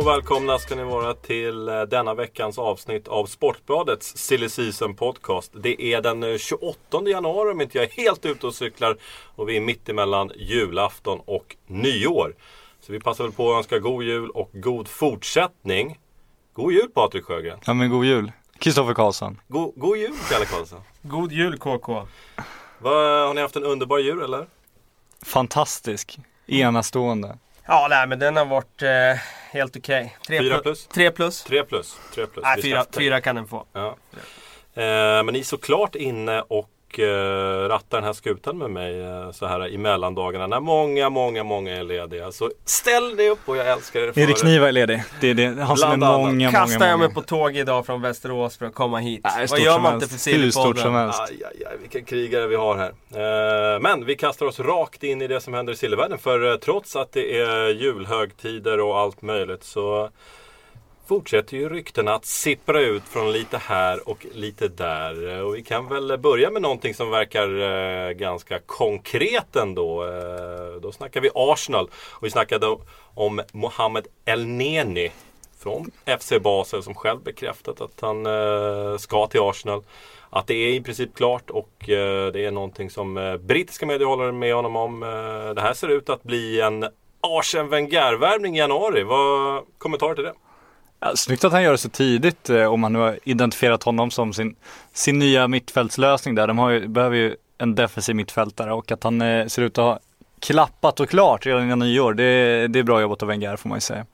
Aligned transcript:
Och 0.00 0.06
välkomna 0.06 0.58
ska 0.58 0.74
ni 0.74 0.84
vara 0.84 1.14
till 1.14 1.68
eh, 1.68 1.82
denna 1.82 2.14
veckans 2.14 2.58
avsnitt 2.58 3.08
av 3.08 3.26
Sportbladets 3.26 4.16
Silly 4.16 4.48
Season 4.48 4.94
Podcast. 4.94 5.52
Det 5.54 5.82
är 5.82 6.00
den 6.00 6.22
eh, 6.22 6.38
28 6.38 6.76
januari 7.06 7.52
om 7.52 7.60
inte 7.60 7.78
jag 7.78 7.84
är 7.84 7.90
helt 7.90 8.26
ute 8.26 8.46
och 8.46 8.54
cyklar 8.54 8.96
och 9.36 9.48
vi 9.48 9.56
är 9.56 9.60
mitt 9.60 9.88
emellan 9.88 10.32
julafton 10.36 11.20
och 11.24 11.56
nyår. 11.66 12.34
Så 12.80 12.92
vi 12.92 13.00
passar 13.00 13.24
väl 13.24 13.32
på 13.32 13.52
att 13.52 13.58
önska 13.58 13.78
god 13.78 14.04
jul 14.04 14.30
och 14.30 14.50
god 14.52 14.88
fortsättning. 14.88 15.98
God 16.52 16.72
jul 16.72 16.88
Patrik 16.94 17.24
Sjögren! 17.24 17.58
Ja 17.64 17.74
men 17.74 17.90
god 17.90 18.04
jul. 18.04 18.32
Kristoffer 18.58 18.94
Karlsson. 18.94 19.40
God, 19.48 19.72
god 19.76 19.96
jul 19.96 20.14
Kalle 20.30 20.44
Karlsson! 20.44 20.80
God 21.02 21.32
jul 21.32 21.58
KK! 21.58 21.88
Vad, 22.78 23.26
har 23.26 23.34
ni 23.34 23.40
haft 23.40 23.56
en 23.56 23.64
underbar 23.64 23.98
jul 23.98 24.22
eller? 24.22 24.46
Fantastisk. 25.22 26.18
Enastående. 26.46 27.38
Ja, 27.72 27.86
nej 27.90 28.06
men 28.06 28.18
den 28.18 28.36
har 28.36 28.44
varit 28.44 28.82
eh, 28.82 29.20
helt 29.50 29.76
okej. 29.76 30.16
Tre 30.26 30.38
Fyra 30.38 30.56
plu- 30.56 30.62
plus? 30.62 30.86
Tre 30.86 31.10
plus. 31.10 31.42
Tre 31.44 31.64
plus. 31.64 31.98
Tre 32.14 32.26
plus. 32.26 32.42
Nej, 32.42 32.56
Vi 32.56 32.62
fyra, 32.62 32.82
ska- 32.82 32.92
fyra 33.00 33.20
kan 33.20 33.36
den 33.36 33.46
få. 33.46 33.64
Ja. 33.72 33.96
Eh, 34.74 35.22
men 35.22 35.26
ni 35.26 35.38
är 35.38 35.42
såklart 35.44 35.94
inne 35.94 36.40
och 36.40 36.68
eh, 36.98 37.68
rattar 37.68 37.96
den 37.98 38.04
här 38.04 38.12
skutan 38.12 38.58
med 38.58 38.70
mig 38.70 39.00
eh, 39.00 39.30
så 39.30 39.46
här 39.46 39.68
i 39.68 39.78
mellandagarna 39.78 40.46
när 40.46 40.60
många, 40.60 41.10
många, 41.10 41.44
många 41.44 41.76
är 41.76 41.82
lediga. 41.84 42.32
Så 42.32 42.50
ställ 42.64 43.16
dig 43.16 43.28
upp 43.30 43.38
och 43.44 43.56
jag 43.56 43.68
älskar 43.68 44.00
er 44.00 44.12
för 44.12 44.20
Erik 44.20 44.36
det. 44.36 44.40
Kniva 44.42 44.68
är 44.68 44.72
ledig. 44.72 45.02
Det 45.20 45.30
är 45.30 45.34
det. 45.34 45.62
Han 45.62 45.76
som 45.76 45.88
är 45.90 45.94
annat. 45.94 46.12
många, 46.18 46.28
många, 46.30 46.50
Kastar 46.50 46.86
jag 46.86 46.98
många. 46.98 47.06
mig 47.06 47.14
på 47.14 47.22
tåg 47.22 47.56
idag 47.56 47.86
från 47.86 48.02
Västerås 48.02 48.56
för 48.58 48.66
att 48.66 48.74
komma 48.74 48.98
hit. 48.98 49.20
Nej, 49.24 49.46
Vad 49.50 49.60
gör 49.60 49.78
man 49.78 49.94
inte 49.94 50.06
för 50.08 50.30
Hur 50.32 50.50
stort 50.50 50.64
som 50.64 50.72
Sillypodden? 50.74 50.94
helst. 50.94 51.20
Aj, 51.20 51.42
aj, 51.44 51.64
aj, 51.70 51.76
vilken 51.80 52.04
krigare 52.04 52.46
vi 52.46 52.56
har 52.56 52.76
här. 52.76 53.74
Eh, 53.74 53.80
men 53.80 54.04
vi 54.04 54.16
kastar 54.16 54.46
oss 54.46 54.60
rakt 54.60 55.02
in 55.02 55.22
i 55.22 55.26
det 55.26 55.40
som 55.40 55.54
händer 55.54 55.72
i 55.72 55.76
Silvervärlden. 55.76 56.18
För 56.18 56.56
trots 56.56 56.96
att 56.96 57.12
det 57.12 57.38
är 57.40 57.68
julhögtider 57.68 58.80
och 58.80 58.98
allt 58.98 59.22
möjligt 59.22 59.64
så 59.64 60.10
fortsätter 61.10 61.56
ju 61.56 61.68
ryktena 61.68 62.14
att 62.14 62.24
sippra 62.24 62.80
ut 62.80 63.02
från 63.02 63.32
lite 63.32 63.58
här 63.58 64.08
och 64.08 64.26
lite 64.34 64.68
där. 64.68 65.42
Och 65.42 65.54
vi 65.54 65.62
kan 65.62 65.88
väl 65.88 66.18
börja 66.18 66.50
med 66.50 66.62
någonting 66.62 66.94
som 66.94 67.10
verkar 67.10 67.60
eh, 67.60 68.12
ganska 68.12 68.58
konkret 68.66 69.56
ändå. 69.56 70.04
Eh, 70.04 70.80
då 70.82 70.92
snackar 70.92 71.20
vi 71.20 71.30
Arsenal. 71.34 71.90
Och 72.12 72.26
vi 72.26 72.30
snackade 72.30 72.76
om 73.14 73.40
Mohamed 73.52 74.06
El 74.24 74.46
Neni 74.46 75.10
från 75.58 75.90
FC 76.18 76.32
Basel 76.42 76.82
som 76.82 76.94
själv 76.94 77.22
bekräftat 77.22 77.80
att 77.80 78.00
han 78.00 78.26
eh, 78.26 78.96
ska 78.96 79.26
till 79.26 79.40
Arsenal. 79.40 79.82
Att 80.30 80.46
det 80.46 80.54
är 80.54 80.72
i 80.72 80.80
princip 80.80 81.16
klart 81.16 81.50
och 81.50 81.72
det 82.32 82.44
är 82.44 82.50
någonting 82.50 82.90
som 82.90 83.38
brittiska 83.40 83.86
medier 83.86 84.08
håller 84.08 84.32
med 84.32 84.54
honom 84.54 84.76
om. 84.76 85.00
Det 85.54 85.60
här 85.60 85.74
ser 85.74 85.88
ut 85.88 86.08
att 86.08 86.22
bli 86.22 86.60
en 86.60 86.86
Arsen 87.20 87.68
Wenger-värvning 87.68 88.56
i 88.56 88.58
januari. 88.58 89.02
Vad 89.02 89.62
kommentar 89.78 90.14
till 90.14 90.24
det? 90.24 90.34
Ja, 91.00 91.16
snyggt 91.16 91.44
att 91.44 91.52
han 91.52 91.62
gör 91.62 91.72
det 91.72 91.78
så 91.78 91.88
tidigt 91.88 92.50
eh, 92.50 92.64
om 92.64 92.80
man 92.80 92.92
nu 92.92 92.98
har 92.98 93.18
identifierat 93.24 93.82
honom 93.82 94.10
som 94.10 94.32
sin, 94.32 94.56
sin 94.92 95.18
nya 95.18 95.48
mittfältslösning 95.48 96.34
där. 96.34 96.46
De 96.46 96.72
ju, 96.72 96.88
behöver 96.88 97.16
ju 97.16 97.36
en 97.58 97.74
defensiv 97.74 98.16
mittfältare 98.16 98.72
och 98.72 98.92
att 98.92 99.04
han 99.04 99.22
eh, 99.22 99.46
ser 99.46 99.62
ut 99.62 99.78
att 99.78 99.84
ha 99.84 99.98
klappat 100.40 101.00
och 101.00 101.08
klart 101.10 101.46
redan 101.46 101.62
innan 101.64 101.78
nyår. 101.78 102.14
Det, 102.14 102.66
det 102.68 102.78
är 102.78 102.82
bra 102.82 103.00
jobbat 103.00 103.22
av 103.22 103.28
Wenger 103.28 103.56
får 103.56 103.68
man 103.68 103.76
ju 103.76 103.80
säga. 103.80 104.06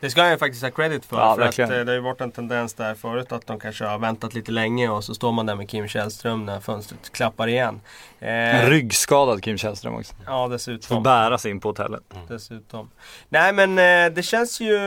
Det 0.00 0.10
ska 0.10 0.20
jag 0.22 0.30
ju 0.30 0.38
faktiskt 0.38 0.62
ha 0.62 0.70
credit 0.70 1.04
för. 1.04 1.16
Ja, 1.16 1.34
för 1.34 1.42
att, 1.42 1.58
eh, 1.58 1.68
det 1.68 1.84
har 1.86 1.92
ju 1.92 2.00
varit 2.00 2.20
en 2.20 2.30
tendens 2.32 2.74
där 2.74 2.94
förut 2.94 3.32
att 3.32 3.46
de 3.46 3.60
kanske 3.60 3.84
har 3.84 3.98
väntat 3.98 4.34
lite 4.34 4.52
länge 4.52 4.88
och 4.88 5.04
så 5.04 5.14
står 5.14 5.32
man 5.32 5.46
där 5.46 5.54
med 5.54 5.68
Kim 5.70 5.88
Källström 5.88 6.44
när 6.46 6.60
fönstret 6.60 7.12
klappar 7.12 7.48
igen. 7.48 7.80
En 8.18 8.56
Eh, 8.64 8.70
ryggskadad 8.70 9.42
Kim 9.42 9.58
Källström 9.58 9.94
också. 9.94 10.14
ja, 10.26 10.44
Får 10.44 10.48
dessutom. 10.48 11.02
bära 11.02 11.38
sig 11.38 11.50
in 11.50 11.60
på 11.60 11.68
hotellet. 11.68 12.02
dessutom. 12.28 12.90
Nej 13.28 13.52
men 13.52 13.78
eh, 13.78 14.14
det 14.14 14.22
känns 14.22 14.60
ju 14.60 14.78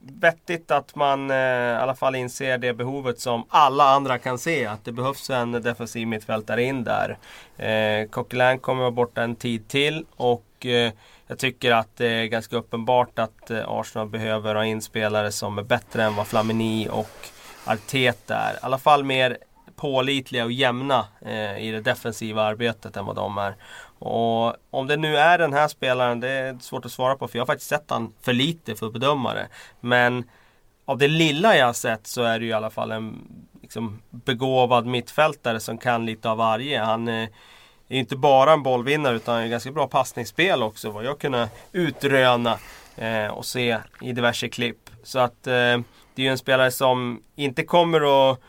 vettigt 0.00 0.70
att 0.70 0.94
man 0.94 1.30
eh, 1.30 1.36
i 1.36 1.76
alla 1.76 1.94
fall 1.94 2.14
inser 2.14 2.58
det 2.58 2.72
behovet 2.72 3.20
som 3.20 3.44
alla 3.48 3.84
andra 3.84 4.18
kan 4.18 4.38
se. 4.38 4.66
Att 4.66 4.84
det 4.84 4.92
behövs 4.92 5.30
en 5.30 5.52
defensiv 5.52 6.08
mittfältare 6.08 6.62
in 6.62 6.84
där. 6.84 7.18
Eh, 7.56 8.08
Coquelin 8.08 8.58
kommer 8.58 8.80
vara 8.80 8.90
borta 8.90 9.22
en 9.22 9.36
tid 9.36 9.68
till 9.68 10.04
och 10.16 10.66
eh, 10.66 10.92
jag 11.26 11.38
tycker 11.38 11.72
att 11.72 11.96
det 11.96 12.06
är 12.06 12.26
ganska 12.26 12.56
uppenbart 12.56 13.18
att 13.18 13.50
eh, 13.50 13.64
Arsenal 13.68 14.08
behöver 14.08 14.54
ha 14.54 14.64
in 14.64 14.82
spelare 14.82 15.32
som 15.32 15.58
är 15.58 15.62
bättre 15.62 16.04
än 16.04 16.14
vad 16.14 16.26
Flamini 16.26 16.88
och 16.90 17.16
Arteta 17.64 18.34
är. 18.36 18.54
I 18.54 18.58
alla 18.62 18.78
fall 18.78 19.04
mer 19.04 19.38
pålitliga 19.76 20.44
och 20.44 20.52
jämna 20.52 21.06
eh, 21.20 21.58
i 21.58 21.70
det 21.70 21.80
defensiva 21.80 22.42
arbetet 22.42 22.96
än 22.96 23.06
vad 23.06 23.16
de 23.16 23.38
är. 23.38 23.54
Och 24.00 24.56
om 24.70 24.86
det 24.86 24.96
nu 24.96 25.16
är 25.16 25.38
den 25.38 25.52
här 25.52 25.68
spelaren, 25.68 26.20
det 26.20 26.28
är 26.28 26.58
svårt 26.60 26.84
att 26.84 26.92
svara 26.92 27.16
på 27.16 27.28
för 27.28 27.38
jag 27.38 27.42
har 27.42 27.46
faktiskt 27.46 27.70
sett 27.70 27.90
han 27.90 28.12
för 28.20 28.32
lite 28.32 28.76
för 28.76 28.86
att 28.86 28.92
bedöma 28.92 29.34
det. 29.34 29.48
Men 29.80 30.24
av 30.84 30.98
det 30.98 31.08
lilla 31.08 31.56
jag 31.56 31.66
har 31.66 31.72
sett 31.72 32.06
så 32.06 32.22
är 32.22 32.38
det 32.38 32.44
ju 32.44 32.50
i 32.50 32.54
alla 32.54 32.70
fall 32.70 32.90
en 32.90 33.22
liksom, 33.62 34.02
begåvad 34.10 34.86
mittfältare 34.86 35.60
som 35.60 35.78
kan 35.78 36.06
lite 36.06 36.30
av 36.30 36.36
varje. 36.36 36.80
Han 36.80 37.08
eh, 37.08 37.28
är 37.88 37.98
inte 37.98 38.16
bara 38.16 38.52
en 38.52 38.62
bollvinnare 38.62 39.16
utan 39.16 39.40
har 39.40 39.46
ganska 39.46 39.72
bra 39.72 39.88
passningsspel 39.88 40.62
också 40.62 40.90
vad 40.90 41.04
jag 41.04 41.18
kunnat 41.18 41.50
utröna 41.72 42.58
eh, 42.96 43.26
och 43.26 43.46
se 43.46 43.78
i 44.00 44.12
diverse 44.12 44.48
klipp. 44.48 44.90
Så 45.02 45.18
att 45.18 45.46
eh, 45.46 45.80
det 46.14 46.22
är 46.22 46.24
ju 46.24 46.28
en 46.28 46.38
spelare 46.38 46.70
som 46.70 47.22
inte 47.36 47.62
kommer 47.62 48.30
att 48.30 48.40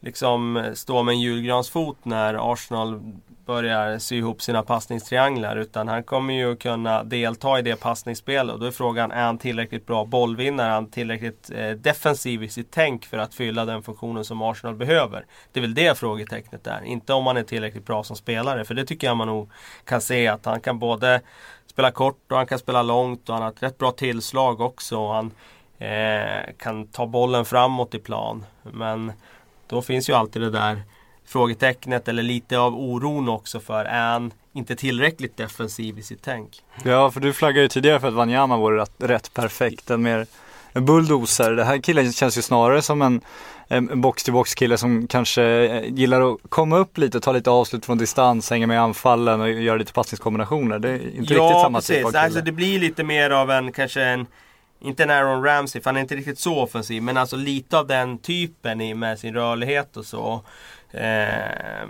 liksom 0.00 0.70
stå 0.74 1.02
med 1.02 1.12
en 1.12 1.20
julgransfot 1.20 2.04
när 2.04 2.52
Arsenal 2.52 3.12
börjar 3.48 3.98
sy 3.98 4.16
ihop 4.16 4.42
sina 4.42 4.62
passningstrianglar. 4.62 5.56
Utan 5.56 5.88
han 5.88 6.02
kommer 6.02 6.34
ju 6.34 6.56
kunna 6.56 7.04
delta 7.04 7.58
i 7.58 7.62
det 7.62 7.80
passningsspelet. 7.80 8.54
Och 8.54 8.60
då 8.60 8.66
är 8.66 8.70
frågan, 8.70 9.12
är 9.12 9.24
han 9.24 9.38
tillräckligt 9.38 9.86
bra 9.86 10.04
bollvinnare? 10.04 10.66
Är 10.66 10.72
han 10.72 10.90
tillräckligt 10.90 11.50
eh, 11.54 11.70
defensiv 11.70 12.42
i 12.42 12.48
sitt 12.48 12.70
tänk 12.70 13.06
för 13.06 13.18
att 13.18 13.34
fylla 13.34 13.64
den 13.64 13.82
funktionen 13.82 14.24
som 14.24 14.42
Arsenal 14.42 14.74
behöver? 14.74 15.26
Det 15.52 15.60
är 15.60 15.62
väl 15.62 15.74
det 15.74 15.98
frågetecknet 15.98 16.66
är. 16.66 16.84
Inte 16.84 17.12
om 17.12 17.26
han 17.26 17.36
är 17.36 17.42
tillräckligt 17.42 17.86
bra 17.86 18.04
som 18.04 18.16
spelare. 18.16 18.64
För 18.64 18.74
det 18.74 18.84
tycker 18.84 19.06
jag 19.06 19.16
man 19.16 19.28
nog 19.28 19.50
kan 19.84 20.00
se 20.00 20.26
att 20.26 20.44
han 20.44 20.60
kan 20.60 20.78
både 20.78 21.20
spela 21.66 21.90
kort 21.90 22.32
och 22.32 22.36
han 22.36 22.46
kan 22.46 22.58
spela 22.58 22.82
långt. 22.82 23.28
Och 23.28 23.34
han 23.34 23.42
har 23.42 23.50
ett 23.50 23.62
rätt 23.62 23.78
bra 23.78 23.90
tillslag 23.90 24.60
också. 24.60 24.98
Och 24.98 25.14
han 25.14 25.30
eh, 25.78 26.54
kan 26.58 26.86
ta 26.86 27.06
bollen 27.06 27.44
framåt 27.44 27.94
i 27.94 27.98
plan. 27.98 28.44
Men 28.62 29.12
då 29.66 29.82
finns 29.82 30.10
ju 30.10 30.12
alltid 30.12 30.42
det 30.42 30.50
där 30.50 30.82
frågetecknet 31.28 32.08
eller 32.08 32.22
lite 32.22 32.58
av 32.58 32.74
oron 32.74 33.28
också 33.28 33.60
för 33.60 33.84
är 33.84 34.12
han 34.12 34.32
inte 34.52 34.76
tillräckligt 34.76 35.36
defensiv 35.36 35.98
i 35.98 36.02
sitt 36.02 36.22
tänk? 36.22 36.62
Ja, 36.84 37.10
för 37.10 37.20
du 37.20 37.32
flaggade 37.32 37.62
ju 37.62 37.68
tidigare 37.68 38.00
för 38.00 38.08
att 38.08 38.14
Wanyama 38.14 38.56
vore 38.56 38.82
rätt, 38.82 38.92
rätt 38.98 39.34
perfekt. 39.34 39.90
En 39.90 40.02
mer 40.02 40.26
en 40.72 40.84
bulldozer. 40.84 41.52
Det 41.52 41.64
här 41.64 41.78
killen 41.78 42.12
känns 42.12 42.38
ju 42.38 42.42
snarare 42.42 42.82
som 42.82 43.02
en, 43.02 43.20
box-till-box 44.00 44.54
kille 44.54 44.78
som 44.78 45.06
kanske 45.06 45.42
eh, 45.42 45.94
gillar 45.94 46.32
att 46.32 46.38
komma 46.48 46.76
upp 46.76 46.98
lite, 46.98 47.20
ta 47.20 47.32
lite 47.32 47.50
avslut 47.50 47.86
från 47.86 47.98
distans, 47.98 48.50
hänga 48.50 48.66
med 48.66 48.74
i 48.74 48.78
anfallen 48.78 49.40
och 49.40 49.50
göra 49.50 49.76
lite 49.76 49.92
passningskombinationer. 49.92 50.78
Det 50.78 50.88
är 50.88 50.94
inte 50.94 51.34
riktigt 51.34 51.60
samma 51.62 51.80
typ 51.80 52.04
av 52.04 52.10
kille. 52.10 52.20
Alltså 52.20 52.40
det 52.40 52.52
blir 52.52 52.80
lite 52.80 53.04
mer 53.04 53.30
av 53.30 53.50
en 53.50 53.72
kanske 53.72 54.02
en 54.02 54.26
inte 54.80 55.02
en 55.02 55.10
Aaron 55.10 55.44
Ramsey, 55.44 55.82
för 55.82 55.90
han 55.90 55.96
är 55.96 56.00
inte 56.00 56.16
riktigt 56.16 56.38
så 56.38 56.58
offensiv. 56.58 57.02
Men 57.02 57.16
alltså 57.16 57.36
lite 57.36 57.78
av 57.78 57.86
den 57.86 58.18
typen 58.18 58.80
i, 58.80 58.94
med 58.94 59.18
sin 59.18 59.34
rörlighet 59.34 59.96
och 59.96 60.04
så. 60.04 60.44
Eh, 60.92 61.88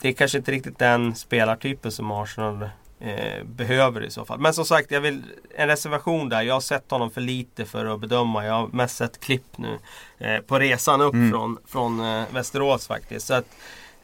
det 0.00 0.08
är 0.08 0.12
kanske 0.12 0.38
inte 0.38 0.52
riktigt 0.52 0.78
den 0.78 1.14
spelartypen 1.14 1.92
som 1.92 2.10
Arsenal 2.10 2.62
eh, 3.00 3.44
behöver 3.44 4.04
i 4.04 4.10
så 4.10 4.24
fall. 4.24 4.40
Men 4.40 4.54
som 4.54 4.64
sagt, 4.64 4.90
jag 4.90 5.00
vill, 5.00 5.22
en 5.56 5.68
reservation 5.68 6.28
där. 6.28 6.42
Jag 6.42 6.54
har 6.54 6.60
sett 6.60 6.90
honom 6.90 7.10
för 7.10 7.20
lite 7.20 7.64
för 7.64 7.86
att 7.86 8.00
bedöma. 8.00 8.46
Jag 8.46 8.54
har 8.54 8.66
mest 8.68 8.96
sett 8.96 9.20
klipp 9.20 9.58
nu. 9.58 9.78
Eh, 10.18 10.40
på 10.40 10.58
resan 10.58 11.00
upp 11.00 11.14
Mm. 11.14 11.30
från, 11.30 11.58
från 11.66 12.00
eh, 12.00 12.24
Västerås 12.32 12.86
faktiskt. 12.86 13.26
Så 13.26 13.34
att, 13.34 13.46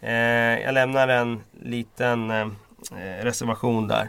eh, 0.00 0.12
jag 0.60 0.74
lämnar 0.74 1.08
en 1.08 1.40
liten 1.62 2.30
eh, 2.30 2.46
reservation 3.22 3.88
där. 3.88 4.08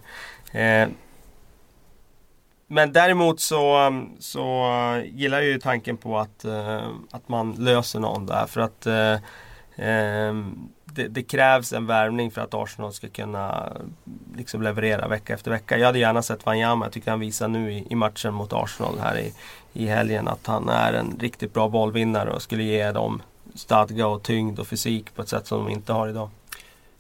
Men 2.68 2.94
däremot 2.94 3.40
så, 3.40 3.92
så 4.20 4.68
gillar 5.06 5.38
jag 5.38 5.48
ju 5.48 5.60
tanken 5.60 5.98
på 5.98 6.20
att, 6.20 6.46
att 7.12 7.30
man 7.30 7.52
löser 7.52 8.00
någon 8.00 8.26
där. 8.26 8.46
För 8.46 8.62
att 8.62 8.88
Ehm, 8.88 9.20
Ehm, 9.76 10.70
det, 10.86 11.08
det 11.08 11.24
krävs 11.24 11.74
en 11.74 11.88
värvning 11.88 12.32
för 12.32 12.42
att 12.42 12.54
Arsenal 12.54 12.94
ska 12.94 13.10
kunna 13.10 13.74
liksom 14.36 14.62
leverera 14.62 15.08
vecka 15.08 15.34
efter 15.34 15.52
vecka. 15.52 15.78
Jag 15.78 15.86
hade 15.86 16.00
gärna 16.00 16.22
sett 16.22 16.46
Wanyama. 16.46 16.86
Jag 16.86 16.94
tycker 16.94 17.12
han 17.12 17.20
visar 17.20 17.48
nu 17.48 17.74
i, 17.74 17.88
i 17.90 17.96
matchen 17.96 18.34
mot 18.34 18.54
Arsenal 18.54 19.00
här 19.00 19.18
i, 19.18 19.34
i 19.74 19.88
helgen 19.88 20.28
att 20.28 20.48
han 20.48 20.70
är 20.70 20.94
en 20.94 21.18
riktigt 21.20 21.54
bra 21.54 21.70
bollvinnare 21.70 22.32
och 22.32 22.42
skulle 22.42 22.64
ge 22.64 22.92
dem 22.92 23.22
stadga 23.56 24.08
och 24.08 24.24
tyngd 24.24 24.60
och 24.60 24.68
fysik 24.68 25.16
på 25.16 25.22
ett 25.22 25.30
sätt 25.30 25.48
som 25.48 25.66
de 25.66 25.72
inte 25.72 25.94
har 25.94 26.08
idag. 26.08 26.30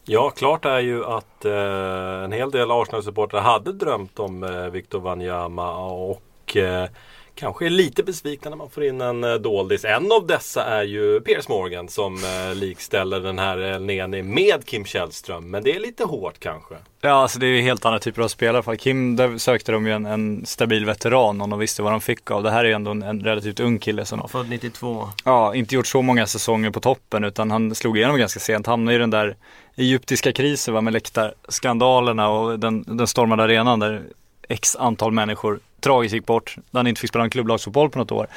Ja, 0.07 0.29
klart 0.29 0.65
är 0.65 0.79
ju 0.79 1.05
att 1.05 1.45
eh, 1.45 2.23
en 2.23 2.31
hel 2.31 2.51
del 2.51 2.71
Arsenal-supportrar 2.71 3.41
hade 3.41 3.73
drömt 3.73 4.19
om 4.19 4.43
eh, 4.43 4.65
Victor 4.65 4.99
Wanyama 4.99 5.77
och 5.87 6.57
eh, 6.57 6.89
kanske 7.35 7.65
är 7.65 7.69
lite 7.69 8.03
besvikna 8.03 8.49
när 8.49 8.57
man 8.57 8.69
får 8.69 8.83
in 8.83 9.01
en 9.01 9.23
eh, 9.23 9.33
doldis. 9.33 9.85
En 9.85 10.11
av 10.11 10.27
dessa 10.27 10.63
är 10.63 10.83
ju 10.83 11.21
Piers 11.21 11.47
Morgan 11.47 11.89
som 11.89 12.15
eh, 12.15 12.55
likställer 12.55 13.19
den 13.19 13.39
här 13.39 13.57
El 13.57 13.85
Neni 13.85 14.23
med 14.23 14.65
Kim 14.65 14.85
Källström. 14.85 15.51
Men 15.51 15.63
det 15.63 15.75
är 15.75 15.79
lite 15.79 16.03
hårt 16.03 16.39
kanske. 16.39 16.75
Ja, 17.01 17.11
alltså 17.11 17.39
det 17.39 17.45
är 17.45 17.49
ju 17.49 17.61
helt 17.61 17.85
andra 17.85 17.99
typer 17.99 18.21
av 18.21 18.27
spelare. 18.27 18.63
För 18.63 18.75
Kim, 18.75 19.15
där 19.15 19.37
sökte 19.37 19.71
de 19.71 19.85
ju 19.85 19.91
en, 19.91 20.05
en 20.05 20.45
stabil 20.45 20.85
veteran 20.85 21.41
och 21.41 21.49
de 21.49 21.59
visste 21.59 21.81
vad 21.81 21.93
de 21.93 22.01
fick 22.01 22.31
av. 22.31 22.43
Det 22.43 22.51
här 22.51 22.63
är 22.63 22.67
ju 22.67 22.73
ändå 22.73 22.91
en, 22.91 23.03
en 23.03 23.23
relativt 23.23 23.59
ung 23.59 23.79
kille 23.79 24.05
som 24.05 24.29
Född 24.29 24.49
92. 24.49 25.09
Ja, 25.25 25.55
inte 25.55 25.75
gjort 25.75 25.87
så 25.87 26.01
många 26.01 26.27
säsonger 26.27 26.71
på 26.71 26.79
toppen 26.79 27.23
utan 27.23 27.51
han 27.51 27.75
slog 27.75 27.97
igenom 27.97 28.17
ganska 28.17 28.39
sent. 28.39 28.67
Hamnade 28.67 28.95
i 28.95 28.99
den 28.99 29.09
där 29.09 29.35
egyptiska 29.75 30.31
krisen 30.31 30.73
va, 30.73 30.81
med 30.81 30.93
läktarskandalerna 30.93 32.29
och 32.29 32.59
den, 32.59 32.83
den 32.87 33.07
stormade 33.07 33.43
arenan 33.43 33.79
där 33.79 34.03
x 34.49 34.75
antal 34.75 35.11
människor 35.11 35.59
tragiskt 35.79 36.13
gick 36.13 36.25
bort. 36.25 36.55
Där 36.71 36.79
han 36.79 36.87
inte 36.87 37.01
fick 37.01 37.09
spela 37.09 37.23
en 37.23 37.29
klubblagsfotboll 37.29 37.89
på 37.89 37.99
något 37.99 38.11
år. 38.11 38.27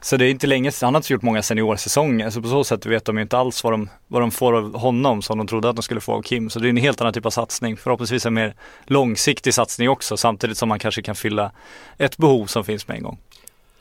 Så 0.00 0.16
det 0.16 0.26
är 0.26 0.30
inte 0.30 0.46
länge 0.46 0.72
sedan, 0.72 0.86
han 0.86 0.94
har 0.94 0.98
inte 0.98 1.12
gjort 1.12 1.22
många 1.22 1.42
seniorsäsonger. 1.42 2.30
Så 2.30 2.42
på 2.42 2.48
så 2.48 2.64
sätt 2.64 2.86
vet 2.86 3.04
de 3.04 3.16
ju 3.16 3.22
inte 3.22 3.38
alls 3.38 3.64
vad 3.64 3.72
de, 3.72 3.88
vad 4.06 4.22
de 4.22 4.30
får 4.30 4.56
av 4.56 4.78
honom 4.78 5.22
som 5.22 5.38
de 5.38 5.46
trodde 5.46 5.68
att 5.68 5.76
de 5.76 5.82
skulle 5.82 6.00
få 6.00 6.12
av 6.12 6.22
Kim. 6.22 6.50
Så 6.50 6.58
det 6.58 6.68
är 6.68 6.70
en 6.70 6.76
helt 6.76 7.00
annan 7.00 7.12
typ 7.12 7.26
av 7.26 7.30
satsning. 7.30 7.76
Förhoppningsvis 7.76 8.26
en 8.26 8.34
mer 8.34 8.54
långsiktig 8.84 9.54
satsning 9.54 9.88
också 9.88 10.16
samtidigt 10.16 10.58
som 10.58 10.68
man 10.68 10.78
kanske 10.78 11.02
kan 11.02 11.14
fylla 11.14 11.52
ett 11.98 12.16
behov 12.16 12.46
som 12.46 12.64
finns 12.64 12.88
med 12.88 12.96
en 12.96 13.02
gång. 13.02 13.18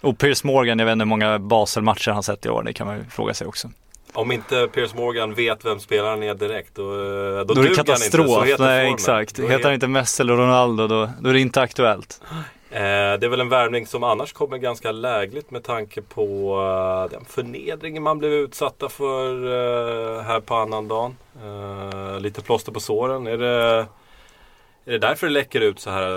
Och 0.01 0.17
Piers 0.17 0.43
Morgan, 0.43 0.79
jag 0.79 0.85
vet 0.85 0.93
inte 0.93 1.03
hur 1.03 1.09
många 1.09 1.39
Basel-matcher 1.39 2.11
han 2.11 2.23
sett 2.23 2.45
i 2.45 2.49
år, 2.49 2.63
det 2.63 2.73
kan 2.73 2.87
man 2.87 2.97
ju 2.97 3.03
fråga 3.03 3.33
sig 3.33 3.47
också. 3.47 3.71
Om 4.13 4.31
inte 4.31 4.67
Piers 4.73 4.93
Morgan 4.93 5.33
vet 5.33 5.65
vem 5.65 5.79
spelaren 5.79 6.23
är 6.23 6.33
direkt 6.33 6.75
då, 6.75 6.83
eh, 6.93 6.97
då, 6.97 7.43
Då 7.43 7.53
det 7.53 7.53
duger 7.53 7.61
han 7.63 7.69
inte. 7.69 7.83
katastrof. 7.83 8.27
Så 8.27 8.41
heter 8.43 8.63
Nej 8.63 8.79
formen. 8.85 8.93
exakt. 8.93 9.35
Då 9.35 9.43
är- 9.43 9.47
Heter 9.49 9.63
han 9.65 9.73
inte 9.73 9.87
Messi 9.87 10.23
eller 10.23 10.35
Ronaldo 10.35 10.87
då, 10.87 11.09
då 11.21 11.29
är 11.29 11.33
det 11.33 11.39
inte 11.39 11.61
aktuellt. 11.61 12.21
Eh, 12.69 12.79
det 12.79 13.23
är 13.23 13.27
väl 13.29 13.41
en 13.41 13.49
värvning 13.49 13.87
som 13.87 14.03
annars 14.03 14.33
kommer 14.33 14.57
ganska 14.57 14.91
lägligt 14.91 15.51
med 15.51 15.63
tanke 15.63 16.01
på 16.01 16.53
eh, 17.05 17.11
den 17.17 17.25
förnedringen 17.25 18.03
man 18.03 18.17
blev 18.19 18.31
utsatta 18.33 18.89
för 18.89 19.33
eh, 20.17 20.21
här 20.21 20.39
på 20.39 20.55
annandagen. 20.55 21.17
Eh, 21.43 22.19
lite 22.19 22.41
plåster 22.41 22.71
på 22.71 22.79
såren. 22.79 23.27
Är 23.27 23.37
det, 23.37 23.85
är 24.85 24.91
det 24.91 24.97
därför 24.99 25.27
det 25.27 25.33
läcker 25.33 25.61
ut 25.61 25.79
så 25.79 25.89
här 25.89 26.09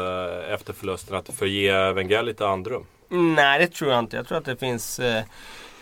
eh, 0.48 0.54
efter 0.54 0.72
förlusten? 0.72 1.16
Att 1.16 1.28
för 1.38 1.44
att 1.46 1.50
ge 1.52 1.92
Wenger 1.92 2.22
lite 2.22 2.46
andrum? 2.48 2.84
Nej, 3.08 3.58
det 3.58 3.66
tror 3.66 3.90
jag 3.90 3.98
inte. 3.98 4.16
Jag 4.16 4.28
tror 4.28 4.38
att 4.38 4.44
det 4.44 4.56
finns 4.56 5.00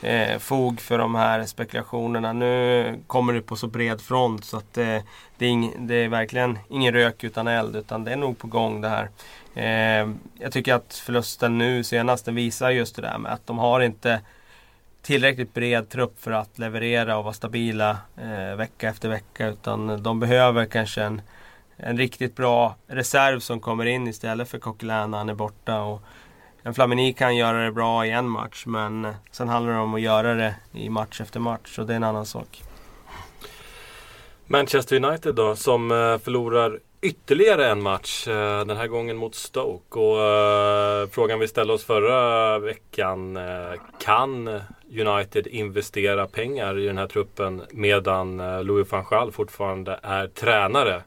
eh, 0.03 0.39
fog 0.39 0.81
för 0.81 0.99
de 0.99 1.15
här 1.15 1.47
spekulationerna. 1.47 2.33
Nu 2.33 2.95
kommer 3.07 3.33
det 3.33 3.43
på 3.43 3.57
så 3.57 3.67
bred 3.67 4.01
front 4.01 4.45
så 4.45 4.57
att 4.57 4.79
eh, 4.79 4.99
det, 5.39 5.47
är 5.47 5.51
ing, 5.51 5.75
det 5.79 5.95
är 5.95 6.09
verkligen 6.09 6.59
ingen 6.69 6.95
rök 6.95 7.25
utan 7.25 7.49
eld. 7.49 7.77
Utan 7.77 8.05
det 8.05 8.13
är 8.13 8.17
nog 8.17 8.39
på 8.39 8.47
gång 8.47 8.81
det 8.81 8.89
här. 8.89 9.11
Eh, 9.55 10.11
jag 10.39 10.53
tycker 10.53 10.75
att 10.75 10.95
förlusten 10.95 11.59
nu 11.59 11.85
senast 11.85 12.25
den 12.25 12.35
visar 12.35 12.71
just 12.71 12.97
det 12.97 13.03
där 13.03 13.19
med 13.19 13.33
att 13.33 13.47
de 13.47 13.59
har 13.59 13.81
inte 13.81 14.21
tillräckligt 15.03 15.55
bred 15.55 15.89
trupp 15.89 16.21
för 16.21 16.31
att 16.31 16.59
leverera 16.59 17.19
och 17.19 17.25
vara 17.25 17.35
stabila 17.35 17.99
eh, 18.17 18.57
vecka 18.57 18.89
efter 18.89 19.09
vecka. 19.09 19.47
Utan 19.47 20.03
de 20.03 20.21
behöver 20.21 20.65
kanske 20.65 21.03
en, 21.03 21.23
en 21.77 21.99
riktigt 21.99 22.37
bra 22.37 22.77
reserv 22.87 23.41
som 23.41 23.61
kommer 23.61 23.87
in 23.87 24.09
istället 24.09 24.49
för 24.49 24.59
Coquelin 24.59 25.11
när 25.11 25.19
han 25.19 25.29
är 25.29 25.35
borta. 25.35 25.81
Och 25.81 26.03
en 26.69 26.75
Flamini 26.75 27.13
kan 27.13 27.37
göra 27.37 27.65
det 27.65 27.73
bra 27.73 28.07
i 28.07 28.11
en 28.11 28.29
match 28.29 28.67
men 28.67 29.15
sen 29.31 29.49
handlar 29.49 29.73
det 29.73 29.79
om 29.79 29.95
att 29.95 30.01
göra 30.01 30.35
det 30.35 30.55
i 30.73 30.89
match 30.89 31.21
efter 31.21 31.41
match 31.41 31.79
och 31.79 31.87
det 31.87 31.93
är 31.93 31.97
en 31.97 32.05
annan 32.05 32.27
sak. 32.27 32.63
Manchester 34.47 35.05
United 35.05 35.35
då 35.35 35.57
som 35.57 35.91
eh, 35.91 36.19
förlorar 36.19 36.79
ytterligare 37.01 37.71
en 37.71 37.83
match. 37.83 38.29
Eh, 38.29 38.65
den 38.65 38.77
här 38.77 38.87
gången 38.87 39.17
mot 39.17 39.35
Stoke. 39.35 39.99
Och 39.99 40.23
eh, 40.23 41.09
frågan 41.09 41.39
vi 41.39 41.49
ställde 41.49 41.73
oss 41.73 41.85
förra 41.85 42.59
veckan. 42.59 43.39
Kan 43.99 44.61
United 44.91 45.47
investera 45.47 46.27
pengar 46.27 46.79
i 46.79 46.87
den 46.87 46.99
här 46.99 47.07
truppen 47.07 47.63
medan 47.71 48.37
Louis 48.67 48.93
van 48.93 49.05
Gaal 49.11 49.33
fortfarande 49.33 50.01
är 50.03 50.27
tränare? 50.27 51.03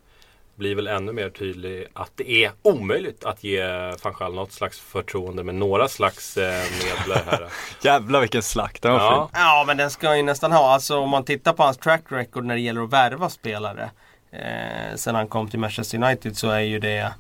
Blir 0.61 0.75
väl 0.75 0.87
ännu 0.87 1.13
mer 1.13 1.29
tydlig 1.29 1.87
att 1.93 2.11
det 2.15 2.31
är 2.31 2.51
omöjligt 2.61 3.25
att 3.25 3.43
ge 3.43 3.65
van 4.03 4.13
Gaal 4.19 4.33
något 4.33 4.51
slags 4.51 4.79
förtroende 4.79 5.43
med 5.43 5.55
några 5.55 5.87
slags 5.87 6.37
eh, 6.37 6.63
medel 6.83 7.23
här. 7.25 7.47
Jävlar 7.81 8.19
vilken 8.21 8.43
slakt, 8.43 8.81
den 8.81 8.91
var 8.91 8.99
Ja, 8.99 9.29
fin. 9.33 9.41
Ja 9.41 9.63
men 9.67 9.77
den 9.77 9.89
ska 9.91 10.07
han 10.07 10.17
ju 10.17 10.23
nästan 10.23 10.51
ha. 10.51 10.73
Alltså 10.73 10.99
om 10.99 11.09
man 11.09 11.23
tittar 11.23 11.53
på 11.53 11.63
hans 11.63 11.77
track 11.77 12.01
record 12.07 12.45
när 12.45 12.55
det 12.55 12.61
gäller 12.61 12.81
att 12.83 12.93
värva 12.93 13.29
spelare. 13.29 13.91
Eh, 14.31 14.95
sen 14.95 15.15
han 15.15 15.27
kom 15.27 15.49
till 15.49 15.59
Manchester 15.59 16.03
United 16.03 16.37
så 16.37 16.49
är 16.49 16.59
ju 16.59 16.79
det 16.79 17.13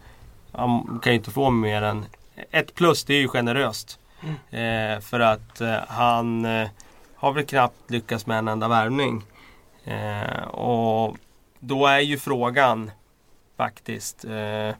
Han 0.51 0.99
kan 1.03 1.13
ju 1.13 1.17
inte 1.17 1.31
få 1.31 1.49
mer 1.49 1.81
än 1.81 2.05
ett 2.51 2.75
plus, 2.75 3.03
det 3.03 3.13
är 3.13 3.19
ju 3.19 3.27
generöst. 3.27 3.99
Eh, 4.51 4.99
för 5.01 5.19
att 5.19 5.61
eh, 5.61 5.75
han 5.87 6.45
eh, 6.45 6.67
har 7.15 7.31
väl 7.31 7.45
knappt 7.45 7.91
lyckats 7.91 8.25
med 8.25 8.37
en 8.37 8.47
enda 8.47 8.67
värvning. 8.67 9.23
Eh, 9.85 10.43
och 10.47 11.17
då 11.59 11.87
är 11.87 11.99
ju 11.99 12.17
frågan 12.17 12.91
faktiskt. 13.61 14.25
Eh, 14.25 14.75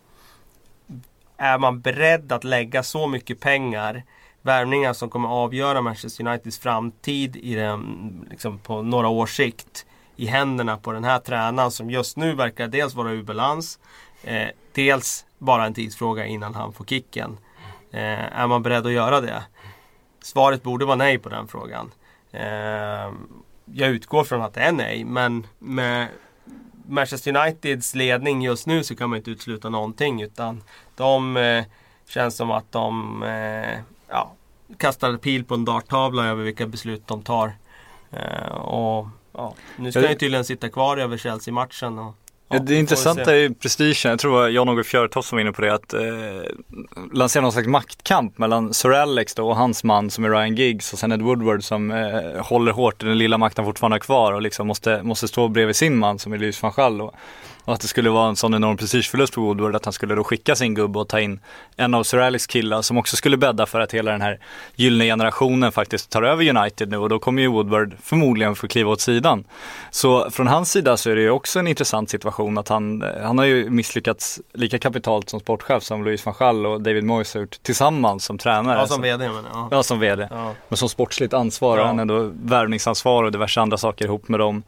är 1.38 1.58
man 1.58 1.82
beredd 1.82 2.32
att 2.32 2.44
lägga 2.44 2.84
så 2.84 3.08
mycket 3.08 3.40
pengar 3.40 4.04
värvningar 4.42 4.94
som 4.94 5.10
kommer 5.10 5.30
avgöra 5.30 5.82
Manchester 5.82 6.28
Uniteds 6.28 6.60
framtid 6.60 7.36
i 7.36 7.56
den, 7.56 8.28
liksom 8.30 8.60
på 8.60 8.82
några 8.82 9.08
års 9.08 9.36
sikt 9.36 9.86
i 10.16 10.26
händerna 10.26 10.78
på 10.78 10.92
den 10.92 11.04
här 11.04 11.20
tränaren 11.20 11.72
som 11.72 11.90
just 11.90 12.18
nu 12.18 12.36
verkar 12.36 12.68
dels 12.68 12.94
vara 12.94 13.12
ur 13.12 13.24
balans 13.24 13.80
eh, 14.24 14.48
dels 14.74 15.26
bara 15.38 15.66
en 15.66 15.74
tidsfråga 15.74 16.26
innan 16.26 16.56
han 16.56 16.74
får 16.74 16.86
kicken. 16.86 17.38
Eh, 17.92 18.40
är 18.42 18.48
man 18.48 18.64
beredd 18.64 18.86
att 18.86 18.92
göra 18.92 19.22
det? 19.22 19.44
Svaret 20.24 20.64
borde 20.64 20.86
vara 20.86 20.96
nej 20.96 21.18
på 21.18 21.30
den 21.30 21.48
frågan. 21.48 21.92
Eh, 22.32 23.12
jag 23.66 23.90
utgår 23.90 24.24
från 24.24 24.42
att 24.42 24.54
det 24.54 24.62
är 24.62 24.72
nej 24.72 25.04
men 25.04 25.48
med 25.60 26.08
Manchester 26.92 27.36
Uniteds 27.36 27.96
ledning 27.96 28.42
just 28.42 28.68
nu 28.68 28.84
så 28.84 28.96
kan 28.96 29.10
man 29.10 29.18
inte 29.18 29.32
utesluta 29.32 29.70
någonting 29.70 30.22
utan 30.22 30.64
de 30.96 31.38
eh, 31.38 31.64
känns 32.08 32.36
som 32.36 32.52
att 32.52 32.72
de 32.72 33.24
eh, 33.24 33.80
ja, 34.08 34.32
kastar 34.78 35.18
pil 35.18 35.46
på 35.46 35.54
en 35.54 35.66
darttavla 35.66 36.26
över 36.26 36.44
vilka 36.44 36.68
beslut 36.68 37.08
de 37.08 37.22
tar. 37.22 37.54
Eh, 38.12 38.52
och 38.52 39.08
ja, 39.34 39.56
Nu 39.78 39.92
ska 39.92 40.02
han 40.02 40.10
ju 40.10 40.16
tydligen 40.16 40.46
sitta 40.46 40.70
kvar 40.70 40.98
över 40.98 41.18
Chelsea-matchen. 41.18 42.00
Och, 42.00 42.16
Ja, 42.52 42.60
det 42.60 42.76
intressanta 42.76 43.36
är 43.36 43.50
prestigen. 43.50 44.10
Jag 44.10 44.20
tror 44.20 44.50
Jan-Åke 44.50 44.84
Fjörtoft 44.84 45.30
som 45.30 45.36
var 45.36 45.42
inne 45.42 45.52
på 45.52 45.62
det. 45.62 45.74
Att 45.74 45.94
eh, 45.94 46.02
lansera 47.14 47.42
någon 47.42 47.52
slags 47.52 47.68
maktkamp 47.68 48.38
mellan 48.38 48.74
Sir 48.74 48.92
Alex 48.92 49.36
då 49.36 49.50
och 49.50 49.56
hans 49.56 49.84
man 49.84 50.10
som 50.10 50.26
är 50.26 50.30
Ryan 50.30 50.56
Giggs 50.56 50.94
och 50.94 51.00
sen 51.00 51.12
Ed 51.12 51.22
Woodward 51.22 51.64
som 51.64 51.92
eh, 51.92 52.46
håller 52.46 52.72
hårt 52.72 53.04
i 53.04 53.06
den 53.06 53.18
lilla 53.18 53.38
makten 53.38 53.66
fortfarande 53.66 54.00
kvar 54.00 54.34
och 54.34 54.42
liksom 54.42 54.68
måste, 54.68 55.04
måste 55.04 55.28
stå 55.28 55.48
bredvid 55.48 55.76
sin 55.76 55.98
man 55.98 56.20
som 56.20 56.34
är 56.34 56.38
Louis 56.38 56.64
van 56.64 56.74
Gaal. 56.76 57.12
Och, 57.66 57.74
att 57.74 57.82
det 57.82 57.88
skulle 57.88 58.10
vara 58.10 58.30
en 58.30 58.36
sån 58.36 58.54
enorm 58.54 58.78
prestigeförlust 58.78 59.34
för 59.34 59.42
Woodward 59.42 59.76
att 59.76 59.86
han 59.86 59.94
skulle 59.94 60.16
då 60.16 60.24
skicka 60.24 60.56
sin 60.56 60.74
gubbe 60.74 61.00
och 61.00 61.08
ta 61.08 61.20
in 61.20 61.40
en 61.76 61.94
av 61.94 62.04
Sir 62.04 62.18
Alex 62.18 62.48
killar 62.48 62.82
som 62.82 62.98
också 62.98 63.16
skulle 63.16 63.38
bädda 63.38 63.66
för 63.66 63.80
att 63.80 63.92
hela 63.94 64.12
den 64.12 64.22
här 64.22 64.40
gyllene 64.76 65.06
generationen 65.06 65.72
faktiskt 65.72 66.10
tar 66.10 66.24
över 66.24 66.58
United 66.58 66.90
nu 66.90 66.98
och 66.98 67.10
då 67.10 67.20
kommer 67.20 67.42
ju 67.42 67.48
Woodward 67.48 67.94
förmodligen 68.04 68.56
få 68.56 68.68
kliva 68.68 68.92
åt 68.92 69.02
sidan. 69.02 69.44
Så 69.92 70.30
från 70.32 70.48
hans 70.48 70.72
sida 70.72 70.98
så 70.98 71.10
är 71.10 71.16
det 71.16 71.22
ju 71.22 71.30
också 71.30 71.60
en 71.60 71.68
intressant 71.68 72.10
situation 72.10 72.58
att 72.58 72.68
han, 72.68 73.02
eh, 73.02 73.08
han 73.24 73.38
har 73.38 73.46
ju 73.46 73.70
misslyckats 73.70 74.40
lika 74.54 74.80
kapitalt 74.80 75.30
som 75.30 75.40
sportchef 75.40 75.84
som 75.84 76.04
Louis 76.04 76.26
van 76.26 76.36
Gaal 76.40 76.66
och 76.66 76.82
David 76.82 77.04
Moyes 77.04 77.34
har 77.34 77.42
gjort 77.42 77.64
tillsammans 77.64 78.24
som 78.26 78.38
tränare. 78.38 78.80
Ja, 78.80 78.88
som 78.88 78.96
Så- 78.96 79.02
VD 79.02 79.30
men 79.30 79.46
ja. 79.54 79.68
Ja, 79.72 79.84
som 79.84 80.00
VD. 80.00 80.28
ja. 80.32 80.54
Men 80.70 80.78
som 80.78 80.90
sportsligt 80.90 81.34
ansvar 81.34 81.78
Ja. 81.78 81.86
han 81.86 82.00
ändå 82.00 82.32
värvningsansvar 82.44 83.24
och 83.24 83.32
diverse 83.32 83.62
andra 83.62 83.78
saker 83.78 84.06
ihop 84.06 84.28
med 84.28 84.40
dem. 84.40 84.64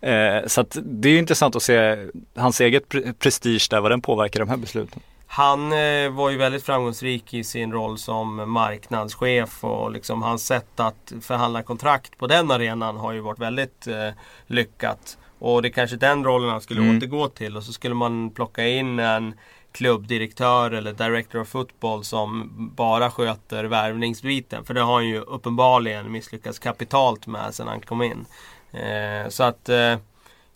Eh, 0.00 0.46
så 0.46 0.60
att 0.60 0.76
det 0.82 1.08
är 1.08 1.18
intressant 1.18 1.56
att 1.56 1.62
se 1.62 1.96
hans 2.36 2.60
eget 2.60 2.88
pre- 2.88 3.12
prestige 3.18 3.66
där, 3.70 3.80
vad 3.80 3.90
den 3.90 4.00
påverkar 4.02 4.40
de 4.40 4.48
här 4.48 4.56
besluten. 4.56 5.02
Han 5.26 5.72
eh, 5.72 6.10
var 6.10 6.30
ju 6.30 6.36
väldigt 6.36 6.64
framgångsrik 6.64 7.34
i 7.34 7.44
sin 7.44 7.72
roll 7.72 7.98
som 7.98 8.50
marknadschef 8.50 9.64
och 9.64 9.90
liksom 9.90 10.22
hans 10.22 10.46
sätt 10.46 10.80
att 10.80 11.12
förhandla 11.20 11.62
kontrakt 11.62 12.18
på 12.18 12.26
den 12.26 12.50
arenan 12.50 12.96
har 12.96 13.12
ju 13.12 13.20
varit 13.20 13.38
väldigt 13.38 13.86
eh, 13.86 14.08
lyckat. 14.46 15.18
Och 15.38 15.62
det 15.62 15.68
är 15.68 15.72
kanske 15.72 15.96
den 15.96 16.24
rollen 16.24 16.50
han 16.50 16.60
skulle 16.60 16.80
Mm. 16.80 16.96
återgå 16.96 17.28
till 17.28 17.56
och 17.56 17.62
så 17.62 17.72
skulle 17.72 17.94
man 17.94 18.30
plocka 18.30 18.66
in 18.66 18.98
en 18.98 19.34
klubbdirektör 19.72 20.70
eller 20.70 20.92
director 20.92 21.40
of 21.40 21.48
football 21.48 22.04
som 22.04 22.50
bara 22.76 23.10
sköter 23.10 23.64
värvningsbiten. 23.64 24.64
För 24.64 24.74
det 24.74 24.80
har 24.80 24.94
han 24.94 25.06
ju 25.08 25.20
uppenbarligen 25.20 26.12
misslyckats 26.12 26.58
kapitalt 26.58 27.26
med 27.26 27.54
sedan 27.54 27.68
han 27.68 27.80
kom 27.80 28.02
in. 28.02 28.24
Eh, 28.76 29.28
så 29.28 29.42
att 29.42 29.68
eh, 29.68 29.96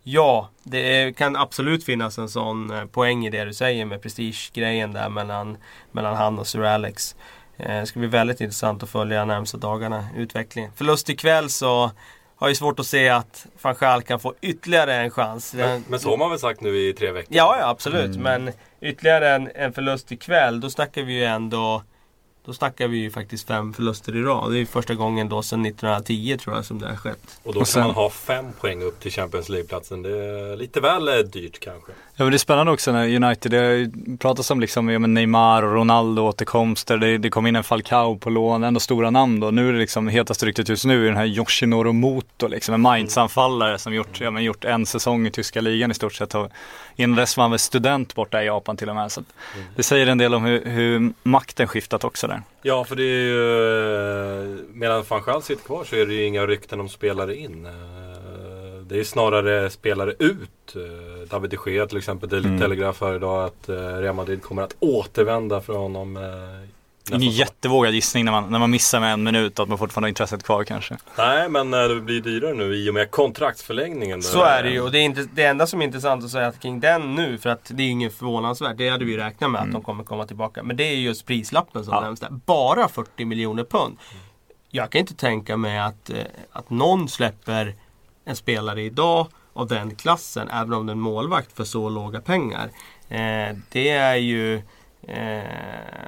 ja, 0.03 0.49
det 0.63 1.17
kan 1.17 1.37
absolut 1.37 1.85
finnas 1.85 2.19
en 2.19 2.29
sån 2.29 2.71
eh, 2.71 2.85
poäng 2.85 3.27
i 3.27 3.31
det 3.31 3.45
du 3.45 3.55
säger 3.55 3.85
med 3.85 4.03
prestigegrejen 4.03 4.93
där 4.93 5.09
mellan, 5.09 5.57
mellan 5.93 6.17
han 6.17 6.39
och 6.39 6.47
Sir 6.47 6.63
Alex. 6.63 7.17
Det 7.57 7.87
ska 7.87 7.99
bli 7.99 8.09
väldigt 8.09 8.41
intressant 8.41 8.83
att 8.83 8.91
följa 8.91 9.25
närmsta 9.25 9.59
dagarna 9.59 10.09
utvecklingen. 10.17 10.73
Förlust 10.77 11.09
ikväll 11.09 11.51
så 11.51 11.91
har 12.37 12.49
jag 12.49 12.57
svårt 12.57 12.81
att 12.81 12.87
se 12.87 13.09
att 13.09 13.47
van 13.63 14.03
kan 14.03 14.21
få 14.21 14.35
ytterligare 14.41 14.95
en 14.95 15.11
chans. 15.11 15.55
Men, 15.55 15.85
men 15.89 16.01
så 16.01 16.11
har 16.11 16.17
man 16.17 16.31
väl 16.31 16.39
sagt 16.39 16.61
nu 16.61 16.77
i 16.77 16.93
tre 16.93 17.13
veckor? 17.13 17.37
Ja, 17.37 17.57
ja 17.61 17.69
absolut. 17.69 18.17
Men 18.17 18.53
ytterligare 18.81 19.35
en, 19.35 19.51
en 19.55 19.73
förlust 19.73 20.13
ikväll, 20.13 20.61
då 20.61 20.71
snackar 20.71 21.03
vi 21.03 21.13
ju 21.13 21.25
ändå 21.25 21.83
då 22.51 22.55
snackar 22.55 22.89
vi 22.89 22.97
ju 22.97 23.11
faktiskt 23.11 23.47
fem 23.47 23.73
förluster 23.73 24.17
i 24.17 24.23
rad. 24.23 24.51
Det 24.51 24.57
är 24.57 24.59
ju 24.59 24.67
första 24.67 24.95
gången 24.95 25.29
då 25.29 25.43
sedan 25.43 25.67
1910 25.67 26.37
tror 26.41 26.57
jag 26.57 26.65
som 26.65 26.79
det 26.79 26.89
har 26.89 26.97
skett. 26.97 27.41
Och 27.43 27.55
då 27.55 27.65
sen- 27.65 27.83
man 27.83 27.91
ha 27.95 28.11
fem 28.11 28.45
poäng 28.61 28.83
upp 28.83 29.01
till 29.01 29.13
Champions 29.13 29.49
League-platsen. 29.49 30.03
Det 30.03 30.11
är 30.11 30.57
lite 30.57 30.81
väl 30.81 31.09
eh, 31.09 31.15
dyrt 31.15 31.61
kanske. 31.61 31.93
Ja 32.17 32.25
men 32.25 32.31
det 32.31 32.37
är 32.37 32.39
spännande 32.39 32.73
också 32.73 32.93
när 32.93 33.25
United, 33.25 33.53
det 33.53 33.91
pratats 34.19 34.51
om 34.51 34.61
liksom 34.61 34.89
ja, 34.89 34.99
Neymar 34.99 35.63
och 35.63 35.73
Ronaldo 35.73 36.23
återkomster, 36.23 36.97
det, 36.97 37.19
det 37.19 37.31
kom 37.31 37.47
in 37.47 37.57
en 37.57 37.65
Falcao 37.65 38.17
på 38.19 38.31
lån, 38.31 38.65
ändå 38.65 38.81
stora 38.81 39.11
namn 39.11 39.41
då. 39.41 39.51
Nu 39.51 39.69
är 39.69 39.73
det 39.73 39.79
liksom 39.79 40.09
hetaste 40.09 40.47
ryktet 40.47 40.69
just 40.69 40.85
nu 40.85 41.03
är 41.03 41.09
den 41.09 41.17
här 41.17 41.27
Yoshinoro 41.27 41.93
Moto 41.93 42.49
liksom, 42.49 42.75
en 42.75 42.81
Mainz-anfallare 42.81 43.79
som 43.79 43.95
gjort, 43.95 44.21
ja, 44.21 44.31
men 44.31 44.45
gjort 44.45 44.65
en 44.65 44.87
säsong 44.87 45.27
i 45.27 45.31
tyska 45.31 45.61
ligan 45.61 45.91
i 45.91 45.95
stort 45.95 46.15
sett. 46.15 46.35
Innan 46.97 47.17
dess 47.17 47.37
var 47.37 47.45
han 47.45 47.51
väl 47.51 47.59
student 47.59 48.15
borta 48.15 48.43
i 48.43 48.47
Japan 48.47 48.77
till 48.77 48.89
och 48.89 48.95
med. 48.97 49.13
Så 49.13 49.21
att 49.21 49.27
det 49.77 49.83
säger 49.83 50.07
en 50.07 50.19
del 50.19 50.35
om 50.35 50.45
hur, 50.45 50.65
hur 50.65 51.13
makten 51.23 51.69
skiftat 51.69 52.05
också 52.05 52.27
där. 52.27 52.40
Ja, 52.63 52.85
för 52.85 52.97
det 52.97 53.03
är 53.03 53.23
ju... 53.25 54.53
eh, 54.53 54.59
Medan 54.73 55.05
van 55.09 55.23
Gaal 55.27 55.43
sitter 55.43 55.65
kvar 55.65 55.85
så 55.85 55.97
är 55.97 56.07
det 56.07 56.15
ju 56.15 56.25
inga 56.25 56.47
rykten 56.47 56.81
om 56.81 56.89
spelare 56.89 57.37
in. 57.37 57.67
Eh, 57.67 57.73
Det 58.83 59.01
är 59.01 59.05
snarare 59.05 59.71
spelare 59.71 60.15
ut. 60.19 60.77
Eh, 60.77 61.29
David 61.31 61.51
de 61.51 61.71
Gea 61.73 61.87
till 61.87 61.99
exempel. 61.99 62.29
Det 62.29 62.37
är 62.37 62.41
Mm. 62.45 62.59
Telegraph 62.61 63.05
här 63.05 63.15
idag 63.15 63.45
att 63.45 63.69
Real 64.01 64.15
Madrid 64.15 64.43
kommer 64.43 64.63
att 64.63 64.77
återvända 64.81 65.61
för 65.61 65.73
honom. 65.75 66.17
Ingen 67.17 67.31
jättevågad 67.35 67.95
gissning 67.95 68.25
när 68.25 68.33
man, 68.33 68.51
när 68.51 68.59
man 68.59 68.71
missar 68.71 69.01
med 69.01 69.13
en 69.13 69.23
minut 69.23 69.59
att 69.59 69.69
man 69.69 69.79
fortfarande 69.79 70.05
har 70.07 70.09
intresset 70.09 70.43
kvar 70.43 70.65
kanske. 70.65 70.97
Nej, 71.19 71.49
men 71.49 71.75
eh, 71.75 71.81
det 71.83 72.01
blir 72.01 72.21
dyrare 72.21 72.55
nu 72.55 72.75
i 72.77 72.91
och 72.91 72.95
med 72.95 73.11
kontraktsförlängningen. 73.11 74.23
Så 74.23 74.43
är 74.43 74.63
det 74.63 74.71
ju 74.71 74.81
och 74.81 74.91
det, 74.93 74.99
är 74.99 75.03
inte, 75.03 75.29
det 75.35 75.45
enda 75.45 75.67
som 75.67 75.81
är 75.81 75.85
intressant 75.87 76.25
att 76.25 76.31
säga 76.31 76.47
att 76.47 76.61
kring 76.61 76.81
den 76.81 77.15
nu, 77.15 77.39
för 77.39 77.51
att 77.51 77.71
det 77.75 77.83
är 77.83 77.89
inget 77.89 78.15
förvånansvärt, 78.15 78.77
det 78.79 78.89
hade 78.89 79.05
vi 79.05 79.11
ju 79.13 79.17
räknat 79.19 79.51
med 79.51 79.61
att 79.61 79.73
de 79.73 79.83
kommer 79.83 80.05
komma 80.05 80.27
tillbaka. 80.27 80.63
Men 80.63 80.77
det 80.77 80.85
är 80.85 80.95
just 80.95 81.27
prislappen 81.27 81.85
som 81.85 81.95
Ja. 81.95 82.01
nämns 82.01 82.21
där. 82.21 82.29
Bara 82.31 82.89
40 82.89 83.25
miljoner 83.25 83.65
pund. 83.65 83.97
Jag 84.71 84.91
kan 84.91 84.99
inte 84.99 85.15
tänka 85.15 85.57
mig 85.57 85.79
att, 85.79 86.11
eh, 86.11 86.17
att 86.53 86.71
någon 86.71 87.09
släpper 87.09 87.75
en 88.25 88.37
spelare 88.37 88.83
idag 88.83 89.27
av 89.53 89.67
den 89.67 89.95
klassen, 89.97 90.49
även 90.49 90.73
om 90.73 90.87
det 90.87 90.91
är 90.91 90.95
en 90.95 91.01
målvakt, 91.01 91.57
för 91.57 91.65
så 91.65 91.89
låga 91.89 92.21
pengar. 92.21 92.71
Eh, 93.09 93.57
det 93.73 93.89
är 93.91 94.17
ju 94.17 94.63
eh, 95.09 95.41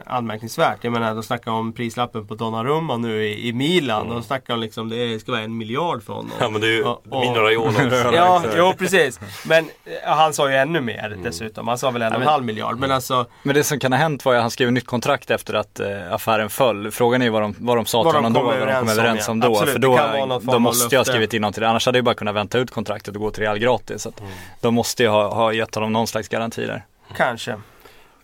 anmärkningsvärt. 0.07 0.79
Jag 0.83 0.93
menar, 0.93 1.15
de 1.15 1.23
snackar 1.23 1.51
om 1.51 1.73
prislappen 1.73 2.27
på 2.27 2.35
Donnarumma 2.35 2.97
nu 2.97 3.25
i, 3.25 3.49
i 3.49 3.53
Milan. 3.53 4.09
De 4.09 4.23
snackar 4.23 4.55
om 4.55 4.61
liksom, 4.61 4.89
det 4.89 5.21
ska 5.21 5.33
vara 5.33 5.43
en 5.43 5.57
miljard 5.57 6.03
för 6.03 6.13
honom. 6.13 6.33
Ja, 6.41 6.49
men 6.51 6.61
det 6.61 6.67
är 6.67 6.71
ju 6.71 6.83
Ja, 6.83 7.01
och-. 7.11 7.75
Ja, 8.15 8.43
jo 8.57 8.73
precis. 8.79 9.21
Men 9.47 9.65
eh, 9.85 10.13
han 10.15 10.33
sa 10.33 10.51
ju 10.51 10.57
ännu 10.57 10.81
mer 10.81 11.19
dessutom. 11.25 11.69
Han 11.69 11.79
sa 11.79 11.91
väl 11.91 12.03
en 12.03 12.13
och 12.13 12.21
en 12.21 12.27
halv 12.29 12.45
miljard. 12.45 12.79
Men 12.79 12.91
alltså, 12.91 13.27
Men 13.43 13.55
det 13.55 13.65
som 13.65 13.79
kan 13.79 13.93
ha 13.93 13.99
hänt 13.99 14.25
var 14.25 14.35
att 14.35 14.41
han 14.41 14.51
skrev 14.51 14.73
nytt 14.73 14.87
kontrakt 14.87 15.31
efter 15.31 15.55
att 15.55 15.81
eh, 15.81 16.13
affären 16.13 16.51
föll. 16.51 16.91
Frågan 16.91 17.23
är 17.23 17.27
ju 17.27 17.31
vad 17.31 17.43
de, 17.43 17.55
vad 17.59 17.77
de 17.77 17.87
sa 17.87 18.03
till 18.03 18.13
de 18.13 18.17
honom 18.17 18.33
då, 18.33 18.43
vad 18.43 18.69
de 18.69 18.75
kom 18.75 18.89
överens 18.89 19.29
om, 19.29 19.41
ja. 19.43 19.47
om 19.47 19.53
då. 19.53 19.59
Absolut, 19.59 19.73
För 19.73 19.79
det 19.79 20.37
då, 20.37 20.53
då 20.53 20.59
måste 20.59 20.95
jag 20.95 21.01
ha 21.01 21.05
skrivit 21.05 21.35
in 21.35 21.53
till 21.53 21.63
det. 21.63 21.69
Annars 21.69 21.87
hade 21.87 21.99
jag 21.99 22.05
bara 22.05 22.15
kunnat 22.15 22.35
vänta 22.35 22.59
ut 22.59 22.71
kontraktet 22.71 23.15
och 23.15 23.21
gå 23.21 23.31
till 23.31 23.43
Real 23.43 23.59
gratis. 23.59 24.03
Så 24.03 24.09
att 24.09 24.23
De 24.61 24.75
måste 24.75 25.03
ju 25.03 25.09
ha, 25.09 25.35
ha 25.35 25.53
gett 25.53 25.75
honom 25.75 25.93
någon 25.93 26.07
slags 26.07 26.29
garanti 26.29 26.67
där. 26.67 26.85
kanske. 27.17 27.57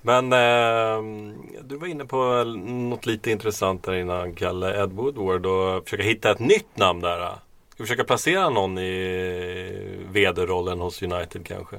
Men 0.03 0.33
eh, 0.33 1.03
du 1.65 1.77
var 1.77 1.87
inne 1.87 2.05
på 2.05 2.45
något 2.67 3.07
lite 3.07 3.31
intressant 3.31 3.83
där 3.85 3.93
innan 3.95 4.35
Kalle 4.35 4.83
Ed 4.83 4.93
Woodward 4.93 5.47
och 5.47 5.85
försöka 5.85 6.03
hitta 6.03 6.31
ett 6.31 6.39
nytt 6.39 6.77
namn 6.77 7.01
där. 7.01 7.19
Ska 7.71 7.83
vi 7.83 7.85
försöka 7.85 8.05
placera 8.05 8.51
någon 8.51 8.79
i 8.79 10.05
vd-rollen 10.11 10.81
hos 10.81 11.03
United 11.03 11.47
kanske? 11.47 11.77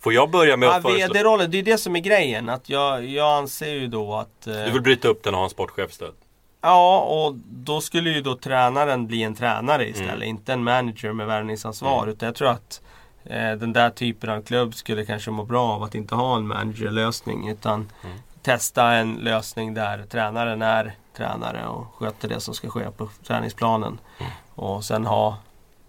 Får 0.00 0.12
jag 0.12 0.30
börja 0.30 0.56
med 0.56 0.66
Ja, 0.66 0.76
att 0.76 0.82
föreslå? 0.82 1.06
VD-rollen, 1.14 1.50
det 1.50 1.58
är 1.58 1.62
det 1.62 1.78
som 1.78 1.96
är 1.96 2.00
grejen. 2.00 2.48
Att 2.48 2.68
jag, 2.68 3.04
jag 3.06 3.26
anser 3.38 3.70
ju 3.74 3.86
då 3.86 4.14
att... 4.14 4.46
eh, 4.46 4.52
Du 4.64 4.70
vill 4.70 4.82
bryta 4.82 5.08
upp 5.08 5.22
den 5.22 5.34
och 5.34 5.38
ha 5.38 5.44
en 5.44 5.50
sportchefstöd? 5.50 6.12
Ja, 6.60 7.00
och 7.00 7.34
då 7.48 7.80
skulle 7.80 8.10
ju 8.10 8.20
då 8.20 8.36
tränaren 8.36 9.06
bli 9.06 9.22
en 9.22 9.34
tränare 9.34 9.88
istället. 9.88 10.14
Mm. 10.14 10.28
Inte 10.28 10.52
en 10.52 10.64
manager 10.64 11.12
med 11.12 11.26
värvningsansvar. 11.26 12.06
Utan 12.06 12.26
jag 12.26 12.34
tror 12.34 12.48
att 12.48 12.80
eh, 12.82 12.85
den 13.34 13.72
där 13.72 13.90
typen 13.90 14.30
av 14.30 14.42
klubb 14.42 14.74
skulle 14.74 15.04
kanske 15.04 15.30
må 15.30 15.44
bra 15.44 15.68
av 15.72 15.82
att 15.82 15.94
inte 15.94 16.14
ha 16.14 16.36
en 16.36 16.46
managerlösning. 16.46 17.48
Utan 17.48 17.90
Mm. 18.04 18.16
testa 18.42 18.92
en 18.92 19.14
lösning 19.14 19.74
där 19.74 20.04
tränaren 20.10 20.62
är 20.62 20.94
tränare 21.16 21.66
och 21.66 21.86
sköter 21.94 22.28
det 22.28 22.40
som 22.40 22.54
ska 22.54 22.68
ske 22.70 22.90
på 22.90 23.08
träningsplanen. 23.26 23.98
Mm. 24.18 24.32
Och 24.54 24.84
sen 24.84 25.06
ha 25.06 25.36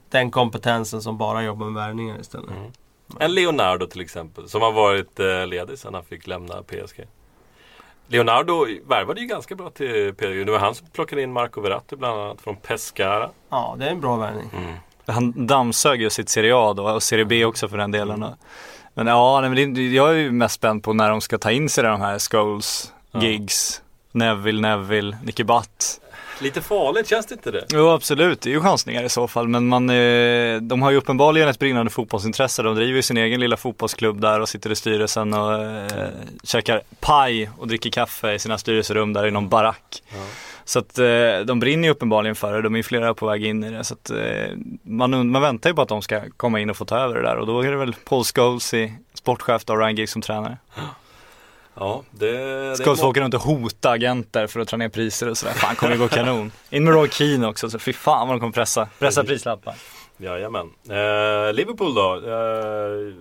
den 0.10 0.32
kompetensen 0.32 1.01
som 1.01 1.17
bara 1.17 1.44
jobbar 1.44 1.65
med 1.65 1.84
värvningar 1.84 2.20
istället. 2.20 2.50
Mm. 2.50 2.72
En 3.20 3.34
Leonardo 3.34 3.86
till 3.88 4.01
exempel, 4.01 4.50
som 4.50 4.62
har 4.62 4.72
varit 4.72 5.20
eh, 5.20 5.48
ledig 5.48 5.79
sedan 5.79 5.94
han 5.94 6.03
fick 6.03 6.27
lämna 6.27 6.63
PSG. 6.63 7.08
Leonardo 8.08 8.65
värvade 8.86 9.22
ju 9.22 9.27
ganska 9.27 9.56
bra 9.56 9.70
till 9.70 10.13
PSG. 10.13 10.46
Det 10.46 10.51
var 10.51 10.60
han 10.60 10.75
som 10.75 10.88
plockade 10.88 11.22
in 11.22 11.34
Marco 11.34 11.62
Verratti 11.62 11.96
bland 11.96 12.22
annat 12.22 12.41
från 12.41 12.56
Pescara. 12.56 13.29
Ja, 13.50 13.75
det 13.79 13.86
är 13.86 13.89
en 13.91 14.01
bra 14.01 14.15
värvning. 14.15 14.50
Mm. 15.08 15.16
Han 15.16 15.48
dammsög 15.48 16.02
ju 16.02 16.10
sitt 16.10 16.30
Serie 16.30 16.56
A 16.56 16.74
då 16.74 16.84
och 16.90 17.04
Serie 17.04 17.26
B 17.26 17.46
också 17.46 17.68
för 17.68 17.78
den 17.78 17.92
delen. 17.92 18.26
Men 18.94 19.08
ja, 19.08 19.42
nej, 19.42 19.50
men 19.50 19.74
det, 19.74 19.82
jag 19.82 20.10
är 20.10 20.14
ju 20.14 20.32
mest 20.32 20.56
spänd 20.56 20.84
på 20.84 20.94
när 20.94 21.10
de 21.10 21.22
ska 21.22 21.38
ta 21.38 21.52
in 21.52 21.70
sig 21.70 21.84
de 21.84 22.02
här 22.02 22.20
Scholes, 22.20 22.94
Ja. 23.12 23.22
Giggs, 23.24 23.82
Neville, 24.12 24.62
Neville, 24.62 25.18
Nicky 25.24 25.44
Butt. 25.44 26.02
Lite 26.42 26.62
farligt, 26.62 27.08
känns 27.10 27.26
det 27.26 27.34
inte 27.36 27.52
det? 27.52 27.66
Jo 27.70 27.90
absolut, 27.90 28.42
det 28.42 28.50
är 28.50 28.52
ju 28.52 28.62
chansningar 28.62 29.04
i 29.04 29.10
så 29.10 29.28
fall. 29.28 29.48
Men 29.48 29.68
man, 29.68 29.90
eh, 29.90 30.62
de 30.62 30.82
har 30.82 30.92
ju 30.92 30.98
uppenbarligen 30.98 31.50
ett 31.50 31.60
brinnande 31.60 31.92
fotbollsintresse. 31.92 32.64
De 32.64 32.76
driver 32.76 32.96
ju 32.96 33.02
sin 33.02 33.18
egen 33.18 33.40
lilla 33.40 33.58
fotbollsklubb 33.58 34.22
där 34.22 34.40
och 34.40 34.50
sitter 34.50 34.72
i 34.72 34.76
styrelsen 34.76 35.34
och 35.34 35.54
eh, 35.54 36.08
käkar 36.44 36.82
paj 37.00 37.50
och 37.58 37.68
dricker 37.68 37.90
kaffe 37.90 38.34
i 38.34 38.40
sina 38.40 38.58
styrelserum 38.58 39.14
där 39.14 39.28
i 39.28 39.32
någon 39.32 39.50
barack. 39.50 40.04
Ja. 40.10 40.16
Så 40.67 40.79
att 40.79 41.00
eh, 41.00 41.39
de 41.45 41.59
brinner 41.59 41.88
ju 41.88 41.91
uppenbarligen 41.91 42.36
för 42.36 42.53
det. 42.53 42.62
De 42.62 42.74
är 42.74 42.77
ju 42.77 42.83
flera 42.83 43.13
på 43.13 43.25
väg 43.25 43.45
in 43.45 43.63
i 43.63 43.71
det. 43.71 43.83
Så 43.83 43.93
att 43.93 44.09
eh, 44.09 44.17
man, 44.83 45.31
man 45.31 45.41
väntar 45.41 45.69
ju 45.69 45.75
på 45.75 45.81
att 45.81 45.89
de 45.89 46.01
ska 46.01 46.21
komma 46.38 46.59
in 46.59 46.69
och 46.69 46.77
få 46.77 46.86
ta 46.86 46.97
över 46.97 47.15
det 47.15 47.21
där. 47.21 47.38
Och 47.38 47.47
då 47.47 47.62
är 47.62 47.71
det 47.71 47.77
väl 47.77 47.95
Paul 48.05 48.24
Scholes 48.24 48.74
i 48.74 48.93
sportchef 49.13 49.63
och 49.67 49.79
Ryan 49.79 49.95
Giggs 49.95 50.12
som 50.12 50.21
tränare. 50.21 50.57
Ja, 51.74 52.03
det... 52.12 52.31
det 52.69 52.83
Scholes 52.83 53.03
åka 53.03 53.21
runt 53.21 53.33
och 53.33 53.41
hota 53.41 53.89
agenter 53.89 54.47
för 54.47 54.59
att 54.59 54.67
dra 54.67 54.77
ner 54.77 54.89
priser 54.89 55.29
och 55.29 55.38
sådär. 55.38 55.53
Fan 55.53 55.75
kommer 55.75 55.93
det 55.93 56.00
gå 56.00 56.07
kanon. 56.07 56.51
In 56.69 56.83
med 56.83 56.93
Roy 56.93 57.09
Keane 57.09 57.47
också, 57.47 57.69
så 57.69 57.79
fy 57.79 57.93
fan 57.93 58.27
vad 58.27 58.36
de 58.36 58.39
kommer 58.39 58.53
pressa, 58.53 58.88
pressa 59.00 59.24
prislappar. 59.24 59.75
Jajamän. 60.17 60.69
Eh, 60.89 61.53
Liverpool 61.53 61.95
då. 61.95 62.13
Eh, 62.15 63.13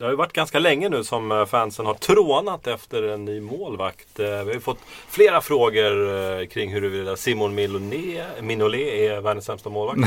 det 0.00 0.06
har 0.06 0.10
ju 0.10 0.16
varit 0.16 0.32
ganska 0.32 0.58
länge 0.58 0.88
nu 0.88 1.04
som 1.04 1.32
eh, 1.32 1.46
fansen 1.46 1.86
har 1.86 1.94
trånat 1.94 2.66
efter 2.66 3.02
en 3.02 3.24
ny 3.24 3.40
målvakt. 3.40 4.20
Eh, 4.20 4.26
vi 4.26 4.34
har 4.34 4.52
ju 4.52 4.60
fått 4.60 4.78
flera 5.08 5.40
frågor 5.40 6.08
eh, 6.40 6.46
kring 6.46 6.72
huruvida 6.72 7.16
Simon 7.16 7.54
Mignolet 7.54 8.80
är 8.80 9.20
världens 9.20 9.44
sämsta 9.44 9.70
målvakt. 9.70 10.00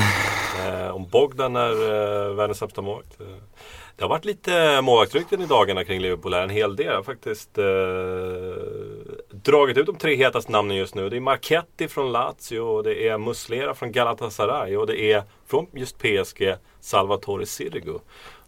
om 0.94 1.08
Bogdan 1.10 1.56
är 1.56 2.34
världens 2.34 2.58
sämsta 2.58 2.82
målvakt. 2.82 3.18
Det 3.96 4.04
har 4.04 4.10
varit 4.10 4.26
lite 4.26 4.82
målvaktsrykten 4.82 5.42
i 5.42 5.46
dagarna 5.46 5.84
kring 5.84 6.02
Liverpool. 6.02 6.34
här. 6.34 6.42
En 6.42 6.50
hel 6.50 6.76
del. 6.76 6.86
Jag 6.86 6.96
har 6.96 7.04
faktiskt 7.04 7.58
eh, 7.58 7.66
dragit 9.32 9.78
ut 9.78 9.86
de 9.86 9.96
tre 9.96 10.16
hetaste 10.16 10.52
namnen 10.52 10.78
just 10.78 10.96
nu. 10.96 11.10
Det 11.10 11.16
är 11.16 11.22
Marchetti 11.22 11.88
från 11.88 12.12
Lazio, 12.12 12.60
och 12.60 12.84
det 12.84 13.08
är 13.08 13.18
Muslera 13.18 13.74
från 13.74 13.92
Galatasaray 13.92 14.78
och 14.78 14.88
det 14.88 15.02
är 15.12 15.24
från 15.48 15.68
just 15.74 15.98
PSG 15.98 16.56
Salvatore 16.80 17.46
Sirigu. 17.46 18.00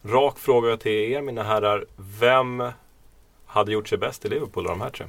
Rak 0.06 0.38
fråga 0.38 0.76
till 0.76 0.92
er 0.92 1.22
mina 1.22 1.42
herrar. 1.42 1.84
Vem 1.96 2.62
hade 3.46 3.72
gjort 3.72 3.88
sig 3.88 3.98
bäst 3.98 4.24
i 4.24 4.28
Liverpool 4.28 4.66
av 4.66 4.78
de 4.78 4.80
här 4.80 4.90
tre? 4.90 5.06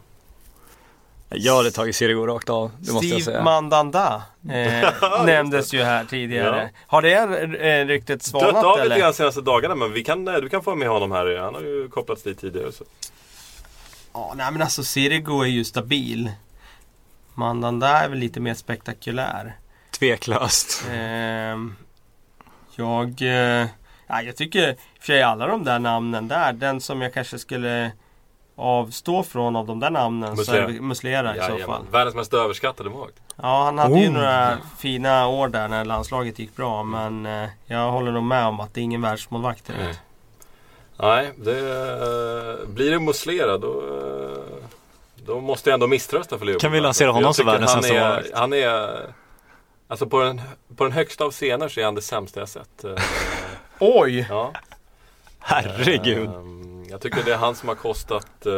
Jag 1.29 1.55
hade 1.55 1.71
tagit 1.71 1.95
Sirigu 1.95 2.25
rakt 2.25 2.49
av, 2.49 2.71
det 2.79 2.91
måste 2.91 3.07
jag 3.07 3.21
Steve 3.21 3.31
säga. 3.35 3.43
Mandanda 3.43 4.23
eh, 4.49 5.25
nämndes 5.25 5.73
ju 5.73 5.83
här 5.83 6.05
tidigare. 6.05 6.69
Har 6.87 7.01
det 7.01 7.13
eh, 7.13 7.87
ryktet 7.87 8.07
Dött 8.07 8.23
svalnat 8.23 8.65
av 8.65 8.71
lite 8.77 8.85
eller? 8.85 8.99
grann 8.99 9.13
senaste 9.13 9.41
dagarna 9.41 9.75
men 9.75 9.93
vi 9.93 10.03
kan, 10.03 10.25
du 10.25 10.49
kan 10.49 10.63
få 10.63 10.75
med 10.75 10.89
honom 10.89 11.11
här. 11.11 11.37
Han 11.37 11.55
har 11.55 11.61
ju 11.61 11.89
kopplats 11.89 12.23
dit 12.23 12.39
tidigare. 12.39 12.71
Så. 12.71 12.83
Ja, 14.13 14.33
nej 14.37 14.51
men 14.51 14.61
alltså 14.61 14.83
Sirigu 14.83 15.41
är 15.41 15.47
ju 15.47 15.63
stabil. 15.63 16.31
Mandanda 17.33 17.87
är 17.87 18.09
väl 18.09 18.19
lite 18.19 18.39
mer 18.39 18.53
spektakulär. 18.53 19.57
Tveklöst. 19.91 20.85
Ehm, 20.91 21.75
jag, 22.75 23.21
eh, 23.21 23.67
ja, 24.07 24.21
jag 24.21 24.35
tycker 24.35 24.69
i 24.69 24.73
och 24.73 24.77
för 24.99 25.05
sig 25.05 25.23
alla 25.23 25.47
de 25.47 25.63
där 25.63 25.79
namnen 25.79 26.27
där, 26.27 26.53
den 26.53 26.81
som 26.81 27.01
jag 27.01 27.13
kanske 27.13 27.39
skulle 27.39 27.91
avstå 28.55 29.23
från 29.23 29.55
av 29.55 29.65
de 29.67 29.79
där 29.79 29.89
namnen 29.89 30.29
så 30.29 30.35
Muslera. 30.41 30.63
är 30.63 30.67
det 30.67 30.81
Muslera 30.81 31.31
i 31.35 31.39
så 31.39 31.43
Jajamän. 31.43 31.65
fall. 31.67 31.85
Världens 31.91 32.15
mest 32.15 32.33
överskattade 32.33 32.89
målvakt. 32.89 33.15
Ja, 33.35 33.63
han 33.63 33.77
hade 33.77 33.99
ju 33.99 34.07
Oh. 34.07 34.13
några 34.13 34.57
fina 34.77 35.27
år 35.27 35.47
där 35.47 35.67
när 35.67 35.85
landslaget 35.85 36.39
gick 36.39 36.55
bra. 36.55 36.83
Men 36.83 37.25
eh, 37.25 37.49
jag 37.65 37.91
håller 37.91 38.11
nog 38.11 38.23
med 38.23 38.45
om 38.45 38.59
att 38.59 38.73
det 38.73 38.79
är 38.81 38.83
ingen 38.83 39.01
världsmålvakt 39.01 39.67
direkt. 39.67 39.83
Nej. 39.83 39.95
Nej, 40.99 41.31
det, 41.37 41.59
eh, 41.59 42.67
blir 42.67 42.91
det 42.91 42.99
Muslera 42.99 43.57
då, 43.57 43.81
eh, 43.81 44.67
då 45.25 45.41
måste 45.41 45.69
jag 45.69 45.73
ändå 45.73 45.87
misströsta 45.87 46.37
för 46.37 46.45
Liverpool. 46.45 46.61
Kan 46.61 46.71
vi 46.71 46.79
lansera 46.79 47.11
honom 47.11 47.33
som 47.33 47.45
världens 47.45 47.75
är, 47.85 47.93
målvakt? 47.93 48.27
Han 48.33 48.53
är, 48.53 48.99
alltså 49.87 50.05
på 50.07 50.19
den, 50.23 50.41
på 50.77 50.83
den 50.83 50.93
högsta 50.93 51.23
av 51.25 51.31
scener 51.31 51.67
så 51.69 51.79
är 51.79 51.85
han 51.85 51.95
det 51.95 52.01
sämsta 52.01 52.39
jag 52.39 52.49
sett. 52.49 52.85
Oj! 53.79 54.25
Ja. 54.29 54.53
Herregud. 55.39 56.27
Ehm, 56.29 56.83
Jag 56.89 57.01
tycker 57.01 57.23
det 57.23 57.33
är 57.33 57.37
han 57.37 57.55
som 57.55 57.69
har 57.69 57.75
kostat... 57.75 58.45
eh, 58.45 58.51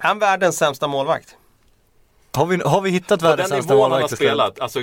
Är 0.00 0.06
han 0.06 0.18
världens 0.18 0.58
sämsta 0.58 0.86
målvakt? 0.88 1.36
Har 2.32 2.46
vi, 2.46 2.56
har 2.64 2.80
vi 2.80 2.90
hittat 2.90 3.20
på 3.20 3.26
världens 3.26 3.48
den 3.50 3.56
sämsta 3.58 3.74
nivån 3.74 3.82
han 3.82 3.92
har 3.92 3.98
målvakt? 3.98 4.16
spelat, 4.16 4.60
alltså 4.60 4.80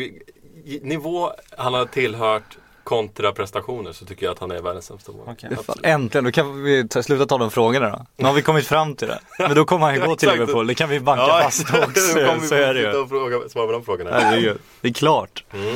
nivå 0.81 1.31
han 1.57 1.73
har 1.73 1.85
tillhört 1.85 2.57
kontra 2.83 3.31
prestationer 3.31 3.91
så 3.91 4.05
tycker 4.05 4.25
jag 4.25 4.33
att 4.33 4.39
han 4.39 4.51
är 4.51 4.61
världens 4.61 4.85
sämsta 4.85 5.11
målvakt. 5.11 5.41
Fan, 5.65 5.75
Äntligen, 5.83 6.23
då 6.25 6.31
kan 6.31 6.63
vi 6.63 6.87
ta, 6.87 7.03
sluta 7.03 7.25
ta 7.25 7.37
de 7.37 7.51
frågorna 7.51 7.89
då. 7.89 8.05
Nu 8.15 8.25
har 8.25 8.33
vi 8.33 8.41
kommit 8.41 8.67
fram 8.67 8.95
till 8.95 9.07
det. 9.07 9.19
Men 9.39 9.55
då 9.55 9.65
kommer 9.65 9.85
han 9.85 9.95
ju 9.95 10.01
gå 10.05 10.15
till. 10.15 10.29
Liverpool, 10.29 10.67
det 10.67 10.75
kan 10.75 10.89
vi 10.89 10.99
banka 10.99 11.25
fast 11.43 11.61
också. 11.73 11.79
då 12.19 12.25
kommer 12.25 12.39
vi 12.41 12.47
så 12.47 12.55
är 12.55 12.73
det 12.73 12.79
sitta 12.79 12.91
ju. 12.91 12.97
och 13.03 13.09
fråga, 13.09 13.49
svara 13.49 13.65
på 13.65 13.71
de 13.71 13.83
frågorna. 13.85 14.19
Herregud, 14.19 14.57
det 14.81 14.87
är 14.87 14.93
klart. 14.93 15.43
Mm. 15.53 15.75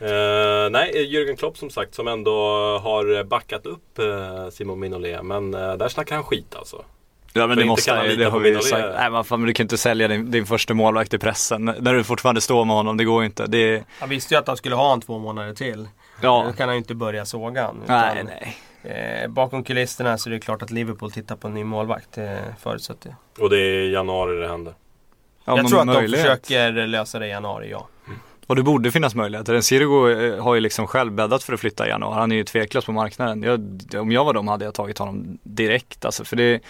Eh, 0.00 0.70
nej, 0.70 1.06
Jürgen 1.12 1.36
Klopp 1.36 1.56
som 1.58 1.70
sagt 1.70 1.94
som 1.94 2.08
ändå 2.08 2.32
har 2.78 3.24
backat 3.24 3.66
upp 3.66 3.98
eh, 3.98 4.48
Simon 4.50 4.80
Mignolet. 4.80 5.24
Men 5.24 5.54
eh, 5.54 5.74
där 5.74 5.88
snackar 5.88 6.14
han 6.14 6.24
skit 6.24 6.54
alltså. 6.56 6.84
Ja 7.32 7.46
men 7.46 7.56
För 7.56 7.62
det 7.62 7.68
måste 7.68 7.90
kan 7.90 7.98
han 7.98 8.18
det 8.18 8.24
har 8.24 8.40
vi 8.40 8.48
ju 8.48 8.60
sagt. 8.60 8.88
Nej 8.98 9.10
men 9.10 9.24
fan, 9.24 9.40
men 9.40 9.46
du 9.46 9.52
kan 9.54 9.64
inte 9.64 9.78
sälja 9.78 10.08
din, 10.08 10.30
din 10.30 10.46
första 10.46 10.74
målvakt 10.74 11.14
i 11.14 11.18
pressen 11.18 11.64
när 11.78 11.94
du 11.94 12.04
fortfarande 12.04 12.40
står 12.40 12.64
med 12.64 12.76
honom, 12.76 12.96
det 12.96 13.04
går 13.04 13.22
ju 13.22 13.26
inte. 13.26 13.46
Det 13.46 13.84
Han 14.00 14.08
visste 14.08 14.34
ju 14.34 14.38
att 14.38 14.48
han 14.48 14.56
skulle 14.56 14.74
ha 14.74 14.92
en 14.92 15.00
två 15.00 15.18
månader 15.18 15.54
till. 15.54 15.88
ja. 16.22 16.44
Då 16.46 16.52
kan 16.52 16.68
han 16.68 16.76
ju 16.76 16.78
inte 16.78 16.94
börja 16.94 17.26
såga 17.26 17.62
han, 17.62 17.82
Nej 17.86 18.12
utan, 18.14 18.26
nej. 18.26 18.56
Eh, 18.82 19.28
bakom 19.28 19.64
kulisserna 19.64 20.18
så 20.18 20.28
är 20.30 20.34
det 20.34 20.40
klart 20.40 20.62
att 20.62 20.70
Liverpool 20.70 21.12
tittar 21.12 21.36
på 21.36 21.48
en 21.48 21.54
ny 21.54 21.64
målvakt. 21.64 22.12
Det 22.12 22.54
förutsätter 22.60 23.08
jag. 23.08 23.44
Och 23.44 23.50
det 23.50 23.56
är 23.56 23.80
i 23.80 23.92
januari 23.92 24.40
det 24.40 24.48
händer. 24.48 24.74
Ja, 25.44 25.56
jag 25.56 25.68
tror 25.68 25.80
att 25.80 25.86
möjlighet. 25.86 26.26
de 26.26 26.36
försöker 26.36 26.72
lösa 26.86 27.18
det 27.18 27.26
i 27.26 27.30
januari, 27.30 27.70
ja. 27.70 27.88
Och 28.48 28.56
det 28.56 28.62
borde 28.62 28.92
finnas 28.92 29.14
möjligheter. 29.14 29.54
En 29.54 29.62
Sirigu 29.62 30.10
eh, 30.10 30.44
har 30.44 30.54
ju 30.54 30.60
liksom 30.60 30.86
själv 30.86 31.12
bäddat 31.12 31.42
för 31.42 31.52
att 31.52 31.60
flytta 31.60 31.86
i 31.86 31.90
januari. 31.90 32.14
Han 32.14 32.32
är 32.32 32.36
ju 32.36 32.44
tveklös 32.44 32.84
på 32.84 32.92
marknaden. 32.92 33.42
Jag, 33.42 34.00
om 34.02 34.12
jag 34.12 34.24
var 34.24 34.32
dem 34.32 34.48
hade 34.48 34.64
jag 34.64 34.74
tagit 34.74 34.98
honom 34.98 35.38
direkt 35.42 36.04
alltså. 36.04 36.24
För 36.24 36.36
det, 36.36 36.60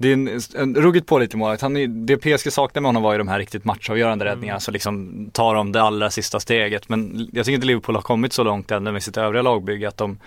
det 0.00 0.08
är 0.08 0.12
en, 0.12 0.40
en 0.56 0.74
ruggigt 0.74 1.06
pålitlig 1.06 1.38
målvakt. 1.38 1.62
Han 1.62 1.76
är, 1.76 1.86
det 1.86 2.16
PSG 2.16 2.52
saknade 2.52 2.82
med 2.82 2.88
honom 2.88 3.02
var 3.02 3.12
ju 3.12 3.18
de 3.18 3.28
här 3.28 3.38
riktigt 3.38 3.64
matchavgörande 3.64 4.24
räddningarna. 4.24 4.60
Så 4.60 4.70
liksom 4.70 5.30
tar 5.32 5.54
de 5.54 5.72
det 5.72 5.82
allra 5.82 6.10
sista 6.10 6.40
steget. 6.40 6.88
Men 6.88 7.28
jag 7.32 7.44
tycker 7.44 7.54
inte 7.54 7.66
Liverpool 7.66 7.94
har 7.94 8.02
kommit 8.02 8.32
så 8.32 8.42
långt 8.42 8.70
ännu 8.70 8.92
med 8.92 9.02
sitt 9.02 9.16
övriga 9.16 9.42
lagbygge 9.42 9.88
att 9.88 9.96
de 9.96 10.18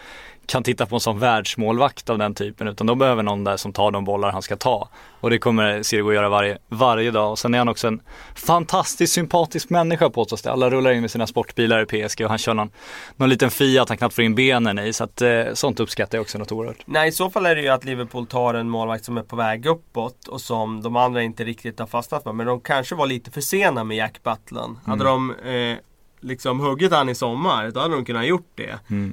kan 0.46 0.64
titta 0.64 0.86
på 0.86 0.96
en 0.96 1.00
sån 1.00 1.20
världsmålvakt 1.20 2.10
av 2.10 2.18
den 2.18 2.34
typen. 2.34 2.68
Utan 2.68 2.88
de 2.88 3.00
behöver 3.00 3.24
någon 3.24 3.44
där 3.44 3.58
som 3.58 3.74
tar 3.74 3.92
de 3.92 4.06
bollar 4.06 4.32
han 4.32 4.42
ska 4.42 4.56
ta. 4.56 4.90
Och 5.20 5.30
det 5.30 5.38
kommer 5.38 5.84
Sirigu 5.84 6.14
göra 6.14 6.30
varje, 6.30 6.58
varje 6.70 7.12
dag. 7.12 7.32
Och 7.32 7.40
sen 7.40 7.54
är 7.54 7.58
han 7.58 7.70
också 7.70 7.88
en 7.88 8.02
fantastiskt 8.36 9.14
sympatisk 9.14 9.70
människa 9.70 10.10
påstås 10.10 10.42
det. 10.42 10.52
Alla 10.52 10.70
rullar 10.70 10.92
in 10.92 11.02
med 11.02 11.12
sina 11.12 11.28
sportbilar 11.28 11.82
i 11.82 11.86
PSG 11.86 12.22
och 12.22 12.30
han 12.30 12.38
kör 12.38 12.54
någon, 12.54 12.70
någon 13.16 13.30
liten 13.30 13.52
Fiat 13.52 13.90
han 13.90 13.98
knappt 13.98 14.16
får 14.16 14.24
in 14.24 14.36
benen 14.36 14.80
i. 14.80 14.94
Så 14.94 15.04
att 15.04 15.22
eh, 15.22 15.44
sånt 15.54 15.80
uppskattar 15.80 16.18
jag 16.18 16.22
också 16.22 16.38
något 16.38 16.52
oerhört. 16.52 16.84
Nej, 16.86 17.10
i 17.10 17.12
så 17.12 17.30
fall 17.30 17.46
är 17.46 17.56
det 17.56 17.62
ju 17.62 17.70
att 17.70 17.86
Liverpool 17.86 18.28
tar 18.28 18.54
en 18.54 18.70
målvakt 18.70 19.06
som 19.06 19.18
är 19.18 19.24
på 19.24 19.36
väg 19.36 19.61
uppåt 19.66 20.28
och 20.28 20.42
som 20.42 20.82
de 20.82 20.96
andra 20.96 21.24
inte 21.24 21.44
riktigt 21.44 21.80
har 21.80 21.88
fastnat 21.88 22.24
för. 22.24 22.34
Men 22.34 22.48
de 22.48 22.62
kanske 22.62 22.96
var 22.96 23.06
lite 23.06 23.32
för 23.32 23.42
sena 23.42 23.84
med 23.84 23.98
Jack 23.98 24.24
Butland. 24.24 24.78
Hade 24.86 25.04
de 25.04 25.36
eh, 25.36 25.78
liksom 26.22 26.60
huggit 26.60 26.92
han 26.92 27.10
i 27.10 27.16
sommar, 27.16 27.72
då 27.72 27.80
hade 27.80 27.96
de 27.96 28.06
kunnat 28.06 28.26
gjort 28.26 28.52
det. 28.56 28.72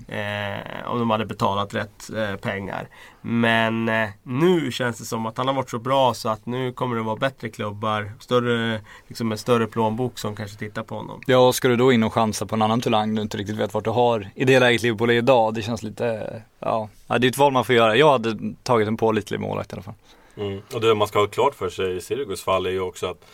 Eh, 0.08 0.90
om 0.90 0.98
de 0.98 1.10
hade 1.10 1.26
betalat 1.26 1.74
rätt 1.74 2.10
eh, 2.16 2.36
pengar. 2.36 2.88
Men 3.20 3.88
eh, 3.88 4.08
nu 4.22 4.72
känns 4.72 4.98
det 4.98 5.04
som 5.04 5.26
att 5.26 5.38
han 5.38 5.46
har 5.48 5.54
varit 5.54 5.70
så 5.70 5.78
bra 5.78 6.14
så 6.14 6.28
att 6.28 6.46
nu 6.46 6.72
kommer 6.72 6.96
det 6.96 7.02
vara 7.02 7.16
bättre 7.16 7.48
klubbar, 7.48 8.12
större, 8.20 8.80
liksom 9.06 9.32
en 9.32 9.38
större 9.38 9.66
plånbok 9.66 10.18
som 10.18 10.36
kanske 10.36 10.58
tittar 10.58 10.82
på 10.82 10.94
honom. 10.94 11.20
Ja, 11.26 11.52
ska 11.52 11.68
du 11.68 11.76
då 11.76 11.92
in 11.92 12.02
och 12.02 12.14
chansa 12.14 12.46
på 12.46 12.54
en 12.54 12.62
annan 12.62 12.80
talang 12.80 13.14
du 13.14 13.22
inte 13.22 13.36
riktigt 13.36 13.56
vet 13.56 13.74
vart 13.74 13.84
du 13.84 13.90
har 13.90 14.28
i 14.34 14.44
det 14.44 14.60
läget 14.60 14.82
Liverpool 14.82 15.10
är 15.10 15.14
idag. 15.14 15.54
Det 15.54 15.62
känns 15.62 15.82
lite, 15.82 16.42
ja 16.60 16.88
det 17.06 17.14
är 17.14 17.24
ett 17.28 17.38
val 17.38 17.52
man 17.52 17.64
får 17.64 17.74
göra. 17.74 17.96
Jag 17.96 18.12
hade 18.12 18.54
tagit 18.62 18.88
en 18.88 18.96
pålitlig 18.96 19.40
målvakt 19.40 19.72
i 19.72 19.74
alla 19.74 19.82
fall. 19.82 19.94
Mm. 20.38 20.60
Och 20.74 20.80
det 20.80 20.94
man 20.94 21.08
ska 21.08 21.18
ha 21.18 21.26
klart 21.26 21.54
för 21.54 21.68
sig 21.68 21.96
i 21.96 22.00
Sirigus 22.00 22.42
fall 22.42 22.66
är 22.66 22.70
ju 22.70 22.80
också 22.80 23.06
att 23.06 23.24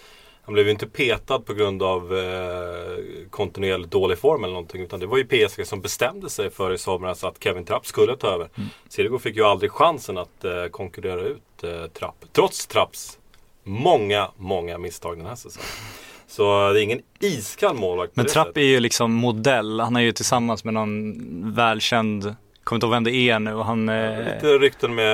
han 0.43 0.55
blev 0.55 0.67
ju 0.67 0.73
inte 0.73 0.87
petad 0.87 1.39
på 1.39 1.55
grund 1.55 1.83
av 1.83 2.19
eh, 2.19 3.29
kontinuerligt 3.31 3.91
dålig 3.91 4.19
form 4.19 4.45
eller 4.45 4.53
någonting. 4.53 4.83
Utan 4.83 5.01
det 5.01 5.07
var 5.07 5.19
ju 5.19 5.25
PSG 5.25 5.67
som 5.67 5.81
bestämde 5.81 6.31
sig 6.31 6.51
för 6.51 6.73
i 6.73 6.79
somras 6.79 7.25
att 7.25 7.45
Kevin 7.45 7.65
Trapp 7.65 7.87
skulle 7.87 8.17
ta 8.17 8.27
över. 8.27 8.49
Mm. 8.57 8.69
Sirigu 8.89 9.19
fick 9.19 9.37
ju 9.37 9.45
aldrig 9.45 9.71
chansen 9.71 10.19
att 10.19 10.45
eh, 10.45 10.67
konkurrera 10.71 11.21
ut 11.21 11.65
eh, 11.65 11.87
Trapp. 11.87 12.25
Trots 12.33 12.67
Trapps 12.67 13.19
många, 13.65 14.31
många 14.37 14.79
misstag 14.79 15.17
den 15.17 15.27
här 15.27 15.35
säsongen. 15.35 15.69
Så 16.27 16.73
det 16.73 16.81
är 16.81 16.83
ingen 16.83 17.03
iskall 17.21 17.77
målvakt 17.77 18.17
Men 18.17 18.27
Trapp 18.27 18.57
är 18.57 18.61
ju 18.61 18.81
liksom 18.81 19.13
modell. 19.13 19.81
Han 19.81 19.97
är 19.97 20.01
ju 20.01 20.13
tillsammans 20.13 20.65
med 20.65 20.75
någon 20.75 21.55
välkänd, 21.55 22.35
kommer 22.65 22.77
inte 22.77 22.87
ihåg 22.87 22.93
vem 22.93 23.05
det 23.05 23.15
är 23.15 23.39
nu. 23.39 23.55
Och 23.55 23.65
han, 23.65 23.89
eh, 23.89 24.19
Lite 24.19 24.47
rykten 24.47 24.95
med 24.95 25.07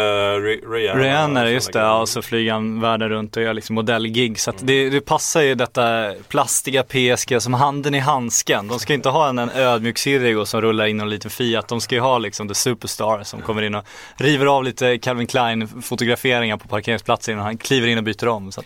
Ri- 0.43 0.73
Rihanna. 0.73 1.03
Rihanna, 1.03 1.43
och 1.43 1.51
just 1.51 1.73
det. 1.73 1.79
Ja, 1.79 2.01
och 2.01 2.09
så 2.09 2.23
flyger 2.23 2.53
han 2.53 2.81
världen 2.81 3.09
runt 3.09 3.37
och 3.37 3.43
gör 3.43 3.55
liksom 3.55 3.75
modellgig. 3.75 4.41
Så 4.41 4.51
att 4.51 4.57
det, 4.67 4.91
det 4.91 5.01
passar 5.01 5.43
ju 5.43 5.55
detta 5.55 6.13
plastiga 6.29 6.83
PSG 6.83 7.43
som 7.43 7.55
handen 7.55 7.95
i 7.95 7.99
handsken. 7.99 8.69
De 8.69 8.79
ska 8.79 8.95
inte 8.95 9.09
ha 9.09 9.29
en, 9.29 9.39
en 9.39 9.51
ödmjuk 9.51 9.99
Sirigu 9.99 10.45
som 10.45 10.61
rullar 10.61 10.87
in 10.87 11.01
en 11.01 11.09
liten 11.11 11.31
Fiat. 11.31 11.69
De 11.69 11.81
ska 11.81 11.95
ju 11.95 12.01
ha 12.01 12.19
liksom 12.19 12.49
the 12.49 12.55
superstar 12.55 13.23
som 13.23 13.41
kommer 13.43 13.63
in 13.63 13.75
och 13.75 13.85
river 14.17 14.47
av 14.47 14.65
lite 14.65 14.99
Calvin 14.99 15.27
Klein 15.27 15.69
fotograferingar 15.83 16.57
på 16.57 16.69
parkeringsplatsen 16.69 17.33
innan 17.33 17.45
han 17.45 17.59
kliver 17.59 17.89
in 17.89 17.99
och 17.99 18.05
byter 18.05 18.29
om. 18.29 18.53
Så 18.53 18.63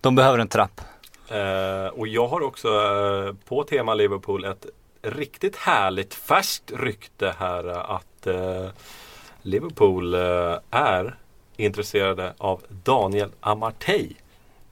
de 0.00 0.14
behöver 0.14 0.38
en 0.38 0.48
trapp. 0.48 0.80
Eh, 1.28 1.86
och 1.98 2.08
jag 2.08 2.28
har 2.28 2.40
också 2.42 2.68
eh, 2.68 3.34
på 3.48 3.62
tema 3.64 3.94
Liverpool 3.94 4.44
ett 4.44 4.66
riktigt 5.02 5.56
härligt 5.56 6.14
färskt 6.14 6.72
rykte 6.76 7.34
här 7.38 7.94
att 7.96 8.26
eh, 8.26 8.70
Liverpool 9.42 10.14
eh, 10.14 10.20
är 10.70 11.16
intresserade 11.56 12.34
av 12.38 12.60
Daniel 12.68 13.30
Amartey. 13.40 14.08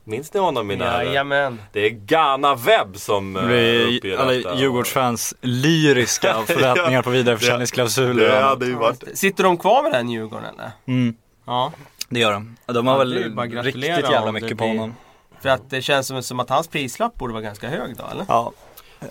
Minns 0.03 0.33
ni 0.33 0.39
honom 0.39 0.67
mina? 0.67 1.03
Jajamän. 1.03 1.61
Det 1.71 1.79
är 1.85 1.89
Ghana 1.89 2.55
Webb 2.55 2.97
som 2.97 3.35
eh, 3.35 3.43
Vi, 3.43 3.97
uppger 3.97 4.17
alla 4.17 4.31
detta. 4.31 4.55
Djurgårdsfans 4.55 5.33
lyriska 5.41 6.33
förväntningar 6.47 7.01
på 7.01 7.09
vidareförsäljningsklausuler. 7.09 8.29
Det 8.29 8.41
hade 8.41 8.65
ju 8.65 8.75
varit 8.75 9.03
Sitter 9.13 9.43
de 9.43 9.57
kvar 9.57 9.83
med 9.83 9.91
den 9.91 10.09
Djurgården 10.09 10.45
eller? 10.53 10.71
Mm, 10.85 11.15
Ja. 11.45 11.71
det 12.09 12.19
gör 12.19 12.31
de. 12.31 12.55
De 12.65 12.87
har 12.87 12.97
Ja, 12.97 13.03
det 13.03 13.21
väl 13.21 13.63
riktigt 13.63 13.83
jävla 13.83 14.25
det 14.25 14.31
mycket 14.31 14.57
på 14.57 14.67
honom. 14.67 14.95
För 15.41 15.49
att 15.49 15.69
det 15.69 15.81
känns 15.81 16.07
som, 16.07 16.23
som 16.23 16.39
att 16.39 16.49
hans 16.49 16.67
prislapp 16.67 17.15
borde 17.15 17.33
vara 17.33 17.43
ganska 17.43 17.69
hög 17.69 17.97
då 17.97 18.03
eller? 18.11 18.25
Ja, 18.27 18.51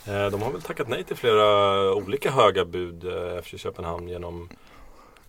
De 0.05 0.43
har 0.43 0.53
väl 0.53 0.63
tackat 0.63 0.89
nej 0.89 1.05
till 1.05 1.17
flera 1.17 1.95
olika 1.95 2.31
höga 2.31 2.65
bud 2.65 3.05
eh, 3.05 3.43
FC 3.43 3.55
Köpenhamn 3.63 4.09
genom 4.09 4.49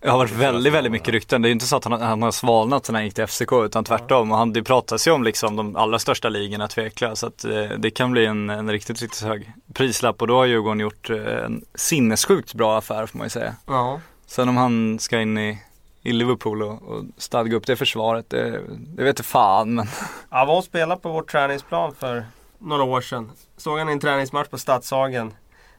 Det 0.00 0.10
har 0.10 0.18
varit 0.18 0.30
väldigt, 0.30 0.72
väldigt 0.72 0.92
mycket 0.92 1.08
rykten. 1.08 1.42
Det 1.42 1.46
är 1.46 1.50
ju 1.50 1.52
inte 1.52 1.66
så 1.66 1.76
att 1.76 1.84
han, 1.84 2.00
han 2.00 2.22
har 2.22 2.30
svalnat 2.30 2.86
sen 2.86 2.94
han 2.94 3.04
gick 3.04 3.14
till 3.14 3.26
FCK 3.26 3.52
utan 3.52 3.84
tvärtom. 3.84 4.32
Och 4.32 4.38
han, 4.38 4.52
det 4.52 4.62
pratas 4.62 5.06
ju 5.06 5.10
om 5.10 5.22
liksom 5.22 5.56
de 5.56 5.76
allra 5.76 5.98
största 5.98 6.28
ligorna 6.28 6.68
tveklöst. 6.68 7.20
Så 7.20 7.26
att 7.26 7.44
eh, 7.44 7.64
det 7.78 7.90
kan 7.90 8.12
bli 8.12 8.26
en, 8.26 8.50
en 8.50 8.70
riktigt, 8.70 9.02
riktigt 9.02 9.22
hög 9.22 9.52
prislapp. 9.72 10.22
Och 10.22 10.28
då 10.28 10.36
har 10.36 10.46
Djurgården 10.46 10.80
gjort 10.80 11.10
eh, 11.10 11.44
en 11.44 11.64
sinnessjukt 11.74 12.54
bra 12.54 12.78
affär 12.78 13.06
får 13.06 13.18
man 13.18 13.26
ju 13.26 13.30
säga. 13.30 13.54
Ja. 13.66 14.00
Sen 14.26 14.48
om 14.48 14.56
han 14.56 14.98
ska 14.98 15.20
in 15.20 15.38
i, 15.38 15.58
i 16.02 16.12
Liverpool 16.12 16.62
och, 16.62 16.82
och 16.82 17.04
stadga 17.16 17.56
upp 17.56 17.66
det 17.66 17.76
försvaret, 17.76 18.30
det, 18.30 18.60
det 18.68 19.02
vet 19.02 19.08
inte 19.18 19.22
fan. 19.22 19.74
Men 19.74 19.86
Ja, 20.30 20.44
var 20.44 20.56
och 20.56 20.64
spelade 20.64 21.00
på 21.00 21.08
vår 21.08 21.22
träningsplan 21.22 21.94
för 21.94 22.24
några 22.62 22.82
år 22.82 23.00
sedan. 23.00 23.30
Såg 23.56 23.78
han 23.78 23.88
i 23.88 23.92
en 23.92 24.00
träningsmatch 24.00 24.48
på 24.48 24.58
Stadshagen. 24.58 25.34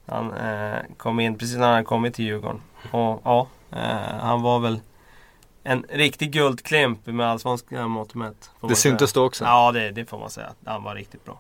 Han 0.06 0.34
eh, 0.34 0.80
kom 0.98 1.20
in 1.20 1.38
precis 1.38 1.58
när 1.58 1.74
han 1.74 1.86
kommit 1.86 2.14
till 2.14 2.26
Djurgården. 2.26 2.62
Och 2.92 3.22
ja, 3.24 3.48
eh, 3.72 4.18
han 4.20 4.42
var 4.42 4.60
väl 4.60 4.80
en 5.64 5.86
riktig 5.90 6.32
guldklimp 6.32 7.06
med 7.06 7.30
allsvenska 7.30 7.88
mått 7.88 8.14
mätt. 8.14 8.52
det 8.62 8.76
syntes 8.76 9.14
då 9.14 9.26
också. 9.26 9.44
Ja, 9.44 9.72
det, 9.72 9.92
det 9.92 10.06
får 10.06 10.20
man 10.20 10.30
säga. 10.30 10.50
Han 10.66 10.84
var 10.84 10.96
riktigt 10.96 11.26
bra. 11.26 11.40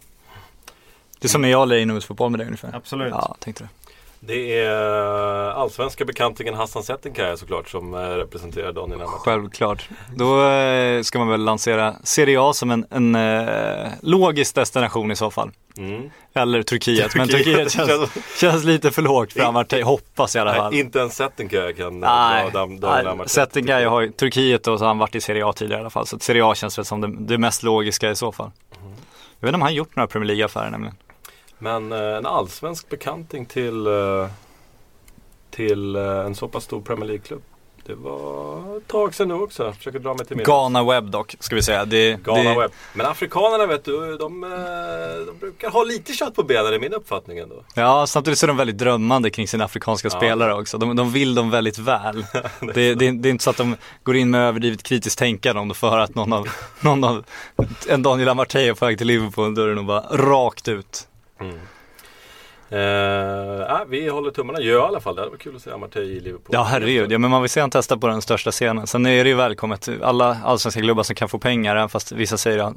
Det 1.19 1.27
är 1.27 1.29
som 1.29 1.41
när 1.41 1.49
jag 1.49 1.67
lirade 1.67 1.81
inomhusfotboll 1.81 2.31
med 2.31 2.39
dig 2.39 2.45
ungefär. 2.47 2.75
Absolut. 2.75 3.11
Ja, 3.11 3.35
tänkte 3.39 3.63
det. 3.63 3.69
Det 4.27 4.59
är 4.59 4.69
allsvenska 5.51 6.05
bekantingen 6.05 6.53
Hassan 6.53 6.83
Settenkaya 6.83 7.37
såklart 7.37 7.69
som 7.69 7.93
eh, 7.93 7.97
representerar 7.99 8.71
Daniel 8.71 9.01
Amartey. 9.01 9.19
Självklart. 9.19 9.89
Då 10.15 10.45
eh, 10.45 11.01
ska 11.01 11.19
man 11.19 11.27
väl 11.27 11.43
lansera 11.43 11.95
Serie 12.03 12.41
A 12.41 12.53
som 12.53 12.71
en, 12.71 12.85
en 12.89 13.15
eh, 13.15 13.89
logisk 14.01 14.55
destination 14.55 15.11
i 15.11 15.15
så 15.15 15.31
fall. 15.31 15.51
Mm. 15.77 16.09
Eller 16.33 16.63
Turkiet, 16.63 17.15
men 17.15 17.27
Turkiet 17.27 17.71
känns, 17.71 18.09
känns 18.39 18.63
lite 18.63 18.91
för 18.91 19.01
lågt 19.01 19.33
för 19.33 19.39
Amartey, 19.39 19.83
hoppas 19.83 20.35
i 20.35 20.39
alla 20.39 20.53
fall. 20.53 20.71
Nej, 20.71 20.79
inte 20.79 20.99
ens 20.99 21.15
Settenkaya 21.15 21.73
kan 21.73 22.03
eh, 22.03 22.09
Nej, 22.09 22.51
dra 22.79 23.09
Amartey. 23.11 23.27
Settingaj 23.27 23.85
har 23.85 24.01
ju 24.01 24.11
Turkiet 24.11 24.67
och 24.67 24.79
så 24.79 24.85
har 24.85 24.87
han 24.87 24.97
varit 24.97 25.15
i 25.15 25.21
Serie 25.21 25.45
A 25.45 25.53
tidigare 25.53 25.79
i 25.79 25.81
alla 25.81 25.89
fall. 25.89 26.07
Så 26.07 26.19
Serie 26.19 26.45
A 26.45 26.55
känns 26.55 26.77
väl 26.77 26.85
som 26.85 27.01
det, 27.01 27.15
det 27.19 27.37
mest 27.37 27.63
logiska 27.63 28.11
i 28.11 28.15
så 28.15 28.31
fall. 28.31 28.51
Jag 29.39 29.47
vet 29.47 29.49
inte 29.49 29.55
om 29.55 29.61
han 29.61 29.73
gjort 29.73 29.95
några 29.95 30.07
Premier 30.07 30.27
League-affärer 30.27 30.69
nämligen. 30.69 30.95
Men 31.63 31.91
eh, 31.91 32.17
en 32.17 32.25
allsvensk 32.25 32.89
bekanting 32.89 33.45
till, 33.45 33.87
eh, 33.87 34.27
till 35.51 35.95
eh, 35.95 36.01
en 36.03 36.35
så 36.35 36.47
pass 36.47 36.63
stor 36.63 36.81
Premier 36.81 37.07
League-klubb. 37.07 37.41
Det 37.85 37.95
var 37.95 38.77
ett 38.77 38.87
tag 38.87 39.15
sedan 39.15 39.27
nu 39.27 39.33
också. 39.33 39.63
Jag 39.63 39.75
försöker 39.75 39.99
dra 39.99 40.13
mig 40.13 40.25
till 40.25 40.35
minnes. 40.35 40.47
Ghana 40.47 40.83
Webb 40.83 41.11
dock, 41.11 41.35
ska 41.39 41.55
vi 41.55 41.61
säga. 41.61 41.85
Det, 41.85 42.23
Ghana 42.23 42.49
det, 42.49 42.59
Webb. 42.59 42.71
Men 42.93 43.05
afrikanerna 43.05 43.65
vet 43.65 43.85
du, 43.85 44.17
de, 44.17 44.41
de 45.27 45.37
brukar 45.39 45.69
ha 45.69 45.83
lite 45.83 46.13
kött 46.13 46.35
på 46.35 46.43
benen 46.43 46.73
i 46.73 46.79
min 46.79 46.93
uppfattning 46.93 47.37
ändå. 47.37 47.63
Ja, 47.75 48.07
samtidigt 48.07 48.39
så 48.39 48.45
är 48.45 48.47
de 48.47 48.57
väldigt 48.57 48.77
drömmande 48.77 49.29
kring 49.29 49.47
sina 49.47 49.65
afrikanska 49.65 50.07
Ja. 50.11 50.17
spelare 50.17 50.53
också. 50.53 50.77
De, 50.77 50.95
de 50.95 51.11
vill 51.11 51.35
dem 51.35 51.49
väldigt 51.49 51.77
väl. 51.77 52.25
det, 52.73 52.95
det, 52.95 53.11
det 53.11 53.29
är 53.29 53.31
inte 53.31 53.43
så 53.43 53.49
att 53.49 53.57
de 53.57 53.75
går 54.03 54.15
in 54.15 54.29
med 54.29 54.41
överdrivet 54.47 54.83
kritiskt 54.83 55.19
tänkande 55.19 55.61
om 55.61 55.67
de 55.67 55.75
får 55.75 55.89
höra 55.89 56.03
att 56.03 56.15
någon 56.15 56.33
av, 56.33 56.47
någon 56.81 57.03
av 57.03 57.23
en 57.89 58.03
Daniel 58.03 58.29
Amartey 58.29 58.67
är 58.67 58.73
på 58.73 58.85
väg 58.85 58.97
till 58.97 59.07
Liverpool, 59.07 59.55
då 59.55 59.61
är 59.61 59.67
det 59.67 59.75
nog 59.75 59.85
bara 59.85 60.01
rakt 60.11 60.67
ut. 60.67 61.07
Mm. 61.43 61.72
Eh, 62.73 62.79
äh, 63.75 63.77
vi 63.87 64.09
håller 64.09 64.31
tummarna, 64.31 64.59
jag 64.59 64.83
i 64.83 64.87
alla 64.87 64.99
fall. 64.99 65.15
Det 65.15 65.21
hade 65.21 65.31
varit 65.31 65.41
kul 65.41 65.55
att 65.55 65.61
se 65.61 65.71
Amartey 65.71 66.03
i 66.03 66.19
Liverpool. 66.19 66.49
Ja 66.51 66.63
herregud, 66.63 67.11
ja, 67.11 67.17
men 67.17 67.31
man 67.31 67.41
vill 67.41 67.49
se 67.49 67.59
han 67.61 67.69
testa 67.69 67.97
på 67.97 68.07
den 68.07 68.21
största 68.21 68.51
scenen. 68.51 68.87
Sen 68.87 69.05
är 69.05 69.23
det 69.23 69.29
ju 69.29 69.35
välkommet, 69.35 69.89
alla 70.03 70.37
allsvenska 70.45 70.81
klubbar 70.81 71.03
som 71.03 71.15
kan 71.15 71.29
få 71.29 71.39
pengar, 71.39 71.75
även 71.75 71.89
fast 71.89 72.11
vissa 72.11 72.37
säger 72.37 72.59
att- 72.59 72.75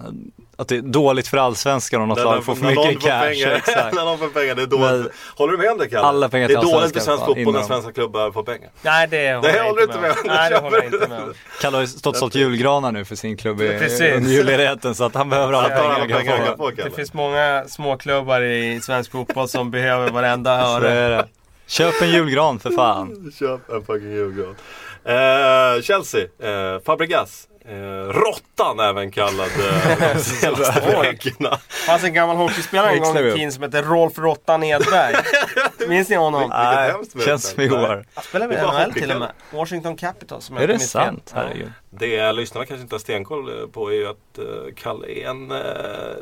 det 0.69 0.77
är 0.77 0.83
dåligt 0.83 1.29
för 1.29 1.37
allsvenskan 1.37 2.03
om 2.03 2.09
något 2.09 2.19
lag 2.19 2.45
får 2.45 2.55
för 2.55 2.67
mycket 2.67 3.01
cash. 3.03 3.21
pengar, 3.21 3.51
Exakt. 3.57 3.95
när 3.95 4.05
någon 4.05 4.19
får 4.19 4.29
pengar, 4.29 4.55
det 4.55 4.63
är 4.63 4.67
dåligt. 4.67 4.91
Men- 4.91 5.11
Håller 5.37 5.53
du 5.53 5.59
med 5.59 5.71
om 5.73 5.79
det 5.79 5.89
Kalle? 5.89 6.07
Alla 6.07 6.29
pengar 6.29 6.49
det 6.49 6.55
är 6.55 6.61
till 6.61 6.71
dåligt 6.71 6.93
för 6.93 7.01
svensk 7.01 7.25
fotboll 7.25 7.55
när 7.55 7.63
svenska 7.63 7.93
klubbar 7.93 8.31
får 8.31 8.43
pengar. 8.43 8.71
Nej 8.83 9.09
det 9.11 9.35
håller 9.35 9.57
jag 9.57 9.65
håller 9.65 9.75
med 9.87 9.89
inte 9.89 10.01
med 10.01 10.11
om. 10.11 10.17
Nej 10.27 10.51
det 10.51 10.57
håller 10.59 10.77
jag 10.77 10.87
inte 10.87 11.09
med 11.09 11.19
om. 11.23 11.33
Kalle 11.61 11.77
har 11.77 11.83
ju 11.83 11.87
stått 11.87 12.17
sålt 12.17 12.35
julgranar 12.35 12.93
nu 12.93 13.05
för 13.05 13.15
sin 13.17 13.37
klubb 13.37 13.61
i, 13.63 13.79
Precis. 13.79 14.15
under 14.17 14.31
julledigheten 14.31 14.95
så 14.95 15.05
att 15.05 15.15
han 15.15 15.31
behöver 15.31 15.53
alla 15.53 15.69
pengar 15.69 15.99
han 15.99 16.09
kan 16.47 16.57
få. 16.57 16.71
Det 16.71 16.91
finns 16.91 17.13
många 17.15 17.65
småklubbar 17.69 18.41
i 18.43 18.81
svensk 18.81 19.13
fotboll 19.13 19.49
som 19.49 19.71
behöver 19.71 19.86
varenda 19.95 20.65
Så 20.65 20.77
öre. 20.87 21.25
Köp 21.67 22.03
en 22.03 22.09
julgran 22.11 22.59
för 22.59 22.71
fan. 22.71 23.33
Köp 23.39 23.71
en 23.71 23.83
fucking 23.83 24.13
julgran. 24.13 24.57
Eh, 25.05 25.83
Chelsea, 25.83 26.21
eh, 26.23 26.81
Fabregas. 26.87 27.49
Eh, 27.69 28.13
Råttan 28.13 28.81
även 28.81 29.11
kallad 29.11 29.47
eh, 29.47 30.15
de 30.15 30.21
senaste 30.21 30.81
veckorna. 31.03 31.51
Det 31.51 31.87
fanns 31.87 32.05
en 32.05 32.15
gammal 32.15 32.37
hockeyspelare 32.37 32.91
en 32.91 33.01
gång 33.03 33.19
i 33.19 33.33
tiden 33.33 33.53
som 33.53 33.63
hette 33.63 33.83
Rolf 33.83 34.19
Råttan 34.19 34.63
Edberg. 34.65 35.15
Minns 35.89 36.09
ni 36.09 36.17
honom? 36.17 36.49
Nej, 36.49 36.93
med 37.15 37.25
känns 37.25 37.43
det. 37.43 37.49
som 37.49 37.63
igår. 37.63 38.05
Han 38.15 38.25
spelade 38.25 38.55
Det 38.55 38.63
med 38.63 38.67
var 38.67 38.85
NHL 38.85 38.93
till 38.93 39.11
och 39.11 39.19
med. 39.19 39.33
Washington 39.51 39.97
Capitals 39.97 40.51
Är 40.51 40.67
det 40.67 40.79
sant? 40.79 41.33
Herregud. 41.35 41.73
Det 41.91 42.33
lyssnarna 42.33 42.67
kanske 42.67 42.83
inte 42.83 42.95
har 42.95 43.01
stenkoll 43.01 43.69
på 43.73 43.93
är 43.93 43.95
ju 43.95 44.07
att 44.09 44.39
eh, 44.39 44.75
Kalle 44.77 45.07
är 45.09 45.29
en 45.31 45.51
eh, 45.51 45.59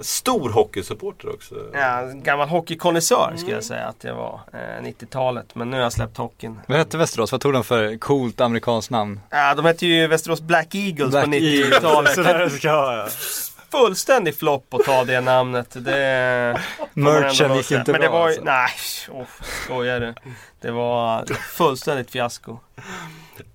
stor 0.01 0.51
hockeysupporter 0.51 1.35
också. 1.35 1.55
Ja, 1.73 2.01
en 2.01 2.23
gammal 2.23 2.49
hockeykonnässör 2.49 3.33
skulle 3.37 3.55
jag 3.55 3.65
säga 3.65 3.87
att 3.87 4.05
jag 4.05 4.15
var. 4.15 4.41
Eh, 4.53 4.83
90-talet. 4.83 5.55
Men 5.55 5.71
nu 5.71 5.77
har 5.77 5.83
jag 5.83 5.93
släppt 5.93 6.17
hockeyn. 6.17 6.61
Vad 6.67 6.79
hette 6.79 6.99
Västerås? 6.99 7.33
Vad 7.33 7.41
tog 7.41 7.53
de 7.53 7.65
för 7.65 7.99
coolt 7.99 8.41
amerikanskt 8.41 8.91
namn? 8.91 9.21
Ja, 9.31 9.55
de 9.55 9.65
hette 9.65 9.87
ju 9.87 10.07
Västerås 10.07 10.41
Black 10.41 10.75
Eagles 10.75 11.15
på 11.15 11.27
Eagles. 11.43 11.75
90-talet. 11.75 12.15
Sådär 12.15 12.39
det 12.39 12.51
ska 12.51 12.73
vara. 12.73 13.07
Fullständig 13.73 14.37
flopp 14.37 14.75
att 14.75 14.85
ta 14.85 15.05
det 15.05 15.21
namnet. 15.21 15.67
Det 15.71 16.61
Merchen 16.93 17.57
gick 17.57 17.71
inte 17.71 17.93
Men 17.93 18.01
bra 18.01 18.09
det 18.09 18.09
var 18.09 18.29
ju, 18.29 18.35
alltså. 18.35 18.45
nej, 18.45 18.71
oh, 19.21 19.27
skojar 19.65 20.01
du. 20.01 20.15
Det 20.61 20.71
var 20.71 21.25
fullständigt 21.57 22.11
fiasko. 22.11 22.59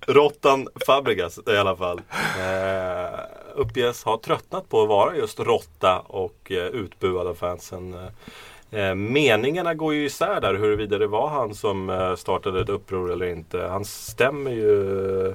Råttan 0.06 0.68
Fabregas 0.86 1.38
i 1.46 1.56
alla 1.56 1.76
fall. 1.76 2.00
Eh, 2.38 3.20
uppges 3.54 4.04
ha 4.04 4.20
tröttnat 4.24 4.68
på 4.68 4.82
att 4.82 4.88
vara 4.88 5.16
just 5.16 5.40
råtta 5.40 5.98
och 5.98 6.52
eh, 6.52 6.66
utbuad 6.66 7.26
av 7.26 7.34
fansen. 7.34 7.94
Eh, 8.70 8.94
meningarna 8.94 9.74
går 9.74 9.94
ju 9.94 10.04
isär 10.04 10.40
där 10.40 10.54
huruvida 10.54 10.98
det 10.98 11.06
var 11.06 11.28
han 11.28 11.54
som 11.54 11.90
eh, 11.90 12.14
startade 12.14 12.60
ett 12.60 12.68
uppror 12.68 13.12
eller 13.12 13.26
inte. 13.26 13.62
Han 13.62 13.84
stämmer 13.84 14.50
ju 14.50 15.34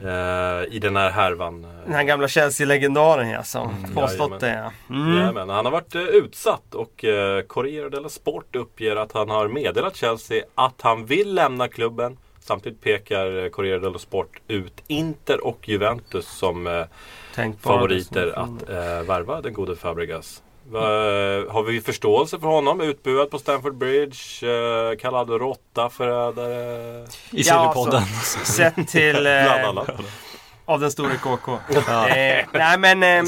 eh, 0.00 0.74
i 0.74 0.78
den 0.82 0.96
här 0.96 1.10
härvan. 1.10 1.62
Den 1.84 1.94
här 1.94 2.04
gamla 2.04 2.28
Chelsea-legendaren 2.28 3.28
ja, 3.28 3.42
som 3.42 3.68
Mm, 3.84 3.94
påstått 3.94 4.40
det. 4.40 4.70
Mm. 4.90 5.16
Jajamän, 5.16 5.48
han 5.48 5.64
har 5.64 5.72
varit 5.72 5.94
eh, 5.94 6.02
utsatt 6.02 6.74
och 6.74 7.04
eh, 7.04 7.42
Corriere 7.42 7.88
dello 7.88 8.08
Sport 8.08 8.56
uppger 8.56 8.96
att 8.96 9.12
han 9.12 9.30
har 9.30 9.48
meddelat 9.48 9.96
Chelsea 9.96 10.44
att 10.54 10.80
han 10.80 11.06
vill 11.06 11.34
lämna 11.34 11.68
klubben. 11.68 12.16
Samtidigt 12.40 12.80
pekar 12.80 13.44
eh, 13.44 13.48
Corriere 13.50 13.78
dello 13.78 13.98
Sport 13.98 14.40
ut 14.48 14.82
Inter 14.86 15.46
och 15.46 15.68
Juventus 15.68 16.26
som 16.28 16.66
eh, 16.66 16.84
favoriter 17.60 18.32
att 18.38 18.68
eh, 18.70 19.02
värva 19.02 19.40
den 19.40 19.52
gode 19.52 19.76
Fabregas. 19.76 20.42
Har 20.72 21.62
vi 21.62 21.80
förståelse 21.80 22.38
för 22.38 22.46
honom? 22.46 22.80
Utbuad 22.80 23.30
på 23.30 23.38
Stamford 23.38 23.74
Bridge, 23.74 24.46
eh, 24.46 24.96
kallad 24.98 25.30
råtta, 25.30 25.90
förrädare. 25.90 27.02
I 27.02 27.06
Ja, 27.30 27.72
Sillypodden. 27.72 28.02
alltså, 28.02 28.38
Sett 28.44 28.88
till... 28.88 29.12
Bland 29.20 29.26
Eh, 29.62 29.68
annat. 29.68 29.88
av 30.64 30.80
den 30.80 30.90
store 30.90 31.16
KK. 31.16 31.52
Eh, 31.52 32.44
nej 32.52 32.78
men 32.78 33.02
eh, 33.02 33.24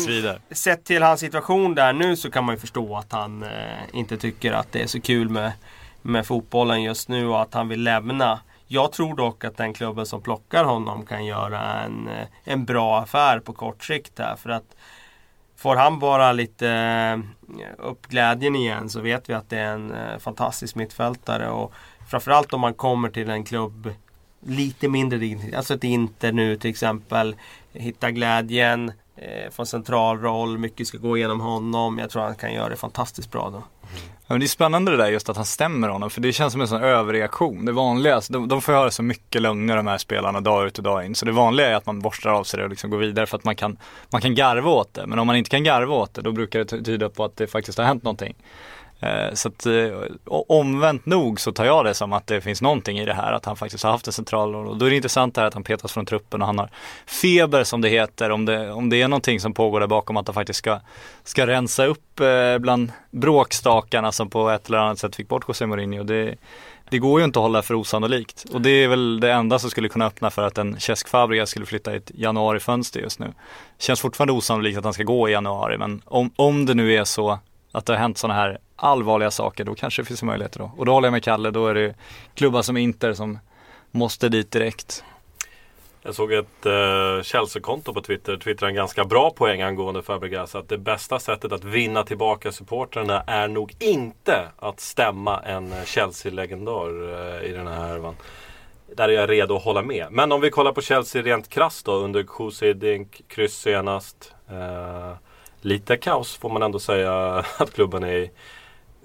sett 0.50 0.84
till 0.84 1.02
hans 1.02 1.20
situation 1.20 1.74
där 1.74 1.92
nu 1.92 2.16
så 2.16 2.30
kan 2.30 2.44
man 2.44 2.54
ju 2.54 2.58
förstå 2.60 2.96
att 2.96 3.12
han 3.12 3.42
eh, 3.42 3.48
inte 3.92 4.16
tycker 4.16 4.52
att 4.52 4.72
det 4.72 4.82
är 4.82 4.86
så 4.86 5.00
kul 5.00 5.28
med, 5.28 5.52
med 6.02 6.26
fotbollen 6.26 6.82
just 6.82 7.08
nu 7.08 7.26
och 7.28 7.42
att 7.42 7.54
han 7.54 7.68
vill 7.68 7.82
lämna. 7.82 8.40
Jag 8.66 8.92
tror 8.92 9.16
dock 9.16 9.44
att 9.44 9.56
den 9.56 9.72
klubben 9.74 10.06
som 10.06 10.22
plockar 10.22 10.64
honom 10.64 11.06
kan 11.06 11.24
göra 11.24 11.60
en, 11.80 12.08
eh, 12.08 12.26
en 12.44 12.64
bra 12.64 12.98
affär 12.98 13.38
på 13.40 13.52
kort 13.52 13.84
sikt 13.84 14.18
här. 14.18 14.36
För 14.36 14.50
att 14.50 14.76
får 15.60 15.76
han 15.76 15.98
bara 15.98 16.32
lite 16.32 16.68
eh, 16.68 17.18
upp 17.78 18.06
glädjen 18.06 18.56
igen 18.56 18.88
så 18.88 19.00
vet 19.00 19.28
vi 19.30 19.34
att 19.34 19.50
det 19.50 19.58
är 19.58 19.74
en 19.74 19.94
eh, 19.94 20.18
fantastisk 20.18 20.74
mittfältare. 20.74 21.50
Och 21.50 21.72
framförallt 22.10 22.52
om 22.52 22.60
man 22.60 22.74
kommer 22.74 23.08
till 23.08 23.30
en 23.30 23.44
klubb 23.44 23.92
lite 24.46 24.88
mindre 24.88 25.18
dignitet. 25.18 25.54
Alltså 25.54 25.74
ett 25.74 25.84
Inter 25.84 26.32
nu 26.32 26.56
till 26.56 26.70
exempel. 26.70 27.36
Hitta 27.72 28.10
glädjen. 28.10 28.92
Eh, 29.16 29.50
få 29.50 29.62
en 29.62 29.66
central 29.66 30.20
roll. 30.20 30.58
Mycket 30.58 30.86
ska 30.86 30.98
gå 30.98 31.16
igenom 31.16 31.40
honom. 31.40 31.98
Jag 31.98 32.10
tror 32.10 32.22
han 32.22 32.34
kan 32.34 32.54
göra 32.54 32.68
det 32.68 32.76
fantastiskt 32.76 33.30
bra 33.30 33.50
då. 33.50 33.62
Ja, 33.94 34.34
men 34.34 34.40
det 34.40 34.46
är 34.46 34.48
spännande 34.48 34.90
det 34.90 34.96
där 34.96 35.08
just 35.08 35.28
att 35.28 35.36
han 35.36 35.44
stämmer 35.44 35.88
honom 35.88 36.10
för 36.10 36.20
det 36.20 36.32
känns 36.32 36.52
som 36.52 36.60
en 36.60 36.68
sån 36.68 36.82
överreaktion. 36.82 37.64
Det 37.64 37.72
vanliga, 37.72 38.14
alltså, 38.14 38.32
de, 38.32 38.48
de 38.48 38.62
får 38.62 38.72
höra 38.72 38.90
så 38.90 39.02
mycket 39.02 39.42
lögner 39.42 39.76
de 39.76 39.86
här 39.86 39.98
spelarna 39.98 40.40
dag 40.40 40.66
ut 40.66 40.78
och 40.78 40.84
dag 40.84 41.06
in. 41.06 41.14
Så 41.14 41.26
det 41.26 41.32
vanliga 41.32 41.68
är 41.68 41.74
att 41.74 41.86
man 41.86 42.00
borstar 42.00 42.30
av 42.30 42.44
sig 42.44 42.58
det 42.58 42.64
och 42.64 42.70
liksom 42.70 42.90
går 42.90 42.98
vidare 42.98 43.26
för 43.26 43.36
att 43.38 43.44
man 43.44 43.56
kan, 43.56 43.76
man 44.10 44.20
kan 44.20 44.34
garva 44.34 44.70
åt 44.70 44.94
det. 44.94 45.06
Men 45.06 45.18
om 45.18 45.26
man 45.26 45.36
inte 45.36 45.50
kan 45.50 45.64
garva 45.64 45.94
åt 45.94 46.14
det 46.14 46.22
då 46.22 46.32
brukar 46.32 46.58
det 46.58 46.84
tyda 46.84 47.08
på 47.08 47.24
att 47.24 47.36
det 47.36 47.46
faktiskt 47.46 47.78
har 47.78 47.84
hänt 47.84 48.02
någonting. 48.02 48.34
Eh, 49.00 49.34
så 49.34 49.48
att 49.48 49.66
eh, 49.66 49.72
omvänt 50.24 51.06
nog 51.06 51.40
så 51.40 51.52
tar 51.52 51.64
jag 51.64 51.84
det 51.84 51.94
som 51.94 52.12
att 52.12 52.26
det 52.26 52.40
finns 52.40 52.62
någonting 52.62 52.98
i 52.98 53.04
det 53.04 53.14
här 53.14 53.32
att 53.32 53.44
han 53.44 53.56
faktiskt 53.56 53.84
har 53.84 53.90
haft 53.90 54.06
en 54.06 54.12
central 54.12 54.52
roll. 54.52 54.66
Och 54.66 54.76
då 54.76 54.86
är 54.86 54.90
det 54.90 54.96
intressant 54.96 55.34
det 55.34 55.40
här 55.40 55.48
att 55.48 55.54
han 55.54 55.64
petas 55.64 55.92
från 55.92 56.06
truppen 56.06 56.40
och 56.40 56.46
han 56.46 56.58
har 56.58 56.70
feber 57.06 57.64
som 57.64 57.80
det 57.80 57.88
heter. 57.88 58.30
Om 58.30 58.44
det, 58.44 58.72
om 58.72 58.90
det 58.90 59.02
är 59.02 59.08
någonting 59.08 59.40
som 59.40 59.54
pågår 59.54 59.80
där 59.80 59.86
bakom 59.86 60.16
att 60.16 60.28
han 60.28 60.34
faktiskt 60.34 60.58
ska, 60.58 60.80
ska 61.24 61.46
rensa 61.46 61.86
upp 61.86 62.20
eh, 62.20 62.58
bland 62.58 62.92
bråkstakarna 63.10 64.12
som 64.12 64.30
på 64.30 64.50
ett 64.50 64.68
eller 64.68 64.78
annat 64.78 64.98
sätt 64.98 65.16
fick 65.16 65.28
bort 65.28 65.44
José 65.48 65.66
Mourinho. 65.66 66.02
Det, 66.02 66.34
det 66.90 66.98
går 66.98 67.20
ju 67.20 67.24
inte 67.24 67.38
att 67.38 67.42
hålla 67.42 67.62
för 67.62 67.74
osannolikt. 67.74 68.44
Och 68.52 68.60
det 68.60 68.70
är 68.70 68.88
väl 68.88 69.20
det 69.20 69.32
enda 69.32 69.58
som 69.58 69.70
skulle 69.70 69.88
kunna 69.88 70.06
öppna 70.06 70.30
för 70.30 70.46
att 70.46 70.58
en 70.58 70.80
Cesc 70.80 71.08
Fabregas 71.08 71.50
skulle 71.50 71.66
flytta 71.66 71.94
i 71.94 71.96
ett 71.96 72.10
januarifönster 72.14 73.00
just 73.00 73.18
nu. 73.18 73.32
Känns 73.78 74.00
fortfarande 74.00 74.32
osannolikt 74.32 74.78
att 74.78 74.84
han 74.84 74.92
ska 74.92 75.02
gå 75.02 75.28
i 75.28 75.32
januari 75.32 75.78
men 75.78 76.02
om, 76.04 76.30
om 76.36 76.66
det 76.66 76.74
nu 76.74 76.94
är 76.94 77.04
så 77.04 77.38
att 77.72 77.86
det 77.86 77.92
har 77.92 77.98
hänt 77.98 78.18
sådana 78.18 78.40
här 78.40 78.58
allvarliga 78.76 79.30
saker 79.30 79.64
då 79.64 79.74
kanske 79.74 80.02
det 80.02 80.06
finns 80.06 80.22
möjligheter 80.22 80.58
då. 80.58 80.72
Och 80.76 80.86
då 80.86 80.92
håller 80.92 81.06
jag 81.06 81.12
med 81.12 81.24
Kalle, 81.24 81.50
då 81.50 81.66
är 81.66 81.74
det 81.74 81.94
klubbar 82.34 82.62
som 82.62 82.76
Inter 82.76 83.12
som 83.12 83.38
måste 83.90 84.28
dit 84.28 84.50
direkt. 84.50 85.04
Jag 86.02 86.14
såg 86.14 86.32
ett 86.32 86.66
eh, 86.66 87.22
Chelsea-konto 87.22 87.94
på 87.94 88.00
Twitter 88.00 88.36
twittra 88.36 88.68
en 88.68 88.74
ganska 88.74 89.04
bra 89.04 89.30
poäng 89.30 89.62
angående 89.62 90.02
Fabregas. 90.02 90.54
Att 90.54 90.68
det 90.68 90.78
bästa 90.78 91.18
sättet 91.18 91.52
att 91.52 91.64
vinna 91.64 92.02
tillbaka 92.02 92.52
supportrarna 92.52 93.22
är 93.26 93.48
nog 93.48 93.74
inte 93.78 94.48
att 94.58 94.80
stämma 94.80 95.40
en 95.40 95.74
Chelsea-legendar 95.84 96.88
eh, 96.88 97.50
i 97.50 97.52
den 97.52 97.66
här 97.66 97.86
härvan. 97.86 98.16
Där 98.96 99.08
är 99.08 99.12
jag 99.12 99.30
redo 99.30 99.56
att 99.56 99.64
hålla 99.64 99.82
med. 99.82 100.06
Men 100.10 100.32
om 100.32 100.40
vi 100.40 100.50
kollar 100.50 100.72
på 100.72 100.80
Chelsea 100.80 101.22
rent 101.22 101.48
krasst 101.48 101.86
då 101.86 101.92
under 101.92 102.22
Kusi 102.22 102.72
Dink, 102.72 103.22
kryss 103.28 103.54
senast. 103.54 104.34
Eh, 104.48 105.12
lite 105.60 105.96
kaos 105.96 106.36
får 106.36 106.50
man 106.50 106.62
ändå 106.62 106.78
säga 106.78 107.44
att 107.58 107.72
klubben 107.74 108.04
är 108.04 108.12
i. 108.12 108.30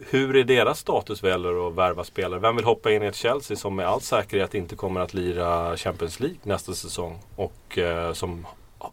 hur 0.10 0.36
är 0.36 0.44
deras 0.44 0.80
status 0.80 1.22
vad 1.22 1.32
gäller 1.32 1.68
att 1.68 1.76
värva 1.76 2.04
spelare? 2.04 2.40
Vem 2.40 2.56
vill 2.56 2.66
hoppa 2.66 2.92
in 2.92 3.04
i 3.04 3.06
ett 3.06 3.16
Chelsea 3.16 3.58
som 3.58 3.76
med 3.76 3.88
all 3.88 4.02
säkerhet 4.02 4.54
inte 4.54 4.76
kommer 4.76 5.02
att 5.02 5.14
lira 5.14 5.78
Champions 5.78 6.20
League 6.20 6.38
nästa 6.44 6.74
säsong? 6.74 7.20
Och 7.36 7.78
eh, 7.78 8.14
som 8.14 8.48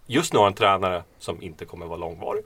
just 0.06 0.32
nu 0.32 0.38
har 0.38 0.46
en 0.46 0.54
tränare 0.54 1.02
som 1.18 1.42
inte 1.42 1.64
kommer 1.64 1.86
vara 1.86 1.98
långvarig. 1.98 2.44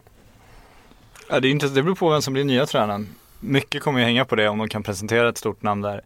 Ja, 1.28 1.40
det, 1.40 1.48
är 1.48 1.50
inte, 1.50 1.68
det 1.68 1.82
beror 1.82 1.94
på 1.94 2.10
vem 2.10 2.22
som 2.22 2.32
blir 2.32 2.44
nya 2.44 2.66
tränaren. 2.66 3.08
Mycket 3.40 3.82
kommer 3.82 3.98
ju 3.98 4.04
hänga 4.04 4.24
på 4.24 4.36
det 4.36 4.48
om 4.48 4.58
de 4.58 4.68
kan 4.68 4.82
presentera 4.82 5.28
ett 5.28 5.38
stort 5.38 5.62
namn 5.62 5.82
där. 5.82 6.04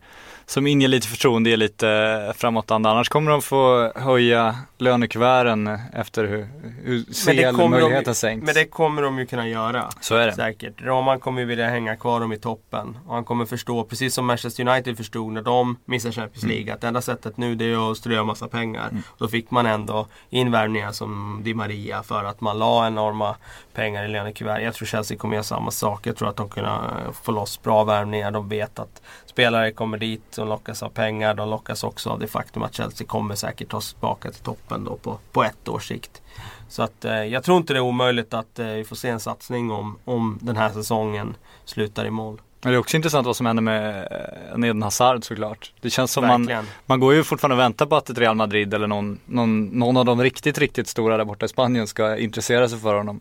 Som 0.51 0.67
inger 0.67 0.89
lite 0.89 1.09
förtroende, 1.09 1.51
är 1.51 1.57
lite 1.57 2.33
framåtanda. 2.37 2.91
Annars 2.91 3.09
kommer 3.09 3.31
de 3.31 3.43
få 3.43 3.93
höja 3.95 4.57
lönekuverten 4.79 5.79
efter 5.93 6.25
hur, 6.25 6.49
hur 6.85 7.05
CL-möjligheten 7.53 8.15
sänks. 8.15 8.47
men 8.47 8.55
det 8.55 8.65
kommer 8.65 9.03
de 9.03 9.19
ju 9.19 9.27
kunna 9.27 9.49
göra. 9.49 9.89
Så 10.01 10.15
är 10.15 10.27
det. 10.27 10.33
Säkert. 10.33 10.83
Roman 10.83 11.21
kommer 11.21 11.41
ju 11.41 11.47
vilja 11.47 11.69
hänga 11.69 11.97
kvar 11.97 12.21
dem 12.21 12.33
i 12.33 12.39
toppen. 12.39 12.99
Och 13.07 13.15
han 13.15 13.25
kommer 13.25 13.45
förstå, 13.45 13.85
precis 13.85 14.15
som 14.15 14.27
Manchester 14.27 14.69
United 14.69 14.97
förstod 14.97 15.33
när 15.33 15.43
de 15.43 15.77
missade 15.85 16.15
Champions 16.15 16.43
Mm. 16.45 16.57
League, 16.57 16.75
att 16.75 16.81
det 16.81 16.89
enda 16.89 17.01
sättet 17.03 17.37
nu 17.37 17.55
det 17.55 17.65
är 17.65 17.91
att 17.91 17.97
strö 17.97 18.25
massa 18.25 18.49
pengar. 18.49 18.91
Då 19.19 19.29
fick 19.29 19.51
man 19.51 19.67
ändå 19.67 20.07
invärvningar 20.31 20.93
som 20.93 21.41
Di 21.43 21.55
Maria 21.55 22.03
för 22.03 22.25
att 22.25 22.41
man 22.41 22.59
la 22.59 22.87
enorma 22.87 23.37
pengar 23.75 24.05
i 24.05 24.09
lönekuvert. 24.09 24.63
Jag 24.63 24.75
tror 24.75 24.87
Chelsea 24.87 25.17
kommer 25.19 25.35
göra 25.35 25.45
samma 25.45 25.71
sak. 25.71 26.07
Jag 26.07 26.17
tror 26.17 26.29
att 26.29 26.37
de 26.37 26.49
kommer 26.49 27.13
få 27.23 27.33
loss 27.33 27.63
bra 27.63 27.85
värvningar. 27.85 28.31
De 28.31 28.49
vet 28.49 28.79
att 28.79 29.03
spelare 29.27 29.73
kommer 29.73 29.99
dit, 29.99 30.39
de 30.41 30.49
lockas 30.49 30.83
av 30.83 30.89
pengar. 30.89 31.35
De 31.35 31.49
lockas 31.49 31.85
också 31.85 32.11
av 32.11 32.19
det 32.19 32.27
faktum 32.27 32.63
att 32.63 32.75
Chelsea 32.75 33.07
kommer 33.07 33.35
säkert 33.35 33.69
ta 33.69 33.81
sig 33.81 33.93
tillbaka 33.93 34.31
till 34.31 34.43
toppen 34.43 34.85
då 34.85 34.97
på, 34.97 35.19
på 35.33 35.45
ett 35.45 35.69
års 35.69 35.89
sikt. 35.89 36.23
Så 36.69 36.83
att 36.83 37.05
eh, 37.05 37.25
jag 37.25 37.45
tror 37.45 37.57
inte 37.57 37.73
det 37.73 37.79
är 37.79 37.83
omöjligt 37.83 38.35
att 38.35 38.59
eh, 38.59 38.67
vi 38.67 38.85
får 38.85 38.97
se 38.97 39.09
en 39.09 39.21
satsning 39.21 39.71
om, 39.71 39.99
om 40.05 40.39
den 40.43 40.57
här 40.57 40.71
säsongen 40.71 41.37
slutar 41.65 42.05
i 42.07 42.11
mål. 42.11 42.41
Men 42.63 42.73
det 42.73 42.77
är 42.77 42.81
också 42.81 42.97
intressant 42.97 43.27
vad 43.27 43.37
som 43.37 43.47
händer 43.47 43.63
med 43.63 44.09
eh, 44.55 44.69
Eden 44.69 44.83
Hazard 44.83 45.25
såklart. 45.25 45.73
Det 45.81 45.91
känns 45.91 46.13
som 46.13 46.27
man, 46.27 46.41
Verkligen. 46.43 46.67
man 46.87 47.01
går 47.01 47.15
ju 47.15 47.25
fortfarande 47.25 47.55
och 47.55 47.61
väntar 47.61 47.87
på 47.87 47.97
att 47.97 48.11
ett 48.11 48.19
Real 48.19 48.37
Madrid 48.37 48.75
eller 48.75 48.87
någon, 48.87 49.19
någon, 49.27 49.65
någon 49.67 49.97
av 49.97 50.05
de 50.05 50.23
riktigt, 50.23 50.59
riktigt 50.59 50.89
stora 50.89 51.17
där 51.17 51.25
borta 51.25 51.47
i 51.47 51.49
Spanien 51.49 51.87
ska 51.87 52.17
intressera 52.17 52.69
sig 52.69 52.79
för 52.79 52.95
honom. 52.95 53.21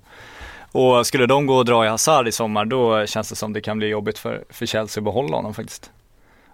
Och 0.71 1.07
skulle 1.07 1.25
de 1.25 1.45
gå 1.45 1.55
och 1.55 1.65
dra 1.65 1.85
i 1.85 1.87
Hazard 1.87 2.27
i 2.27 2.31
sommar 2.31 2.65
då 2.65 3.05
känns 3.05 3.29
det 3.29 3.35
som 3.35 3.53
det 3.53 3.61
kan 3.61 3.77
bli 3.77 3.87
jobbigt 3.87 4.17
för, 4.17 4.43
för 4.49 4.65
Chelsea 4.65 5.01
att 5.01 5.05
behålla 5.05 5.35
honom 5.35 5.53
faktiskt. 5.53 5.91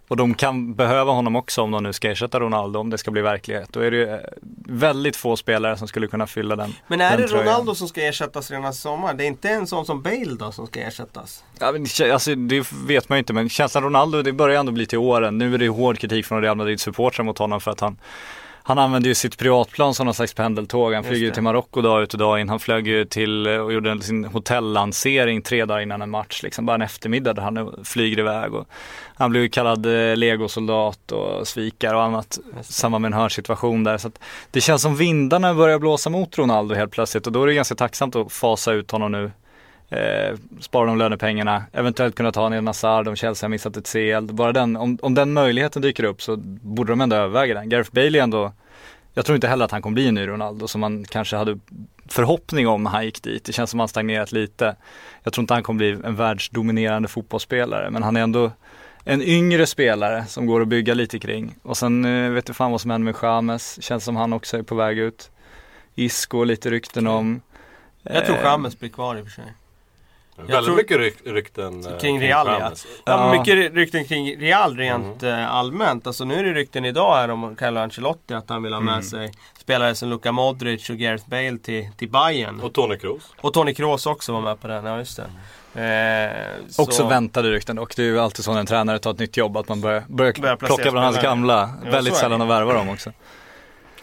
Och 0.08 0.18
de 0.18 0.34
kan 0.34 0.74
behöva 0.74 1.12
honom 1.12 1.36
också 1.36 1.62
om 1.62 1.72
de 1.72 1.84
nu 1.84 1.94
ska 1.94 2.12
ersätta 2.12 2.40
Ronaldo 2.40 2.80
om 2.80 2.90
det 2.90 2.98
ska 2.98 3.12
bli 3.12 3.22
verklighet. 3.22 3.70
Då 3.72 3.80
är 3.80 3.92
det 3.92 3.98
ju 3.98 4.10
eh, 4.10 4.20
väldigt 4.66 5.16
få 5.16 5.38
spelare 5.38 5.78
som 5.78 5.88
skulle 5.88 6.08
kunna 6.08 6.28
fylla 6.28 6.56
den 6.56 6.74
Men 6.88 7.02
är 7.02 7.12
den 7.12 7.22
det 7.22 7.28
tröjan. 7.28 7.46
Ronaldo 7.46 7.76
som 7.76 7.88
ska 7.88 8.02
ersättas 8.02 8.52
redan 8.52 8.72
i 8.72 8.74
sommar? 8.74 9.14
Det 9.14 9.24
är 9.24 9.28
inte 9.28 9.50
en 9.50 9.68
sån 9.68 9.86
som 9.86 10.02
Bale 10.02 10.36
då 10.40 10.52
som 10.52 10.68
ska 10.68 10.80
ersättas? 10.80 11.44
Ja, 11.60 11.72
men, 11.72 12.12
alltså, 12.12 12.36
det 12.36 12.66
vet 12.88 13.10
man 13.10 13.18
ju 13.18 13.20
inte 13.20 13.34
men 13.34 13.50
känslan 13.50 13.84
Ronaldo 13.84 14.22
det 14.22 14.34
börjar 14.34 14.60
ändå 14.60 14.72
bli 14.72 14.86
till 14.86 14.98
åren. 14.98 15.38
Nu 15.38 15.54
är 15.54 15.58
det 15.58 15.68
hård 15.68 15.98
kritik 15.98 16.26
från 16.26 16.42
Real 16.42 16.58
Madrid 16.58 16.80
supportrar 16.80 17.24
mot 17.26 17.38
honom 17.38 17.62
för 17.62 17.72
att 17.72 17.80
han 17.80 17.98
han 18.68 18.78
använder 18.78 19.10
ju 19.10 19.16
sitt 19.16 19.38
privatplan 19.38 19.94
som 19.94 20.06
någon 20.06 20.14
slags 20.14 20.34
pendeltåg. 20.34 20.94
Han 20.94 21.04
flyger 21.04 21.26
ju 21.26 21.32
till 21.32 21.44
Marocko 21.44 21.82
dag 21.82 22.04
ut 22.04 22.14
och 22.14 22.20
dag 22.20 22.42
in. 22.42 22.50
Han 22.50 22.60
flög 22.60 22.88
ju 22.88 23.06
till 23.06 23.48
eh, 23.48 23.58
och 23.58 23.74
gjorde 23.74 24.02
sin 24.02 24.26
hotellansering 24.26 25.42
tre 25.42 25.66
dagar 25.66 25.82
innan 25.82 26.02
en 26.02 26.10
match. 26.10 26.44
Liksom 26.44 26.66
bara 26.66 26.76
en 26.76 26.82
eftermiddag 26.82 27.34
där 27.34 27.42
han 27.42 27.76
flyger 27.84 28.20
iväg. 28.20 28.54
Och 28.54 28.68
han 29.16 29.32
blev 29.32 29.44
ju 29.44 29.50
kallad 29.50 29.86
eh, 29.86 30.18
legosoldat 30.18 31.12
och 31.12 31.48
svikare 31.48 31.96
och 31.96 32.04
annat. 32.04 32.40
Samma 32.62 33.00
med 33.00 33.10
en 33.10 33.20
hörsituation 33.20 33.84
där. 33.84 33.98
Så 33.98 34.12
det 34.52 34.62
känns 34.62 34.82
som 34.82 34.96
vindarna 34.96 35.54
börjar 35.54 35.80
blåsa 35.80 36.10
mot 36.10 36.38
Ronaldo 36.38 36.76
helt 36.76 36.92
plötsligt 36.92 37.28
och 37.28 37.34
då 37.34 37.44
är 37.44 37.48
det 37.48 37.54
ganska 37.54 37.76
tacksamt 37.76 38.16
att 38.16 38.32
fasa 38.32 38.72
ut 38.72 38.92
honom 38.92 39.12
nu. 39.12 39.32
Eh, 39.90 40.36
spara 40.60 40.86
de 40.86 40.98
lönepengarna, 40.98 41.64
eventuellt 41.72 42.16
kunna 42.16 42.32
ta 42.32 42.50
ner 42.50 42.62
Nazard 42.62 43.08
om 43.08 43.16
Chelsea 43.16 43.46
har 43.46 43.50
missat 43.50 43.78
ett 43.78 43.92
CL. 43.92 44.34
Bara 44.34 44.52
den, 44.54 44.76
om, 44.76 44.98
om 45.02 45.14
den 45.14 45.34
möjligheten 45.34 45.82
dyker 45.82 46.04
upp 46.04 46.22
så 46.22 46.38
borde 46.62 46.92
de 46.92 47.02
ändå 47.02 47.16
överväga 47.16 47.54
den. 47.54 47.70
Gareth 47.70 47.92
Bale 47.92 48.20
är 48.20 48.24
ändå, 48.24 48.54
jag 49.14 49.26
tror 49.26 49.36
inte 49.36 49.48
heller 49.48 49.66
att 49.66 49.72
han 49.72 49.82
kommer 49.82 49.94
bli 49.94 50.08
en 50.08 50.16
ny 50.16 50.28
Ronaldo 50.28 50.68
som 50.68 50.82
man 50.82 51.06
kanske 51.06 51.36
hade 51.36 51.60
förhoppning 52.08 52.68
om 52.68 52.84
när 52.84 52.92
han 52.92 53.06
gick 53.06 53.24
dit. 53.24 53.46
Det 53.46 53.54
känns 53.54 53.70
som 53.70 53.80
att 53.80 53.82
han 53.82 53.88
stagnerat 53.88 54.32
lite. 54.32 54.76
Jag 55.24 55.34
tror 55.34 55.44
inte 55.44 55.54
han 55.54 55.64
kommer 55.64 55.78
bli 55.78 55.98
en 56.04 56.16
världsdominerande 56.16 57.08
fotbollsspelare 57.08 57.90
men 57.90 58.04
han 58.04 58.16
är 58.16 58.22
ändå 58.22 58.52
en 59.04 59.22
yngre 59.22 59.66
spelare 59.66 60.26
som 60.26 60.46
går 60.46 60.62
att 60.62 60.68
bygga 60.68 60.94
lite 60.94 61.20
kring. 61.20 61.56
Och 61.62 61.78
sen 61.78 62.06
eh, 62.06 62.32
vet 62.32 62.46
du 62.46 62.54
fan 62.54 62.72
vad 62.72 62.82
som 62.82 62.92
händer 62.92 63.06
med 63.06 63.16
Chamez. 63.16 63.82
Känns 63.82 64.04
som 64.04 64.16
han 64.16 64.34
också 64.34 64.58
är 64.58 64.64
på 64.64 64.76
väg 64.76 64.98
ut. 64.98 65.32
Isco 65.96 66.44
lite 66.44 66.70
rykten 66.70 67.08
om. 67.08 67.42
Jag 68.04 68.26
tror 68.26 68.36
Eh, 68.36 68.42
Chamez 68.42 68.80
blir 68.80 68.90
kvar 68.90 69.16
i 69.16 69.22
och 69.22 69.26
för 69.26 69.32
sig. 69.32 69.54
Väldigt 70.38 70.66
tror- 70.66 70.76
mycket 70.76 70.98
ryk, 70.98 71.16
rykten 71.26 71.86
eh, 71.86 71.98
Kring 71.98 72.20
Real 72.22 72.48
ja. 72.48 72.60
Chamez. 72.60 72.88
ja. 73.06 73.34
Ja. 73.34 73.40
Mycket 73.40 73.74
rykten 73.74 74.06
kring 74.06 74.40
Real 74.40 74.78
rent 74.78 75.24
eh, 75.24 75.56
allmänt. 75.56 76.08
Alltså 76.08 76.26
nu 76.26 76.36
är 76.36 76.44
det 76.44 76.54
rykten 76.54 76.86
idag 76.86 77.16
här 77.16 77.30
om 77.32 77.56
Carlo 77.56 77.80
Ancelotti 77.80 78.34
att 78.34 78.50
han 78.50 78.64
vill 78.64 78.74
ha 78.74 78.80
med 78.80 79.06
sig 79.06 79.32
spelare 79.60 79.96
som 79.96 80.10
Luka 80.10 80.32
Modric 80.32 80.90
och 80.90 80.98
Gareth 80.98 81.30
Bale 81.30 81.58
till, 81.58 81.90
till 81.98 82.10
Bayern. 82.10 82.60
Och 82.62 82.74
Tony 82.74 82.98
Kroos. 82.98 83.34
Och 83.42 83.54
Tony 83.54 83.74
Kroos 83.74 84.06
också 84.06 84.34
var 84.34 84.42
med 84.42 84.62
på 84.62 84.68
den, 84.68 84.86
ja 84.86 84.98
just 84.98 85.18
det. 85.18 85.30
Eh, 85.76 86.32
Också 86.78 86.98
så- 87.04 87.08
väntade 87.08 87.52
rykten 87.52 87.80
och 87.80 87.94
det 87.96 88.02
är 88.02 88.06
ju 88.06 88.20
alltid 88.20 88.46
så 88.46 88.54
när 88.54 88.60
en 88.60 88.66
tränare 88.66 89.00
tar 89.00 89.12
ett 89.12 89.20
nytt 89.20 89.38
jobb 89.38 89.58
att 89.58 89.70
man 89.70 89.82
börjar, 89.82 90.04
börjar, 90.08 90.34
Börjar 90.42 90.56
plocka 90.56 90.92
bland 90.92 91.06
hans 91.06 91.22
gamla. 91.22 91.70
Ja, 91.86 91.92
Väldigt 91.92 92.16
sällan 92.16 92.42
att 92.42 92.48
värva 92.50 92.74
dem 92.74 92.90
också. 92.90 93.12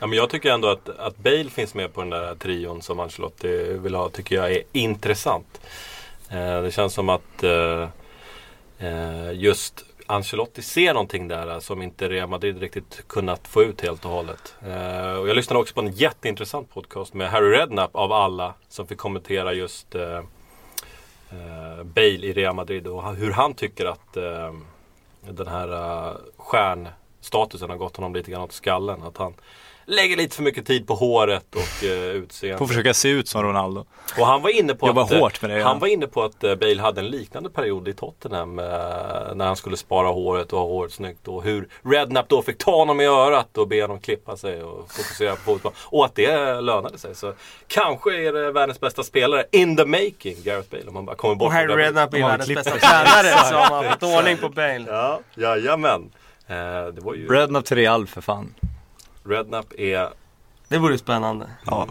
Ja, 0.01 0.07
men 0.07 0.19
jag 0.19 0.31
tycker 0.31 0.51
ändå 0.53 0.69
att, 0.69 0.89
att 0.99 1.17
Bale 1.17 1.51
finns 1.51 1.75
med 1.75 1.95
på 1.95 2.01
den 2.01 2.11
där 2.11 2.35
trion 2.35 2.83
som 2.83 3.01
Ancelotti 3.01 3.73
vill 3.83 3.95
ha, 3.95 4.09
tycker 4.09 4.37
jag 4.37 4.53
är 4.53 4.63
intressant. 4.73 5.61
Eh, 6.33 6.63
det 6.63 6.71
känns 6.71 6.95
som 6.95 7.09
att 7.09 7.43
eh, 7.43 7.89
eh 8.79 9.33
just 9.33 9.85
Ancelotti 10.07 10.63
ser 10.63 10.95
någonting 10.95 11.29
där 11.29 11.51
eh, 11.51 11.59
som 11.59 11.83
inte 11.83 12.09
Real 12.09 12.29
Madrid 12.29 12.59
riktigt 12.59 13.05
kunnat 13.09 13.49
få 13.49 13.63
ut 13.63 13.81
helt 13.81 14.05
och 14.05 14.11
hållet. 14.11 14.55
Eh, 14.67 15.13
och 15.13 15.29
jag 15.29 15.37
lyssnade 15.37 15.61
också 15.61 15.75
på 15.75 15.81
en 15.81 15.93
jätteintressant 15.93 16.71
podcast 16.71 17.15
med 17.15 17.31
Harry 17.31 17.51
Redknapp 17.51 17.97
av 17.97 18.13
alla 18.13 18.55
som 18.69 18.87
fick 18.87 18.99
kommentera 18.99 19.53
just 19.53 19.95
eh, 19.95 20.19
eh 21.31 21.83
Bale 21.85 22.27
i 22.27 22.33
Real 22.33 22.55
Madrid 22.55 22.87
och 22.87 23.15
hur 23.17 23.31
han 23.31 23.55
tycker 23.55 23.87
att 23.87 24.17
eh, 24.17 24.53
den 25.21 25.47
här 25.47 26.17
stjärnstatusen 26.37 27.71
har 27.71 27.77
gått 27.77 27.97
honom 27.97 28.15
lite 28.15 28.31
grann 28.31 28.43
åt 28.43 28.53
skallen. 28.53 29.03
Att 29.03 29.17
han 29.17 29.35
lägger 29.85 30.17
lite 30.17 30.37
för 30.37 30.43
mycket 30.43 30.67
tid 30.67 30.87
på 30.87 30.95
håret 30.95 31.55
och 31.55 31.85
uh, 31.85 31.91
utseende. 31.91 32.59
På 32.59 32.65
att 32.65 32.71
försöka 32.71 32.95
se 32.95 33.09
ut 33.09 33.29
som 33.29 33.43
Ronaldo. 33.43 33.85
Och 34.19 34.27
han 34.27 34.43
var 34.43 34.51
inne 34.51 34.75
på 34.75 34.87
Jobba 34.87 35.03
att, 35.03 35.13
eh, 35.13 35.19
hårt 35.19 35.43
med 35.43 35.51
det, 35.51 35.59
ja. 35.59 35.67
Han 35.67 35.79
var 35.79 35.89
inne 35.89 36.07
på 36.07 36.23
att 36.23 36.45
eh, 36.45 36.55
Bale 36.55 36.83
hade 36.83 37.01
en 37.01 37.07
liknande 37.07 37.51
period 37.51 37.89
i 37.89 37.93
Tottenham 37.93 38.59
eh, 38.59 38.65
när 39.35 39.47
han 39.47 39.57
skulle 39.57 39.77
spara 39.77 40.09
håret 40.09 40.53
och 40.53 40.59
ha 40.59 40.67
håret 40.67 40.93
snyggt. 40.93 41.29
Och 41.29 41.43
hur 41.43 41.69
Redknapp 41.83 42.29
då 42.29 42.43
fick 42.43 42.59
ta 42.59 42.77
honom 42.77 43.01
i 43.01 43.07
örat 43.07 43.59
och 43.59 43.69
be 43.69 43.83
honom 43.83 44.01
klippa 44.01 44.37
sig 44.37 44.63
och 44.63 44.93
fokusera 44.93 45.37
på 45.37 45.43
fotboll. 45.43 45.73
Och 45.79 46.05
att 46.05 46.15
det 46.15 46.61
lönade 46.61 46.99
sig. 46.99 47.15
Så 47.15 47.33
kanske 47.67 48.29
är 48.29 48.33
det 48.33 48.53
världens 48.53 48.81
bästa 48.81 49.03
spelare 49.03 49.45
in 49.51 49.77
the 49.77 49.85
making, 49.85 50.37
Gareth 50.45 50.71
Bale. 50.71 50.85
Om 50.89 50.95
man 50.95 51.05
bara 51.05 51.17
kommer 51.17 51.35
bort 51.35 51.47
Och 51.47 51.53
Harry. 51.53 51.77
Redknapp 51.77 52.15
är 52.15 52.19
världens 52.19 52.55
bästa 52.55 52.71
tränare 52.71 53.45
så 53.49 53.55
har 53.55 53.71
man 53.71 53.93
fått 53.93 54.03
ordning 54.03 54.37
på 54.37 54.49
Bale. 54.49 54.85
Ja, 54.89 55.21
jajamän. 55.35 56.11
Eh, 56.47 56.55
det 56.95 57.01
var 57.01 57.15
ju 57.15 57.29
Redknapp 57.29 57.65
till 57.65 57.77
Real 57.77 58.07
för 58.07 58.21
fan. 58.21 58.55
Redknapp 59.25 59.73
är... 59.79 60.09
Det 60.69 60.79
vore 60.79 60.99
spännande. 60.99 61.51
Ja, 61.67 61.87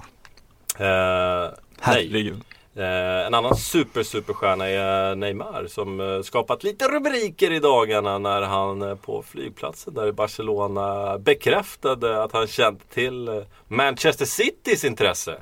Eh, 0.80 0.86
nej. 0.86 1.52
herregud. 1.80 2.42
Eh, 2.76 3.26
en 3.28 3.34
annan 3.34 3.56
super 3.56 4.04
superstjärna 4.04 4.68
är 4.68 5.16
Neymar 5.16 5.66
som 5.68 6.00
eh, 6.00 6.22
skapat 6.22 6.64
lite 6.64 6.88
rubriker 6.88 7.52
i 7.52 7.60
dagarna 7.60 8.18
när 8.18 8.42
han 8.42 8.82
eh, 8.82 8.96
på 8.96 9.22
flygplatsen 9.22 9.94
där 9.94 10.08
i 10.08 10.12
Barcelona 10.12 11.18
bekräftade 11.18 12.24
att 12.24 12.32
han 12.32 12.48
känt 12.48 12.90
till 12.90 13.28
eh, 13.28 13.44
Manchester 13.68 14.26
Citys 14.26 14.86
intresse. 14.86 15.38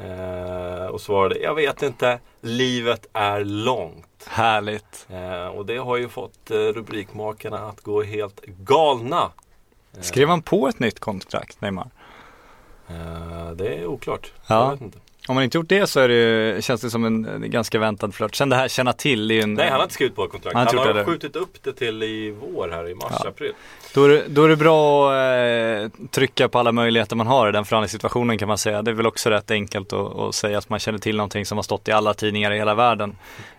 Eh, 0.00 0.86
och 0.86 1.00
svarade, 1.00 1.38
jag 1.38 1.54
vet 1.54 1.82
inte, 1.82 2.18
livet 2.40 3.06
är 3.12 3.44
långt. 3.44 4.26
Härligt. 4.28 5.06
Eh, 5.10 5.46
och 5.46 5.66
det 5.66 5.76
har 5.76 5.96
ju 5.96 6.08
fått 6.08 6.50
eh, 6.50 6.56
rubrikmakarna 6.56 7.58
att 7.68 7.80
gå 7.80 8.02
helt 8.02 8.44
galna. 8.46 9.30
Skrev 10.00 10.28
han 10.28 10.42
på 10.42 10.68
ett 10.68 10.78
nytt 10.78 11.00
kontrakt, 11.00 11.60
Neymar? 11.60 11.90
Eh, 12.88 13.50
det 13.54 13.74
är 13.74 13.86
oklart. 13.86 14.32
Ja. 14.46 14.76
Om 15.28 15.34
man 15.34 15.44
inte 15.44 15.58
gjort 15.58 15.68
det 15.68 15.86
så 15.86 16.00
är 16.00 16.08
det, 16.08 16.64
känns 16.64 16.80
det 16.80 16.90
som 16.90 17.04
en, 17.04 17.44
ganska 17.50 17.78
väntad 17.78 18.12
flört. 18.12 18.34
Sen 18.34 18.48
det 18.48 18.56
här 18.56 18.68
känna 18.68 18.92
till, 18.92 19.28
det 19.28 19.34
är 19.34 19.36
ju 19.36 19.42
en, 19.42 19.54
Nej, 19.54 19.68
han 19.68 19.76
har 19.76 19.82
inte 19.82 19.94
skrivit 19.94 20.16
på 20.16 20.24
ett 20.24 20.30
kontrakt. 20.30 20.56
Han 20.56 20.66
Han, 20.66 20.78
har 20.78 20.94
det. 20.94 21.04
skjutit 21.04 21.36
upp 21.36 21.62
det 21.62 21.72
till 21.72 22.02
i 22.02 22.30
vår 22.40 22.68
här 22.68 22.88
i 22.88 22.94
mars, 22.94 23.12
Ja. 23.22 23.28
april. 23.28 23.52
Då 23.94 24.04
är, 24.04 24.08
det, 24.08 24.24
då 24.28 24.44
är 24.44 24.48
det 24.48 24.56
bra 24.56 25.12
att 25.12 25.82
eh, 26.02 26.06
trycka 26.10 26.48
på 26.48 26.58
alla 26.58 26.72
möjligheter 26.72 27.16
man 27.16 27.26
har 27.26 27.48
i 27.48 27.52
den 27.52 27.64
förhandlingssituationen 27.64 28.38
kan 28.38 28.48
man 28.48 28.58
säga. 28.58 28.82
Det 28.82 28.90
är 28.90 28.94
väl 28.94 29.06
också 29.06 29.30
rätt 29.30 29.50
enkelt 29.50 29.92
att, 29.92 30.16
att 30.16 30.34
säga 30.34 30.58
att 30.58 30.68
man 30.68 30.78
känner 30.78 30.98
till 30.98 31.16
någonting 31.16 31.46
som 31.46 31.58
har 31.58 31.62
stått 31.62 31.88
i 31.88 31.92
alla 31.92 32.14
tidningar 32.14 32.50
i 32.50 32.56
hela 32.58 32.74
världen. 32.74 33.16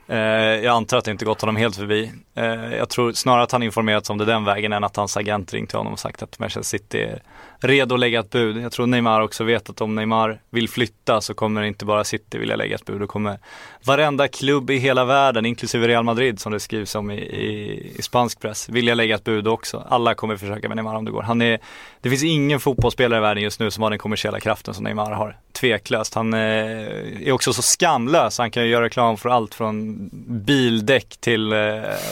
Eh, 0.07 0.17
jag 0.17 0.67
antar 0.67 0.97
att 0.97 1.05
det 1.05 1.11
inte 1.11 1.25
gått 1.25 1.41
honom 1.41 1.55
helt 1.55 1.75
förbi. 1.75 2.11
Eh, 2.35 2.75
jag 2.75 2.89
tror 2.89 3.11
snarare 3.11 3.43
att 3.43 3.51
han 3.51 3.63
informerats 3.63 4.09
om 4.09 4.17
det 4.17 4.25
den 4.25 4.45
vägen 4.45 4.73
än 4.73 4.83
att 4.83 4.95
hans 4.95 5.17
agent 5.17 5.53
ringt 5.53 5.69
till 5.69 5.77
honom 5.77 5.93
och 5.93 5.99
sagt 5.99 6.23
att 6.23 6.39
Manchester 6.39 6.77
City 6.77 7.01
är 7.01 7.21
redo 7.59 7.95
att 7.95 7.99
lägga 7.99 8.19
ett 8.19 8.29
bud. 8.29 8.57
Jag 8.57 8.71
tror 8.71 8.87
Neymar 8.87 9.21
också 9.21 9.43
vet 9.43 9.69
att 9.69 9.81
om 9.81 9.95
Neymar 9.95 10.41
vill 10.49 10.69
flytta 10.69 11.21
så 11.21 11.33
kommer 11.33 11.63
inte 11.63 11.85
bara 11.85 12.03
City 12.03 12.37
vilja 12.37 12.55
lägga 12.55 12.75
ett 12.75 12.85
bud. 12.85 12.99
Då 12.99 13.07
kommer 13.07 13.39
varenda 13.85 14.27
klubb 14.27 14.69
i 14.69 14.77
hela 14.77 15.05
världen, 15.05 15.45
inklusive 15.45 15.87
Real 15.87 16.03
Madrid 16.03 16.39
som 16.39 16.51
det 16.51 16.59
skrivs 16.59 16.95
om 16.95 17.11
i, 17.11 17.17
i, 17.17 17.93
i 17.97 18.01
spansk 18.01 18.39
press, 18.39 18.69
vilja 18.69 18.95
lägga 18.95 19.15
ett 19.15 19.23
bud 19.23 19.47
också. 19.47 19.85
Alla 19.89 20.15
kommer 20.15 20.37
försöka 20.37 20.67
med 20.67 20.77
Neymar 20.77 20.95
om 20.95 21.05
det 21.05 21.11
går. 21.11 21.21
Han 21.21 21.41
är, 21.41 21.59
det 22.01 22.09
finns 22.09 22.23
ingen 22.23 22.59
fotbollsspelare 22.59 23.19
i 23.19 23.21
världen 23.21 23.43
just 23.43 23.59
nu 23.59 23.71
som 23.71 23.83
har 23.83 23.89
den 23.89 23.99
kommersiella 23.99 24.39
kraften 24.39 24.73
som 24.73 24.83
Neymar 24.83 25.11
har. 25.11 25.37
Tveklöst. 25.53 26.13
Han 26.13 26.33
eh, 26.33 26.39
är 26.39 27.31
också 27.31 27.53
så 27.53 27.61
skamlös. 27.61 28.37
Han 28.37 28.51
kan 28.51 28.63
ju 28.63 28.69
göra 28.69 28.85
reklam 28.85 29.17
för 29.17 29.29
allt 29.29 29.55
från 29.55 29.94
bildäck 30.27 31.17
till 31.17 31.53
eh, 31.53 31.59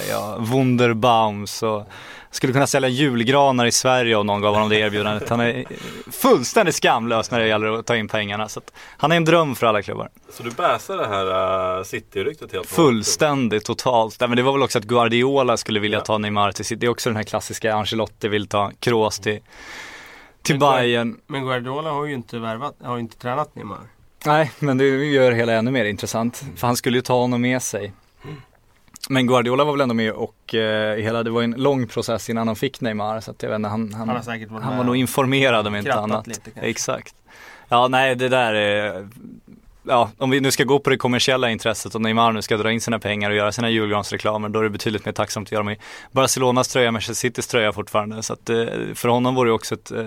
ja, 0.10 0.38
Wunderbaums 0.40 1.64
och 1.64 1.88
skulle 2.36 2.54
kunna 2.54 2.68
sälja 2.68 2.90
julgranar 2.90 3.66
i 3.66 3.72
Sverige 3.72 4.16
om 4.16 4.28
någon 4.28 4.42
gav 4.42 4.54
honom 4.54 4.70
det 4.70 4.80
erbjudandet. 4.80 5.30
Han 5.30 5.40
är 5.40 5.66
fullständigt 6.12 6.76
skamlös 6.76 7.32
när 7.32 7.40
det 7.40 7.48
gäller 7.48 7.80
att 7.80 7.86
ta 7.86 7.96
in 7.96 8.08
pengarna. 8.08 8.50
Så 8.50 8.60
att 8.60 8.74
han 8.98 9.12
är 9.12 9.18
en 9.18 9.26
dröm 9.26 9.56
för 9.56 9.68
alla 9.68 9.82
klubbar. 9.82 10.10
Så 10.30 10.44
du 10.44 10.52
bäsar 10.52 10.98
det 10.98 11.08
här 11.08 11.78
uh, 11.78 11.84
City-ryktet 11.84 12.54
helt? 12.54 12.68
Fullständigt, 12.68 13.66
totalt. 13.66 14.20
Nej, 14.20 14.30
men 14.30 14.36
det 14.36 14.44
var 14.44 14.52
väl 14.52 14.64
också 14.64 14.78
att 14.78 14.86
Guardiola 14.86 15.58
skulle 15.58 15.80
vilja 15.80 16.02
ta 16.02 16.18
Neymar 16.18 16.52
till 16.52 16.66
City. 16.66 16.80
Det 16.80 16.86
är 16.86 16.90
också 16.92 17.10
den 17.10 17.18
här 17.18 17.24
klassiska 17.24 17.76
Ancelotti 17.76 18.28
vill 18.28 18.48
ta 18.48 18.72
Kroos 18.80 19.20
till, 19.20 19.40
till 20.42 20.60
Men 20.60 20.72
Bayern. 20.72 21.18
Men 21.28 21.46
Guardiola 21.46 21.92
har 21.92 22.06
ju 22.06 22.14
inte 22.14 22.40
värvat, 22.40 22.76
har 22.84 22.96
ju 22.96 23.02
inte 23.02 23.18
tränat 23.18 23.56
Neymar. 23.56 23.93
Nej, 24.26 24.52
men 24.60 24.78
det 24.78 24.86
gör 24.86 25.32
det 25.32 25.38
hela 25.38 25.54
ännu 25.54 25.72
mer 25.72 25.86
intressant. 25.86 26.44
För 26.56 26.68
han 26.68 26.76
skulle 26.76 26.98
ju 26.98 27.02
ta 27.02 27.14
honom 27.14 27.42
med 27.42 27.62
sig. 27.62 27.94
Men 29.10 29.28
Guardiola 29.28 29.64
var 29.64 29.72
väl 29.72 29.82
ändå 29.82 29.96
med 29.96 30.12
och 30.12 30.56
eh, 30.56 30.98
hela, 30.98 31.24
det 31.24 31.30
var 31.30 31.42
en 31.42 31.52
lång 31.52 31.88
process 31.88 32.30
innan 32.30 32.48
han 32.48 32.56
fick 32.56 32.82
Neymar. 32.82 33.22
Så 33.22 33.32
att 33.32 33.44
jag 33.44 33.50
vet 33.50 33.56
inte, 33.56 33.70
han, 33.70 33.94
han, 33.94 34.10
Han 34.10 34.62
han 34.64 34.78
var 34.78 34.84
nog 34.84 34.96
informerad 34.96 35.68
om 35.68 35.76
inte 35.76 35.94
annat. 35.94 36.28
lite 36.28 36.42
kanske. 36.42 36.70
Exakt. 36.70 37.16
Ja, 37.70 37.88
nej 37.88 38.16
det 38.16 38.30
där 38.30 38.54
är 38.54 39.08
Ja, 39.88 40.12
om 40.18 40.30
vi 40.30 40.40
nu 40.40 40.52
ska 40.52 40.64
gå 40.64 40.80
på 40.80 40.90
det 40.90 40.98
kommersiella 40.98 41.50
intresset 41.50 41.96
och 41.96 42.02
Neymar 42.02 42.32
nu 42.32 42.42
ska 42.42 42.58
dra 42.58 42.72
in 42.72 42.82
sina 42.82 43.00
pengar 43.00 43.30
och 43.30 43.36
göra 43.36 43.52
sina 43.52 43.70
julgransreklamer 43.70 44.50
då 44.50 44.60
är 44.60 44.64
det 44.64 44.70
betydligt 44.70 45.06
mer 45.06 45.12
tacksamt 45.12 45.48
att 45.48 45.52
göra 45.52 45.64
med 45.64 45.78
Barcelonas 46.12 46.68
tröja, 46.68 46.92
Manchester 46.92 47.14
Citys 47.14 47.48
tröja 47.48 47.74
fortfarande. 47.74 48.24
Så 48.24 48.34
att 48.34 48.50
eh, 48.50 48.66
för 48.94 49.08
honom 49.08 49.36
vore 49.36 49.50
det 49.50 49.54
också 49.54 49.76
ett, 49.76 49.92
eh, 49.92 50.06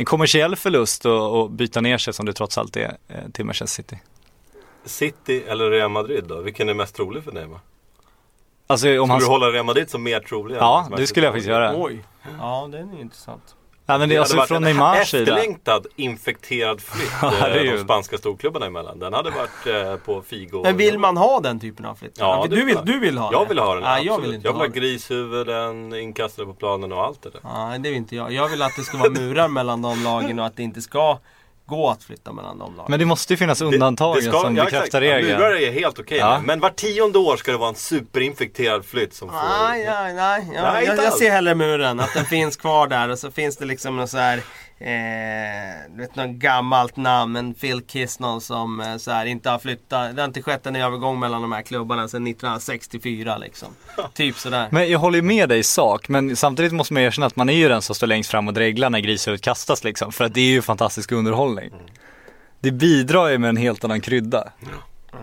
en 0.00 0.06
kommersiell 0.06 0.56
förlust 0.56 1.06
att 1.06 1.50
byta 1.50 1.80
ner 1.80 1.98
sig 1.98 2.14
som 2.14 2.26
det 2.26 2.32
trots 2.32 2.58
allt 2.58 2.76
är 2.76 2.96
eh, 3.08 3.30
till 3.32 3.44
Manchester 3.44 3.82
City. 3.82 3.98
City 4.84 5.42
eller 5.46 5.70
Real 5.70 5.90
Madrid 5.90 6.24
då? 6.28 6.40
Vilken 6.40 6.68
är 6.68 6.74
mest 6.74 6.94
trolig 6.94 7.24
för 7.24 7.32
Neymar? 7.32 7.60
Alltså 8.66 8.88
om 8.88 8.94
Skulle 8.94 9.12
han... 9.12 9.20
du 9.20 9.26
hålla 9.26 9.46
Real 9.46 9.66
Madrid 9.66 9.90
som 9.90 10.02
mer 10.02 10.20
trolig? 10.20 10.56
Ja, 10.56 10.88
det 10.96 11.06
skulle 11.06 11.26
jag 11.26 11.32
faktiskt 11.32 11.48
göra. 11.48 11.74
Oj. 11.76 12.04
Ja, 12.38 12.68
den 12.72 12.90
är 12.90 12.94
ju 12.94 13.00
intressant. 13.00 13.54
Ja 13.86 13.98
men 13.98 14.08
det 14.08 14.14
är 14.14 14.16
hade 14.16 14.20
alltså 14.20 14.36
varit 14.36 14.48
från 14.48 14.56
en 14.56 14.62
Neymars 14.62 15.10
sida. 15.10 15.22
efterlängtad 15.22 15.86
infekterad 15.96 16.80
flytt 16.80 17.10
Ja, 17.22 17.28
eh, 17.28 17.40
det 17.44 17.60
är 17.60 17.64
ju- 17.64 17.76
de 17.76 17.84
spanska 17.84 18.18
storklubbarna 18.18 18.66
emellan. 18.66 18.98
Den 18.98 19.12
hade 19.12 19.30
varit 19.30 19.66
eh, 19.86 19.96
på 19.96 20.22
Figo. 20.22 20.62
Men 20.62 20.76
vill 20.76 20.98
man 20.98 21.16
ha 21.16 21.40
den 21.40 21.60
typen 21.60 21.84
av 21.86 21.94
flytt? 21.94 22.16
Ja, 22.18 22.46
det 22.50 22.56
du, 22.56 22.64
vill, 22.64 22.74
jag. 22.74 22.86
du 22.86 22.98
vill 22.98 23.18
ha 23.18 23.32
Jag 23.32 23.44
det? 23.44 23.48
vill 23.48 23.58
ha 23.58 23.74
den, 23.74 23.82
Nej, 23.82 23.90
absolut. 23.92 24.06
jag 24.10 24.20
vill 24.20 24.34
inte 24.34 24.46
jag 24.48 24.52
vill 24.52 24.60
ha 24.60 24.66
ha 24.66 24.72
det. 24.74 24.80
grishuvuden 24.80 25.94
inkastade 25.94 26.46
på 26.46 26.54
planen 26.54 26.92
och 26.92 27.04
allt 27.04 27.22
det 27.22 27.30
där. 27.30 27.40
Nej, 27.44 27.78
det 27.78 27.88
vill 27.88 27.98
inte 27.98 28.16
jag. 28.16 28.32
Jag 28.32 28.48
vill 28.48 28.62
att 28.62 28.76
det 28.76 28.82
ska 28.82 28.98
vara 28.98 29.10
murar 29.10 29.48
mellan 29.48 29.82
de 29.82 30.02
lagen 30.04 30.38
och 30.38 30.46
att 30.46 30.56
det 30.56 30.62
inte 30.62 30.80
ska 30.82 31.18
gå 31.70 31.90
att 31.90 32.02
flytta 32.02 32.32
mellan 32.32 32.58
de 32.58 32.76
lagen. 32.76 32.86
Men 32.90 32.98
det 32.98 33.04
måste 33.04 33.32
ju 33.32 33.36
finnas 33.36 33.60
undantag 33.62 34.16
Det- 34.16 34.20
det 34.20 34.28
ska- 34.30 34.40
som 34.40 34.56
ja, 34.56 34.64
bekräftar 34.64 34.86
exakt. 34.86 35.04
Ja, 35.04 35.16
regeln. 35.16 35.38
Murar 35.38 35.54
är 35.60 35.72
helt 35.72 35.98
okej 35.98 36.18
Ja. 36.18 36.30
med. 36.36 36.46
Men 36.46 36.60
var 36.60 36.70
tionde 36.70 37.18
år 37.18 37.36
ska 37.36 37.52
det 37.52 37.58
vara 37.58 37.68
en 37.68 37.74
superinfekterad 37.74 38.84
flytt 38.84 39.14
som 39.14 39.28
får... 39.28 39.36
Nej, 39.68 39.84
nej, 39.86 40.14
nej. 40.14 40.50
Ja, 40.54 40.72
Nej, 40.72 40.84
jag, 40.86 40.96
jag 40.98 41.12
ser 41.12 41.30
hellre 41.30 41.54
muren. 41.54 42.00
Att 42.00 42.14
den 42.14 42.24
finns 42.24 42.56
kvar 42.56 42.86
där 42.86 43.08
och 43.08 43.18
så 43.18 43.30
finns 43.30 43.56
det 43.56 43.64
liksom 43.64 43.96
något 43.96 44.10
så 44.10 44.18
här 44.18 44.40
Eh, 44.82 45.90
du 45.90 46.00
vet 46.02 46.16
något 46.16 46.30
gammalt 46.30 46.96
namn, 46.96 47.36
en 47.36 47.54
Phil 47.54 47.82
Kiss 47.82 48.18
någon 48.18 48.40
som 48.40 48.80
eh, 48.80 48.96
så 48.96 49.10
här, 49.10 49.26
inte 49.26 49.50
har 49.50 49.58
flyttat. 49.58 50.16
Det 50.16 50.22
har 50.22 50.26
inte 50.26 50.42
skett 50.42 50.66
en 50.66 50.76
övergång 50.76 51.20
mellan 51.20 51.42
de 51.42 51.52
här 51.52 51.62
klubbarna 51.62 52.08
sedan 52.08 52.26
1964 52.26 53.38
liksom. 53.38 53.68
typ 54.14 54.36
sådär. 54.36 54.68
Men 54.70 54.90
jag 54.90 54.98
håller 54.98 55.16
ju 55.18 55.22
med 55.22 55.48
dig 55.48 55.58
i 55.58 55.62
sak, 55.62 56.08
men 56.08 56.36
samtidigt 56.36 56.72
måste 56.72 56.94
man 56.94 57.02
erkänna 57.02 57.26
att 57.26 57.36
man 57.36 57.48
är 57.48 57.52
ju 57.52 57.68
den 57.68 57.82
som 57.82 57.94
står 57.94 58.06
längst 58.06 58.30
fram 58.30 58.48
och 58.48 58.54
dreglar 58.54 58.90
när 58.90 59.00
grishuvudet 59.00 59.44
kastas 59.44 59.84
liksom. 59.84 60.12
För 60.12 60.24
att 60.24 60.34
det 60.34 60.40
är 60.40 60.50
ju 60.50 60.62
fantastisk 60.62 61.12
underhållning. 61.12 61.70
Det 62.60 62.70
bidrar 62.70 63.28
ju 63.28 63.38
med 63.38 63.48
en 63.48 63.56
helt 63.56 63.84
annan 63.84 64.00
krydda. 64.00 64.52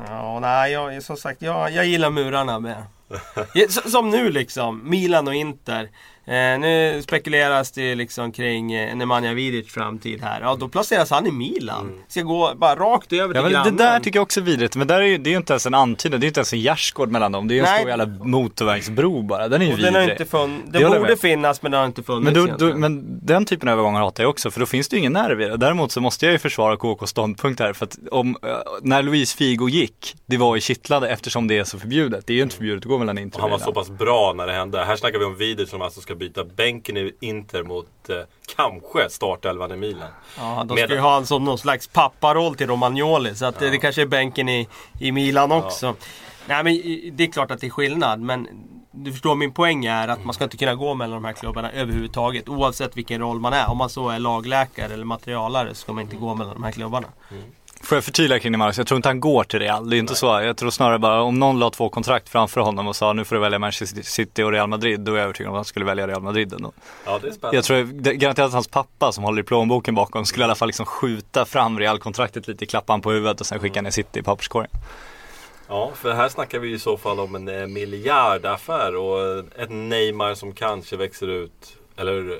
Ja, 0.08 0.39
nej, 0.39 0.72
jag, 0.72 1.04
som 1.04 1.17
sagt, 1.17 1.41
jag, 1.41 1.72
jag 1.72 1.86
gillar 1.86 2.10
murarna 2.10 2.60
med. 2.60 2.84
Som 3.86 4.10
nu 4.10 4.32
liksom, 4.32 4.89
Milan 4.89 5.28
och 5.28 5.36
Inter. 5.36 5.89
Eh, 6.28 6.60
nu 6.60 7.02
spekuleras 7.04 7.72
det 7.72 7.96
liksom 7.96 8.32
kring 8.32 8.74
eh, 8.74 8.96
Nemanja 8.96 9.34
Vidic 9.34 9.72
framtid 9.74 10.22
här. 10.22 10.42
Ja, 10.42 10.56
då 10.60 10.68
placeras 10.70 11.10
han 11.12 11.28
i 11.28 11.32
Milan. 11.32 11.92
Ska 12.08 12.22
gå 12.22 12.52
bara 12.56 12.76
rakt 12.76 13.13
över 13.13 13.22
Ja, 13.36 13.42
till 13.42 13.42
men 13.42 13.44
det 13.52 13.52
grannen. 13.58 13.76
där 13.78 14.00
tycker 14.00 14.18
jag 14.20 14.24
också 14.24 14.40
är 14.40 14.44
vidrigt. 14.44 14.76
Men 14.76 14.88
där 14.88 15.02
är 15.02 15.06
ju, 15.06 15.18
det 15.18 15.30
är 15.30 15.32
ju 15.32 15.38
inte 15.38 15.54
ens 15.54 15.66
en 15.66 15.74
antydan, 15.74 16.20
det 16.20 16.24
är 16.24 16.26
ju 16.26 16.30
inte 16.30 16.40
ens 16.40 16.54
en 16.54 16.60
gärdsgård 16.60 17.12
mellan 17.12 17.32
dem. 17.32 17.48
Det 17.48 17.54
är 17.54 17.56
ju 17.56 17.60
en 17.60 17.66
Nej. 17.66 17.80
stor 17.80 17.90
jävla 17.90 18.06
motorvägsbro 18.26 19.22
bara. 19.22 19.48
Den 19.48 19.62
är 19.62 19.66
ju 19.66 19.74
Och 19.74 19.80
den 19.80 19.94
har 19.94 20.02
vidrig. 20.02 20.22
inte 20.22 20.38
fun- 20.38 20.62
Det 20.72 20.80
det 20.80 21.00
borde 21.00 21.18
finnas 21.18 21.62
men 21.62 21.72
det 21.72 21.78
har 21.78 21.86
inte 21.86 22.04
funnits 22.04 22.38
Men, 22.38 22.48
då, 22.58 22.68
då, 22.68 22.78
men 22.78 23.20
den 23.26 23.46
typen 23.46 23.70
av 23.70 23.74
övergångar 23.74 24.00
hatar 24.02 24.24
jag 24.24 24.30
också 24.30 24.52
för 24.52 24.60
då 24.60 24.66
finns 24.66 24.88
det 24.90 24.96
ju 24.96 25.00
ingen 25.00 25.13
nerv 25.13 25.42
i 25.42 25.46
det. 25.46 25.58
Däremot 25.58 25.92
så 25.92 26.02
måste 26.02 26.26
jag 26.26 26.34
ju 26.34 26.40
försvara 26.40 26.78
KKs 26.78 27.10
ståndpunkt 27.10 27.60
här 27.60 27.74
för 27.74 27.86
att 27.86 27.98
om, 28.12 28.38
eh, 28.44 28.50
när 28.82 29.04
Louise 29.04 29.38
Figo 29.38 29.70
gick, 29.70 30.16
det 30.26 30.38
var 30.38 30.56
ju 30.56 30.62
kittlande 30.62 31.10
eftersom 31.10 31.48
det 31.48 31.58
är 31.58 31.63
så 31.63 31.80
förbjudet. 31.80 32.28
Det 32.28 32.34
är 32.34 32.38
ju 32.38 32.44
inte 32.44 32.56
förbjudet 32.56 32.84
att 32.86 32.90
gå 32.90 32.98
mellan 32.98 33.18
Inter 33.18 33.38
Och 33.38 33.42
han 33.42 33.52
var 33.52 33.60
så 33.60 33.74
pass 33.74 33.90
bra 33.90 34.34
när 34.36 34.48
det 34.48 34.54
hände. 34.54 34.84
Här 34.86 34.96
snackar 34.96 35.20
vi 35.20 35.26
om 35.26 35.36
Vidic 35.38 35.70
som 35.70 35.82
alltså 35.82 36.02
ska 36.02 36.16
byta 36.18 36.44
bänken 36.44 36.98
i 36.98 37.14
Inter 37.20 37.64
mot 37.64 38.10
eh, 38.10 38.16
kanske 38.56 39.10
startelvan 39.10 39.72
i 39.72 39.76
Milan. 39.76 40.10
Ja, 40.38 40.66
de 40.68 40.78
ska 40.78 40.94
ju 40.94 41.00
ha 41.00 41.18
en 41.18 41.26
som 41.26 41.44
någon 41.44 41.58
slags 41.58 41.88
papparoll 41.88 42.56
till 42.56 42.68
Romagnoli. 42.68 43.36
Så 43.36 43.46
att 43.46 43.60
det, 43.60 43.70
det 43.70 43.78
kanske 43.78 44.02
är 44.02 44.06
bänken 44.06 44.50
i, 44.50 44.68
i 45.00 45.12
Milan 45.12 45.52
också. 45.52 45.96
Nej 46.46 46.64
men 46.64 46.74
det 47.18 47.24
är 47.24 47.32
klart 47.32 47.52
att 47.52 47.62
det 47.62 47.68
är 47.68 47.72
skillnad. 47.72 48.20
Men 48.20 48.48
du 48.92 49.12
förstår 49.12 49.36
min 49.36 49.52
poäng 49.52 49.86
är 49.86 50.08
att 50.08 50.26
man 50.26 50.34
ska 50.34 50.44
inte 50.44 50.58
kunna 50.58 50.76
gå 50.76 50.94
mellan 50.94 51.22
de 51.22 51.26
här 51.26 51.34
klubbarna 51.34 51.72
överhuvudtaget. 51.72 52.50
Oavsett 52.50 52.98
vilken 52.98 53.22
roll 53.22 53.40
man 53.40 53.54
är. 53.54 53.70
Om 53.70 53.78
man 53.78 53.90
så 53.90 54.10
är 54.10 54.20
lagläkare 54.20 54.94
eller 54.94 55.06
materialare 55.06 55.70
så 55.70 55.76
ska 55.76 55.94
man 55.94 56.04
inte 56.04 56.16
gå 56.16 56.36
mellan 56.36 56.54
de 56.54 56.64
här 56.64 56.72
klubbarna. 56.72 57.08
Får 57.82 57.96
jag 57.96 58.04
förtydliga 58.06 58.40
kring 58.40 58.52
Neymar? 58.52 58.74
Jag 58.78 58.88
tror 58.88 58.96
inte 58.96 59.10
han 59.10 59.20
går 59.20 59.44
till 59.44 59.60
Real. 59.60 59.90
Det 59.90 59.98
är 59.98 60.00
inte 60.00 60.16
så. 60.16 60.26
Jag 60.26 60.58
tror 60.58 60.70
snarare 60.70 61.00
bara 61.00 61.22
om 61.22 61.40
någon 61.40 61.60
la 61.60 61.70
två 61.70 61.90
kontrakt 61.90 62.30
framför 62.30 62.62
honom 62.62 62.88
och 62.88 62.96
sa 62.96 63.13
nu 63.13 63.26
får 63.26 63.36
du 63.36 63.42
välja 63.42 63.60
Manchester 63.60 64.02
City 64.02 64.44
och 64.44 64.52
Real 64.52 64.70
Madrid. 64.70 65.00
Då 65.00 65.12
är 65.13 65.16
jag 65.16 65.24
övertygad 65.24 65.50
om 65.50 65.56
att 65.56 65.58
han 65.58 65.66
skulle 65.66 65.86
välja 65.86 66.08
Real 66.08 66.22
Madrid 66.22 66.54
ändå. 66.54 66.72
Ja, 67.06 67.20
det 67.22 67.28
är 67.28 67.32
spännande. 67.32 67.58
Jag 67.58 67.63
tror 67.66 67.84
det- 67.84 68.13
garanterat 68.16 68.48
att 68.48 68.54
hans 68.54 68.68
pappa 68.68 69.12
som 69.12 69.24
håller 69.24 69.42
i 69.42 69.44
plånboken 69.44 69.96
bakom 69.96 70.26
skulle 70.26 70.44
i 70.44 70.46
alla 70.46 70.56
fall 70.56 70.68
liksom 70.68 70.86
skjuta 70.86 71.46
fram 71.46 71.80
Real-kontraktet 71.80 72.48
lite, 72.48 72.66
klappa 72.66 72.94
han 72.94 73.02
på 73.02 73.12
huvudet 73.12 73.40
och 73.40 73.46
sen 73.48 73.60
skicka 73.60 73.82
ner 73.82 73.92
City 73.92 74.20
i 74.20 74.24
papperskorgen. 74.24 74.72
Ja, 75.68 75.92
för 75.96 76.13
här 76.13 76.30
snackar 76.30 76.60
vi 76.60 76.72
i 76.74 76.80
så 76.80 76.98
fall 76.98 77.20
om 77.20 77.36
en 77.36 77.48
eh, 77.48 77.68
miljardaffär 77.68 78.96
och 78.96 79.40
ett 79.60 79.70
Neymar 79.70 80.34
som 80.34 80.54
kanske 80.54 80.98
växer 80.98 81.28
ut, 81.28 81.78
eller 81.98 82.40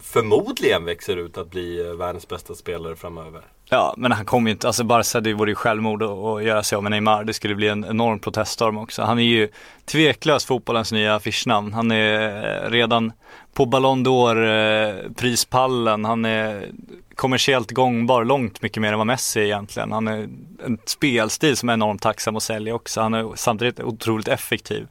förmodligen 0.00 0.84
växer 0.84 1.16
ut 1.16 1.38
att 1.38 1.50
bli 1.50 1.86
eh, 1.88 1.94
världens 1.94 2.28
bästa 2.28 2.54
spelare 2.54 2.96
framöver. 2.96 3.42
Ja, 3.68 3.94
men 3.96 4.12
han 4.12 4.24
kommer 4.24 4.50
ju 4.50 4.52
inte, 4.52 4.66
alltså 4.66 4.84
Barca 4.84 5.20
det 5.20 5.34
vore 5.34 5.50
ju 5.50 5.54
självmord 5.54 6.02
att, 6.02 6.10
att 6.10 6.44
göra 6.44 6.62
sig 6.62 6.76
av 6.76 6.82
med 6.82 6.90
Neymar. 6.90 7.24
Det 7.24 7.32
skulle 7.32 7.54
bli 7.54 7.68
en 7.68 7.84
enorm 7.84 8.18
proteststorm 8.18 8.78
också. 8.78 9.02
Han 9.02 9.18
är 9.18 9.22
ju 9.22 9.48
tveklöst 9.84 10.46
fotbollens 10.46 10.92
nya 10.92 11.14
affischnamn. 11.14 11.72
Han 11.72 11.90
är 11.90 12.64
eh, 12.64 12.70
redan 12.70 13.12
på 13.54 13.66
Ballon 13.66 14.06
d'Or-prispallen. 14.06 16.04
Eh, 16.04 16.08
han 16.08 16.24
är 16.24 16.68
kommersiellt 17.14 17.70
gångbar 17.70 18.24
långt 18.24 18.62
mycket 18.62 18.80
mer 18.80 18.92
än 18.92 18.98
vad 18.98 19.06
Messi 19.06 19.40
är 19.40 19.44
egentligen. 19.44 19.92
Han 19.92 20.08
är 20.08 20.28
en 20.64 20.78
spelstil 20.84 21.56
som 21.56 21.68
är 21.68 21.72
enormt 21.72 22.02
tacksam 22.02 22.36
att 22.36 22.42
sälja 22.42 22.74
också. 22.74 23.00
Han 23.00 23.14
är 23.14 23.36
samtidigt 23.36 23.80
otroligt 23.80 24.28
effektiv. 24.28 24.86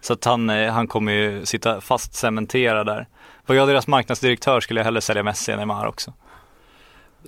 Så 0.00 0.12
att 0.12 0.24
han, 0.24 0.50
eh, 0.50 0.72
han 0.72 0.86
kommer 0.86 1.12
ju 1.12 1.46
sitta 1.46 1.80
fast 1.80 2.14
cementerad 2.14 2.86
där. 2.86 3.06
Var 3.46 3.54
jag 3.54 3.68
deras 3.68 3.86
marknadsdirektör 3.86 4.60
skulle 4.60 4.80
jag 4.80 4.84
hellre 4.84 5.00
sälja 5.00 5.22
Messi 5.22 5.52
än 5.52 5.58
Neymar 5.58 5.86
också. 5.86 6.12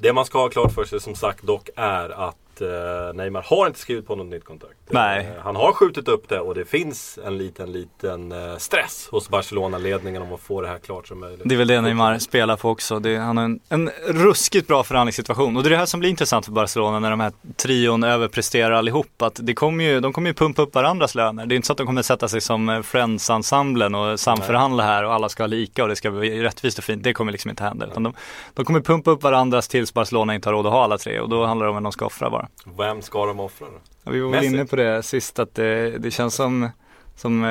Det 0.01 0.13
man 0.13 0.25
ska 0.25 0.39
ha 0.39 0.49
klart 0.49 0.73
för 0.73 0.85
sig 0.85 1.01
som 1.01 1.15
sagt 1.15 1.43
dock 1.43 1.69
är 1.77 2.09
att 2.29 2.37
eh, 2.61 3.15
Neymar 3.15 3.43
har 3.43 3.67
inte 3.67 3.79
skrivit 3.79 4.07
på 4.07 4.17
något 4.17 4.27
nytt 4.27 4.45
kontrakt. 4.45 4.77
Nej. 4.91 5.27
Eh, 5.37 5.43
han 5.43 5.57
har 5.57 5.73
skjutit 5.73 6.09
upp 6.09 6.29
det 6.29 6.41
och 6.41 6.55
det 6.55 6.65
finns 6.65 7.19
en 7.25 7.39
liten, 7.39 7.73
liten 7.73 8.33
eh, 8.33 8.57
stress 8.57 9.09
hos 9.11 9.29
Barcelona-ledningen 9.29 10.23
om 10.23 10.33
att 10.33 10.41
få 10.41 10.61
det 10.61 10.69
här 10.69 10.79
klart 10.79 11.09
som 11.09 11.21
möjligt. 11.21 11.43
Det 11.45 11.55
är 11.55 11.59
väl 11.59 11.69
det 11.69 11.81
Neymar 11.81 12.19
spelar 12.19 12.57
på 12.57 12.71
också. 12.71 12.99
Det, 12.99 13.17
han 13.17 13.37
har 13.37 13.45
en, 13.45 13.61
en 13.69 13.91
ruskigt 14.07 14.69
bra 14.69 14.85
förhandlingssituation. 14.85 15.57
Och 15.57 15.63
det 15.63 15.69
är 15.69 15.71
det 15.71 15.77
här 15.77 15.87
som 15.87 16.01
blir 16.01 16.11
intressant 16.11 16.45
för 16.45 16.53
Barcelona 16.53 16.99
när 16.99 17.11
de 17.11 17.21
här 17.21 17.33
trion 17.57 18.05
överpresterar 18.05 18.71
allihop. 18.71 19.23
Att 19.23 19.39
det 19.43 19.55
kommer 19.55 19.85
ju, 19.85 20.01
de 20.01 20.13
kommer 20.13 20.31
ju 20.31 20.35
pumpa 20.35 20.63
upp 20.63 20.75
varandras 20.75 21.15
löner. 21.15 21.47
Det 21.47 21.55
är 21.55 21.57
inte 21.57 21.67
så 21.67 21.73
att 21.73 21.79
de 21.79 21.87
kommer 21.87 22.03
sätta 22.03 22.29
sig 22.29 22.41
som 22.41 22.83
Friends-ensemblen 22.83 23.95
och 23.95 24.21
samförhandla 24.21 24.83
här 24.83 25.05
och 25.05 25.15
alla 25.15 25.29
ska 25.29 25.43
ha 25.43 25.49
lika 25.49 25.83
och 25.83 25.89
det 25.89 25.97
ska 25.97 26.11
bli 26.11 26.43
rättvist 26.43 26.79
och 26.79 26.85
fint. 26.85 27.03
Det 27.03 27.13
kommer 27.13 27.33
liksom 27.33 27.51
inte 27.51 27.65
hända. 27.65 27.87
Utan 27.87 28.03
de, 28.03 28.15
de 28.55 28.65
kommer 28.65 28.81
pumpa 28.81 29.11
upp 29.11 29.23
varandras 29.23 29.69
tills 29.69 29.95
Barcelona 29.95 30.35
inte 30.35 30.49
har 30.49 30.55
råd 30.55 30.67
att 30.67 30.73
ha 30.73 30.85
alla 30.85 30.99
tre 30.99 31.21
och 31.21 31.29
då 31.29 31.47
handlar 31.47 31.67
det 31.67 31.71
om 31.71 31.77
vem 31.77 31.83
de 31.83 31.93
ska 31.93 32.07
offra 32.07 32.31
bara. 32.31 32.46
Offra. 32.47 32.85
Vem 32.85 33.03
ska 33.03 33.27
de 33.27 33.41
offra 33.41 33.67
då? 33.67 33.79
Ja, 34.05 34.11
vi 34.13 34.21
var 34.21 34.31
väl 34.31 34.41
Messi. 34.41 34.55
inne 34.55 34.67
på 34.67 34.77
det 34.77 35.03
sist 35.03 35.39
att 35.39 35.55
det, 35.55 35.99
det 35.99 36.11
känns 36.11 36.35
som, 36.35 36.69
som 37.17 37.45
eh, 37.45 37.51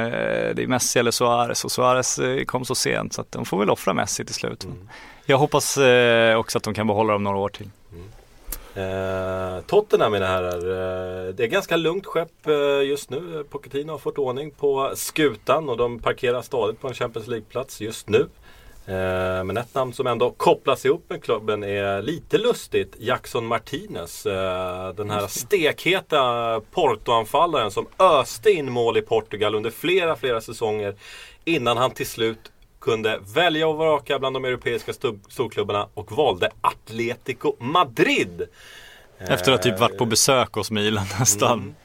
det 0.56 0.64
är 0.64 0.68
Messi 0.68 1.00
eller 1.00 1.12
Suarez 1.12 1.66
och 1.66 1.72
Suarez 1.72 2.20
eh, 2.20 2.44
kom 2.46 2.66
så 2.66 2.76
sent 2.76 3.14
så 3.14 3.22
att 3.22 3.32
de 3.32 3.46
får 3.46 3.58
väl 3.60 3.70
offra 3.70 3.94
Messi 3.94 4.26
till 4.26 4.36
slut. 4.36 4.64
Mm. 4.64 4.90
Jag 5.26 5.38
hoppas 5.38 5.78
eh, 5.78 6.38
också 6.38 6.58
att 6.58 6.64
de 6.64 6.74
kan 6.74 6.88
behålla 6.88 7.14
dem 7.14 7.24
några 7.24 7.38
år 7.38 7.50
till. 7.50 7.70
Eh, 8.76 9.62
Tottenham 9.68 10.12
mina 10.12 10.28
herrar. 10.28 10.58
Eh, 10.58 11.34
det 11.34 11.44
är 11.44 11.48
ganska 11.48 11.76
lugnt 11.78 12.06
skepp 12.06 12.48
eh, 12.48 12.88
just 12.88 13.10
nu. 13.10 13.46
Pochettino 13.50 13.92
har 13.92 13.98
fått 13.98 14.18
ordning 14.18 14.52
på 14.52 14.92
skutan 14.96 15.70
och 15.70 15.78
de 15.78 16.00
parkerar 16.00 16.42
stadigt 16.42 16.82
på 16.82 16.88
en 16.88 16.94
Champions 16.94 17.28
League-plats 17.28 17.82
just 17.82 18.10
nu. 18.10 18.28
Eh, 18.88 19.44
men 19.44 19.58
ett 19.58 19.74
namn 19.76 19.94
som 19.94 20.08
ändå 20.08 20.32
kopplas 20.32 20.86
ihop 20.86 21.06
med 21.10 21.24
klubben 21.24 21.64
är 21.64 22.02
lite 22.02 22.38
lustigt. 22.38 22.96
Jackson 23.00 23.46
Martinez. 23.46 24.26
Eh, 24.26 24.90
den 24.96 25.10
här 25.10 25.28
stekheta 25.28 26.62
Porto-anfallaren 26.72 27.72
som 27.72 27.88
öste 28.00 28.52
in 28.52 28.72
mål 28.72 28.98
i 28.98 29.02
Portugal 29.02 29.56
under 29.56 29.70
flera, 29.72 30.16
flera 30.16 30.42
säsonger. 30.42 30.96
Innan 31.46 31.78
han 31.78 31.92
till 31.92 32.08
slut 32.08 32.52
kunde 32.82 33.20
välja 33.36 33.68
och 33.68 33.78
vraka 33.78 34.20
bland 34.20 34.36
de 34.36 34.46
europeiska 34.46 34.92
sto- 34.92 35.20
storklubbarna 35.30 35.88
och 35.94 36.12
valde 36.12 36.50
Atletico 36.62 37.54
Madrid. 37.60 38.42
Efter 39.18 39.52
att 39.52 39.62
typ 39.64 39.80
varit 39.80 39.98
på 39.98 40.04
Eh, 40.04 40.10
besök 40.10 40.54
hos 40.54 40.72
Milan 40.72 41.06
nästan. 41.20 41.76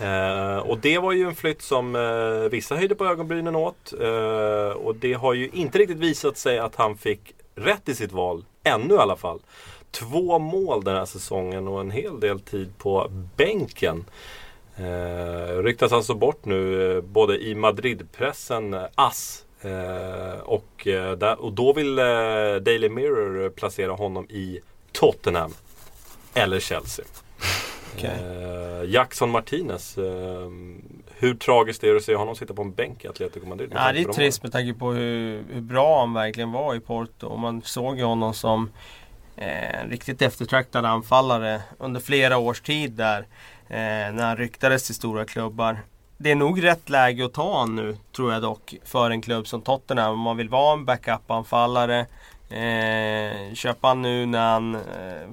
Eh, 0.00 0.58
och 0.58 0.78
det 0.78 0.98
var 0.98 1.12
ju 1.12 1.24
en 1.24 1.34
flytt 1.34 1.62
som 1.62 1.96
eh, 1.96 2.50
vissa 2.50 2.76
höjde 2.76 2.94
på 2.94 3.06
ögonbrynen 3.06 3.56
åt. 3.56 3.92
Eh, 4.00 4.70
och 4.70 4.96
det 4.96 5.12
har 5.12 5.34
ju 5.34 5.48
inte 5.52 5.78
riktigt 5.78 5.98
visat 5.98 6.36
sig 6.36 6.58
att 6.58 6.76
han 6.76 6.96
fick 6.96 7.34
rätt 7.54 7.88
i 7.88 7.94
sitt 7.94 8.12
val. 8.12 8.44
Ännu 8.64 8.94
i 8.94 8.98
alla 8.98 9.16
fall. 9.16 9.40
Två 9.90 10.38
mål 10.38 10.84
den 10.84 10.96
här 10.96 11.04
säsongen 11.04 11.68
och 11.68 11.80
en 11.80 11.90
hel 11.90 12.20
del 12.20 12.40
tid 12.40 12.72
på 12.78 13.10
bänken. 13.36 14.04
Eh, 14.76 15.62
ryktas 15.62 15.92
alltså 15.92 16.14
bort 16.14 16.44
nu 16.44 16.92
eh, 16.96 17.02
både 17.02 17.38
i 17.38 17.54
Madridpressen, 17.54 18.74
eh, 18.74 18.84
AS 18.94 19.44
eh, 19.60 20.40
och, 20.40 20.86
eh, 20.86 21.12
där, 21.12 21.40
och 21.40 21.52
då 21.52 21.72
vill 21.72 21.98
eh, 21.98 22.04
Daily 22.60 22.88
Mirror 22.88 23.48
placera 23.48 23.92
honom 23.92 24.26
i 24.30 24.60
Tottenham. 24.92 25.54
Eller 26.34 26.60
Chelsea. 26.60 27.04
Eh, 27.98 28.90
Jackson 28.90 29.30
Martinez. 29.30 29.98
Eh, 29.98 30.50
hur 31.16 31.34
tragiskt 31.34 31.84
är 31.84 31.90
det 31.90 31.96
att 31.96 32.02
se 32.02 32.14
honom 32.14 32.36
sitta 32.36 32.54
på 32.54 32.62
en 32.62 32.72
bänk 32.72 33.04
i 33.04 33.08
Atletico 33.08 33.46
Madrid? 33.46 33.72
Ja, 33.74 33.92
det 33.92 34.00
är 34.00 34.12
trist 34.12 34.42
med 34.42 34.52
tanke 34.52 34.74
på 34.74 34.92
hur, 34.92 35.44
hur 35.52 35.60
bra 35.60 36.00
han 36.00 36.14
verkligen 36.14 36.52
var 36.52 36.74
i 36.74 36.80
Porto. 36.80 37.26
Och 37.26 37.38
man 37.38 37.62
såg 37.62 37.98
ju 37.98 38.04
honom 38.04 38.34
som 38.34 38.70
eh, 39.36 39.80
en 39.80 39.90
riktigt 39.90 40.22
eftertraktad 40.22 40.84
anfallare 40.84 41.60
under 41.78 42.00
flera 42.00 42.38
års 42.38 42.60
tid 42.60 42.92
där. 42.92 43.26
Eh, 43.68 44.12
när 44.14 44.26
han 44.26 44.36
ryktades 44.36 44.82
till 44.82 44.94
stora 44.94 45.24
klubbar. 45.24 45.78
Det 46.18 46.30
är 46.30 46.34
nog 46.34 46.64
rätt 46.64 46.88
läge 46.88 47.24
att 47.24 47.32
ta 47.32 47.58
han 47.58 47.76
nu, 47.76 47.96
tror 48.16 48.32
jag 48.32 48.42
dock, 48.42 48.74
för 48.84 49.10
en 49.10 49.22
klubb 49.22 49.46
som 49.46 49.62
Tottenham. 49.62 50.12
Om 50.12 50.20
man 50.20 50.36
vill 50.36 50.48
vara 50.48 50.72
en 50.72 50.84
backup-anfallare. 50.84 52.06
Eh, 52.50 53.54
köpa 53.54 53.88
han 53.88 54.02
nu 54.02 54.26
när 54.26 54.52
han 54.52 54.74
eh, 54.74 54.80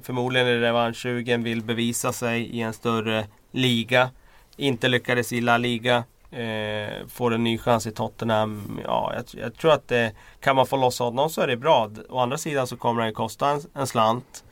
förmodligen 0.02 0.46
är 0.46 0.58
revanschsugen, 0.58 1.42
vill 1.42 1.62
bevisa 1.62 2.12
sig 2.12 2.42
i 2.42 2.60
en 2.60 2.72
större 2.72 3.26
liga. 3.52 4.10
Inte 4.56 4.88
lyckades 4.88 5.32
i 5.32 5.40
La 5.40 5.58
Liga. 5.58 6.04
Eh, 6.30 7.06
får 7.08 7.34
en 7.34 7.44
ny 7.44 7.58
chans 7.58 7.86
i 7.86 7.90
Tottenham. 7.90 8.80
Ja, 8.84 9.12
jag, 9.14 9.42
jag 9.42 9.54
tror 9.54 9.72
att 9.72 9.88
det, 9.88 10.12
kan 10.40 10.56
man 10.56 10.66
få 10.66 10.76
loss 10.76 10.98
honom 10.98 11.30
så 11.30 11.40
är 11.40 11.46
det 11.46 11.56
bra. 11.56 11.90
Å 12.08 12.18
andra 12.18 12.38
sidan 12.38 12.66
så 12.66 12.76
kommer 12.76 13.00
han 13.00 13.08
ju 13.08 13.14
kosta 13.14 13.48
en, 13.48 13.60
en 13.74 13.86
slant. 13.86 14.44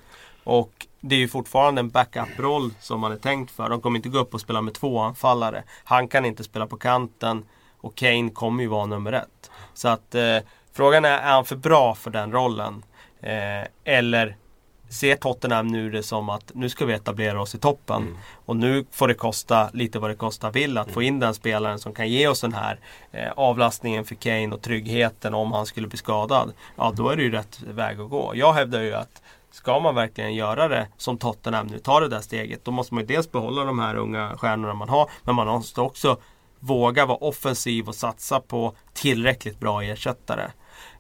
Och 0.45 0.87
det 1.01 1.15
är 1.15 1.19
ju 1.19 1.29
fortfarande 1.29 1.81
en 1.81 1.91
backup-roll 1.91 2.71
som 2.81 3.01
man 3.01 3.13
är 3.13 3.17
tänkt 3.17 3.51
för. 3.51 3.69
De 3.69 3.81
kommer 3.81 3.97
inte 3.97 4.09
gå 4.09 4.19
upp 4.19 4.35
och 4.35 4.41
spela 4.41 4.61
med 4.61 4.75
två 4.75 4.99
anfallare. 4.99 5.65
Han 5.85 6.09
kan 6.09 6.25
inte 6.25 6.45
spela 6.45 6.67
på 6.67 6.77
kanten. 6.77 7.45
Och 7.79 7.95
Kane 7.95 8.31
kommer 8.31 8.63
ju 8.63 8.69
vara 8.69 8.87
nummer 8.87 9.13
ett. 9.13 9.51
Så 9.75 9.89
att 9.89 10.15
eh, 10.15 10.39
frågan 10.77 11.05
är, 11.05 11.19
är 11.19 11.33
han 11.33 11.45
för 11.45 11.57
bra 11.57 11.95
för 11.95 12.11
den 12.11 12.33
rollen? 12.33 12.83
Eh, 13.21 13.69
eller 13.85 14.37
ser 14.89 15.17
Tottenham 15.17 15.67
nu 15.67 15.91
det 15.91 16.03
som 16.03 16.29
att 16.29 16.51
nu 16.55 16.69
ska 16.69 16.85
vi 16.85 16.95
etablera 16.95 17.43
oss 17.43 17.55
i 17.55 17.59
toppen. 17.59 18.17
Och 18.47 18.57
nu 18.57 18.85
får 18.91 19.09
det 19.09 19.15
kosta 19.15 19.71
lite 19.73 19.99
vad 19.99 20.11
det 20.11 20.15
kosta 20.15 20.51
vill 20.51 20.79
att 20.79 20.91
få 20.91 21.03
in 21.03 21.21
den 21.21 21.35
spelaren 21.35 21.79
som 21.79 21.93
kan 21.93 22.09
ge 22.09 22.29
oss 22.29 22.41
den 22.41 22.55
här 22.55 22.79
eh, 23.13 23.33
avlastningen 23.37 24.05
för 24.05 24.15
Kane 24.15 24.49
och 24.49 24.63
tryggheten 24.63 25.35
om 25.35 25.53
han 25.53 25.67
skulle 25.67 25.89
bli 25.89 25.99
skadad. 25.99 26.53
Ja, 26.77 26.93
då 26.97 27.09
är 27.09 27.17
det 27.17 27.23
ju 27.23 27.31
rätt 27.31 27.61
väg 27.63 28.01
att 28.01 28.11
gå. 28.11 28.33
Jag 28.35 28.53
hävdar 28.53 28.81
ju 28.81 28.95
att 28.95 29.23
Ska 29.51 29.81
man 29.81 29.95
verkligen 29.95 30.35
göra 30.35 30.69
det 30.69 30.89
som 30.97 31.19
Tottenham 31.19 31.67
nu, 31.67 31.79
ta 31.79 32.01
det 32.01 32.09
där 32.09 32.21
steget, 32.21 32.65
då 32.65 32.71
måste 32.71 32.95
man 32.95 33.03
ju 33.03 33.07
dels 33.07 33.33
behålla 33.33 33.65
de 33.65 33.79
här 33.79 33.97
unga 33.97 34.37
stjärnorna 34.37 34.75
man 34.75 34.89
har, 34.89 35.11
men 35.23 35.35
man 35.35 35.47
måste 35.47 35.81
också 35.81 36.17
våga 36.61 37.07
vara 37.07 37.19
offensiv 37.19 37.89
och 37.89 37.95
satsa 37.95 38.41
på 38.41 38.75
tillräckligt 38.93 39.61
bra 39.61 39.83
ersättare. 39.83 40.51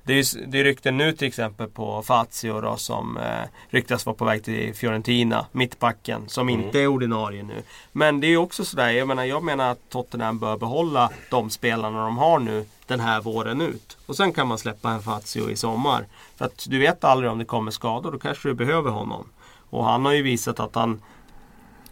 Det 0.07 0.13
är, 0.13 0.47
det 0.47 0.61
är 0.61 0.65
rykten 0.65 0.97
nu 0.97 1.13
till 1.13 1.29
exempel 1.29 1.69
på 1.69 2.03
Fazio 2.03 2.61
då, 2.61 2.77
som 2.77 3.17
eh, 3.17 3.49
ryktas 3.69 4.07
vara 4.07 4.17
på 4.17 4.25
väg 4.25 4.45
till 4.45 4.75
Fiorentina, 4.75 5.47
mittbacken, 5.53 6.29
som 6.29 6.49
inte 6.49 6.81
är 6.81 6.87
ordinarie 6.87 7.43
nu. 7.43 7.63
Men 7.93 8.21
det 8.21 8.27
är 8.27 8.29
ju 8.29 8.37
också 8.37 8.65
sådär, 8.65 8.91
jag 8.91 9.09
menar, 9.09 9.25
jag 9.25 9.43
menar 9.43 9.71
att 9.71 9.89
Tottenham 9.89 10.39
bör 10.39 10.57
behålla 10.57 11.11
de 11.31 11.51
spelarna 11.51 12.05
de 12.05 12.19
har 12.19 12.39
nu 12.39 12.65
den 12.87 13.01
här 13.01 13.21
våren 13.21 13.61
ut. 13.61 13.97
Och 14.07 14.17
sen 14.17 14.33
kan 14.33 14.47
man 14.47 14.59
släppa 14.59 14.91
en 14.91 15.03
Fazio 15.03 15.51
i 15.51 15.57
sommar. 15.57 16.07
För 16.37 16.45
att 16.45 16.67
du 16.69 16.79
vet 16.79 17.05
aldrig 17.05 17.31
om 17.31 17.39
det 17.39 17.45
kommer 17.45 17.71
skador, 17.71 18.13
då 18.13 18.19
kanske 18.19 18.49
du 18.49 18.55
behöver 18.55 18.91
honom. 18.91 19.29
Och 19.71 19.85
han 19.85 20.05
har 20.05 20.13
ju 20.13 20.23
visat 20.23 20.61
att 20.61 20.75
han 20.75 21.03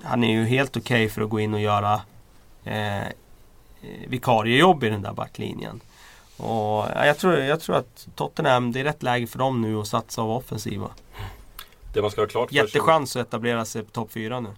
han 0.04 0.24
är 0.24 0.32
ju 0.32 0.44
helt 0.44 0.76
okej 0.76 1.08
för 1.08 1.22
att 1.22 1.30
gå 1.30 1.40
in 1.40 1.54
och 1.54 1.60
göra 1.60 2.00
eh, 2.64 3.08
vikariejobb 4.06 4.84
i 4.84 4.90
den 4.90 5.02
där 5.02 5.12
backlinjen. 5.12 5.80
Och 6.36 6.46
ja, 6.94 7.06
jag, 7.06 7.18
tror, 7.18 7.34
jag 7.34 7.60
tror 7.60 7.76
att 7.76 8.08
Tottenham, 8.14 8.72
det 8.72 8.80
är 8.80 8.84
rätt 8.84 9.02
läge 9.02 9.26
för 9.26 9.38
dem 9.38 9.62
nu 9.62 9.76
att 9.76 9.86
satsa 9.86 10.22
vara 10.22 10.36
offensiva. 10.36 10.90
Det 11.94 12.02
man 12.02 12.10
ska 12.10 12.20
ha 12.20 12.26
klart 12.26 12.50
för 12.50 12.56
sig. 12.56 12.66
Jättechans 12.66 13.16
att 13.16 13.26
etablera 13.26 13.64
sig 13.64 13.82
på 13.82 13.90
topp 13.90 14.12
4 14.12 14.40
nu. 14.40 14.48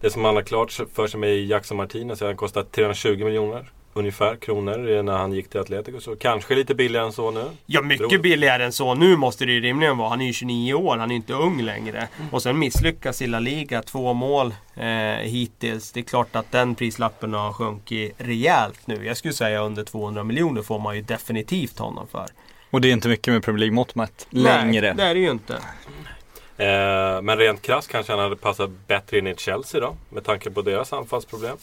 Det 0.00 0.10
som 0.10 0.22
man 0.22 0.34
har 0.34 0.42
klart 0.42 0.72
för 0.94 1.06
sig 1.06 1.20
med 1.20 1.44
Jackson 1.44 1.76
Martinez 1.76 2.22
är 2.22 2.26
att 2.26 2.28
han 2.28 2.36
kostar 2.36 2.62
320 2.62 3.24
miljoner 3.24 3.70
ungefär 3.94 4.36
kronor 4.36 5.02
när 5.02 5.12
han 5.12 5.32
gick 5.32 5.48
till 5.50 5.60
Atletico. 5.60 6.00
Så 6.00 6.16
kanske 6.16 6.54
lite 6.54 6.74
billigare 6.74 7.06
än 7.06 7.12
så 7.12 7.30
nu. 7.30 7.44
Ja, 7.66 7.80
Tror- 7.80 7.88
mycket 7.88 8.22
billigare 8.22 8.64
än 8.64 8.72
så. 8.72 8.94
Nu 8.94 9.16
måste 9.16 9.44
det 9.44 9.52
ju 9.52 9.60
rimligen 9.60 9.98
vara. 9.98 10.08
Han 10.08 10.20
är 10.20 10.26
ju 10.26 10.32
29 10.32 10.74
år, 10.74 10.96
han 10.96 11.10
är 11.10 11.14
inte 11.14 11.32
ung 11.32 11.62
längre. 11.62 12.08
Och 12.32 12.42
sen 12.42 12.58
misslyckas 12.58 13.22
i 13.22 13.26
La 13.26 13.40
Liga, 13.40 13.82
två 13.82 14.12
mål 14.12 14.54
eh, 14.76 14.86
hittills. 15.22 15.92
Det 15.92 16.00
är 16.00 16.04
klart 16.04 16.36
att 16.36 16.52
den 16.52 16.74
prislappen 16.74 17.34
har 17.34 17.52
sjunkit 17.52 18.14
rejält 18.18 18.86
nu. 18.86 19.06
Jag 19.06 19.16
skulle 19.16 19.34
säga 19.34 19.60
under 19.60 19.84
200 19.84 20.24
miljoner 20.24 20.62
får 20.62 20.78
man 20.78 20.96
ju 20.96 21.02
definitivt 21.02 21.78
honom 21.78 22.06
för. 22.12 22.26
Och 22.70 22.80
det 22.80 22.88
är 22.88 22.92
inte 22.92 23.08
mycket 23.08 23.34
med 23.34 23.42
Premier 23.42 23.58
League-mått 23.60 23.94
mätt 23.94 24.26
längre. 24.30 24.80
Nej, 24.80 24.94
det 24.96 25.02
är 25.02 25.14
det 25.14 25.20
ju 25.20 25.30
inte. 25.30 25.54
Eh, 26.56 27.22
men 27.22 27.38
rent 27.38 27.62
krasst 27.62 27.88
kanske 27.88 28.12
han 28.12 28.20
hade 28.20 28.36
passat 28.36 28.70
bättre 28.86 29.18
in 29.18 29.26
i 29.26 29.34
Chelsea 29.36 29.80
då. 29.80 29.96
Med 30.10 30.24
tanke 30.24 30.50
på 30.50 30.62
deras 30.62 30.92
anfallsproblem. 30.92 31.56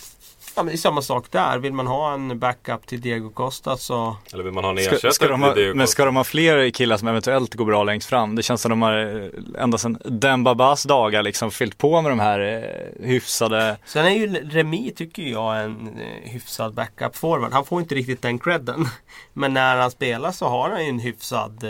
Ja, 0.59 0.63
men 0.63 0.71
det 0.71 0.75
är 0.75 0.77
samma 0.77 1.01
sak 1.01 1.25
där. 1.31 1.57
Vill 1.57 1.73
man 1.73 1.87
ha 1.87 2.13
en 2.13 2.39
backup 2.39 2.87
till 2.87 3.01
Diego 3.01 3.29
Costa 3.29 3.77
så... 3.77 4.17
Eller 4.33 4.43
vill 4.43 4.53
man 4.53 4.63
ha 4.63 4.71
en 4.71 4.77
ersättare 4.77 4.99
Ska, 4.99 5.11
ska 5.11 5.35
ha, 5.35 5.53
till 5.53 5.61
Diego 5.61 5.75
men 5.75 5.85
Costa? 5.85 5.91
ska 5.91 6.05
de 6.05 6.15
ha 6.15 6.23
fler 6.23 6.69
killar 6.69 6.97
som 6.97 7.07
eventuellt 7.07 7.53
går 7.53 7.65
bra 7.65 7.83
längst 7.83 8.09
fram? 8.09 8.35
Det 8.35 8.43
känns 8.43 8.61
som 8.61 8.69
de 8.69 8.81
har 8.81 9.21
eh, 9.55 9.63
ända 9.63 9.77
sedan 9.77 9.97
Dembabas 10.05 10.83
dagar 10.83 11.23
liksom 11.23 11.51
fyllt 11.51 11.77
på 11.77 12.01
med 12.01 12.11
de 12.11 12.19
här 12.19 12.39
eh, 12.39 13.07
hyfsade 13.07 13.77
Sen 13.85 14.05
är 14.05 14.09
ju 14.09 14.27
Remi 14.27 14.93
tycker 14.95 15.23
jag 15.23 15.63
en 15.63 15.87
eh, 15.87 16.31
hyfsad 16.31 16.73
backup 16.73 17.15
forward. 17.15 17.53
Han 17.53 17.65
får 17.65 17.81
inte 17.81 17.95
riktigt 17.95 18.21
den 18.21 18.39
credden. 18.39 18.85
Men 19.33 19.53
när 19.53 19.75
han 19.77 19.91
spelar 19.91 20.31
så 20.31 20.47
har 20.47 20.69
han 20.69 20.83
ju 20.83 20.89
en 20.89 20.99
hyfsad, 20.99 21.63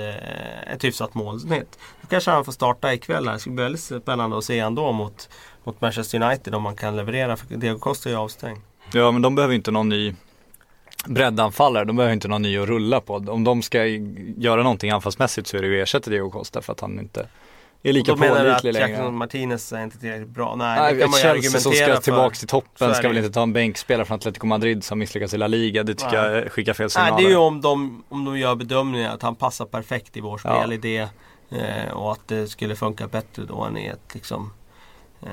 ett 0.73 0.83
hyfsat 0.83 1.13
målsnitt. 1.13 1.79
Då 2.01 2.07
kanske 2.07 2.31
han 2.31 2.45
får 2.45 2.51
starta 2.51 2.93
ikväll 2.93 3.27
här. 3.27 3.33
Det 3.33 3.39
ska 3.39 3.49
bli 3.49 3.63
väldigt 3.63 3.81
spännande 3.81 4.37
att 4.37 4.43
se 4.43 4.59
ändå 4.59 4.91
mot, 4.91 5.29
mot 5.63 5.81
Manchester 5.81 6.21
United 6.21 6.55
om 6.55 6.63
man 6.63 6.75
kan 6.75 6.95
leverera. 6.95 7.37
För 7.37 7.45
Diego 7.55 7.79
Costa 7.79 8.09
är 8.09 8.13
ju 8.13 8.19
avstängd. 8.19 8.61
Ja 8.93 9.11
men 9.11 9.21
de 9.21 9.35
behöver 9.35 9.55
inte 9.55 9.71
någon 9.71 9.89
ny 9.89 10.15
breddanfallare, 11.05 11.85
de 11.85 11.95
behöver 11.95 12.13
inte 12.13 12.27
någon 12.27 12.41
ny 12.41 12.57
att 12.57 12.67
rulla 12.67 13.01
på. 13.01 13.15
Om 13.15 13.43
de 13.43 13.61
ska 13.61 13.85
göra 14.37 14.63
någonting 14.63 14.91
anfallsmässigt 14.91 15.47
så 15.47 15.57
är 15.57 15.61
det 15.61 15.67
ju 15.67 15.81
ersätta 15.81 16.09
Diego 16.09 16.29
Costa 16.29 16.61
för 16.61 16.73
att 16.73 16.79
han 16.79 16.99
inte 16.99 17.27
är 17.83 17.93
lika 17.93 18.11
Och 18.11 18.17
då 18.17 18.23
menar 18.23 18.43
du 18.45 18.51
att 18.51 18.61
pålitlig 18.61 18.81
Jackson 18.81 18.97
längre. 18.97 19.11
Martinez 19.11 19.73
är 19.73 19.83
inte 19.83 19.99
tillräckligt 19.99 20.29
bra? 20.29 20.55
Nej, 20.55 20.79
Nej, 20.79 20.93
det 20.93 21.01
kan 21.01 21.09
man 21.11 21.19
Chelsea 21.19 21.59
som 21.61 21.71
ska 21.71 21.97
tillbaka 21.97 22.35
till 22.35 22.47
toppen 22.47 22.95
ska 22.95 23.07
väl 23.07 23.17
inte 23.17 23.29
ta 23.29 23.43
en 23.43 23.53
bänkspelare 23.53 24.05
från 24.05 24.15
Atletico 24.15 24.47
Madrid 24.47 24.83
som 24.83 24.99
misslyckas 24.99 25.33
i 25.33 25.37
La 25.37 25.47
Liga. 25.47 25.83
Det 25.83 25.93
tycker 25.95 26.29
Nej. 26.29 26.41
jag 26.41 26.51
skickar 26.51 26.73
fel 26.73 26.83
Nej, 26.83 26.89
signaler. 26.89 27.17
det 27.17 27.23
är 27.23 27.29
ju 27.29 27.35
om 27.35 27.61
de, 27.61 28.03
om 28.09 28.25
de 28.25 28.39
gör 28.39 28.55
bedömningen 28.55 29.11
att 29.11 29.21
han 29.21 29.35
passar 29.35 29.65
perfekt 29.65 30.17
i 30.17 30.21
vår 30.21 30.41
Ja. 30.43 30.59
spelidé. 30.59 31.07
Eh, 31.51 31.91
och 31.93 32.11
att 32.11 32.27
det 32.27 32.47
skulle 32.47 32.75
funka 32.75 33.07
bättre 33.07 33.43
då 33.45 33.63
än 33.63 33.77
i 33.77 33.85
ett 33.85 34.13
liksom, 34.13 34.53
eh, 35.21 35.29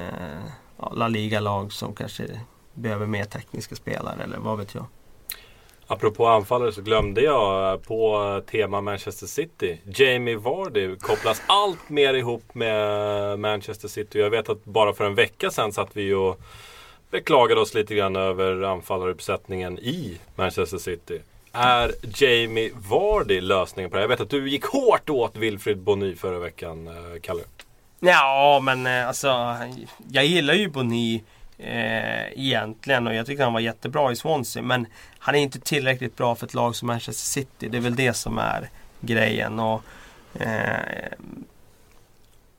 ja, 0.79 0.93
La 0.97 1.09
Liga-lag 1.09 1.73
som 1.73 1.95
kanske 1.95 2.25
behöver 2.77 3.07
mer 3.07 3.25
tekniska 3.25 3.77
spelare 3.77 4.23
eller 4.23 4.39
vad 4.39 4.59
vet 4.59 4.75
jag. 4.75 4.85
Apropå 5.87 6.27
anfallare 6.27 6.73
så 6.73 6.83
glömde 6.83 7.21
jag 7.21 7.73
eh, 7.73 7.79
på 7.79 8.43
tema 8.51 8.81
Manchester 8.81 9.27
City. 9.27 9.79
Jamie 9.85 10.37
Vardy 10.37 10.97
kopplas 10.97 11.43
allt 11.47 11.89
mer 11.89 12.15
ihop 12.15 12.55
med 12.55 13.39
Manchester 13.39 13.89
City. 13.89 14.19
Jag 14.19 14.31
vet 14.31 14.49
att 14.49 14.65
bara 14.65 14.93
för 14.93 15.05
en 15.05 15.15
vecka 15.15 15.51
sedan 15.51 15.73
satt 15.73 15.91
vi 15.93 16.15
och 16.15 16.41
beklagade 17.11 17.61
oss 17.61 17.75
lite 17.75 17.95
grann 17.95 18.17
över 18.17 18.63
anfallaruppsättningen 18.63 19.79
i 19.79 20.19
Manchester 20.35 20.79
City. 20.79 21.21
Är 21.53 21.93
Jamie 22.03 22.71
Vardy 22.91 23.41
lösningen 23.41 23.91
på 23.91 23.97
det? 23.97 24.03
Jag 24.03 24.09
vet 24.09 24.21
att 24.21 24.31
du 24.31 24.51
gick 24.51 24.65
hårt 24.65 25.11
åt 25.11 25.37
Wilfried 25.37 25.79
Bonny 25.79 26.15
förra 26.15 26.39
veckan, 26.39 26.87
eh, 26.87 27.21
Kalle. 27.23 27.43
Ja, 28.01 28.61
men 28.63 28.87
eh, 28.87 29.09
alltså 29.09 29.57
jag 30.11 30.25
gillar 30.25 30.55
ju 30.55 30.69
Boni 30.69 31.25
eh, 31.59 32.41
egentligen 32.41 33.07
och 33.07 33.15
jag 33.15 33.27
tyckte 33.27 33.45
han 33.45 33.53
var 33.53 33.61
jättebra 33.61 34.13
i 34.13 34.17
Swansea. 34.17 34.63
Men 34.63 34.87
han 35.19 35.35
är 35.35 35.39
inte 35.39 35.61
tillräckligt 35.61 36.17
bra 36.17 36.35
för 36.35 36.47
ett 36.47 36.55
lag 36.55 36.77
som 36.77 36.87
Manchester 36.87 37.41
City. 37.41 37.69
Det 37.69 37.77
är 37.77 37.81
väl 37.83 37.97
det 37.97 38.13
som 38.13 38.39
är 38.39 38.71
grejen. 39.01 39.61
Och, 39.61 39.83
eh, 40.35 41.13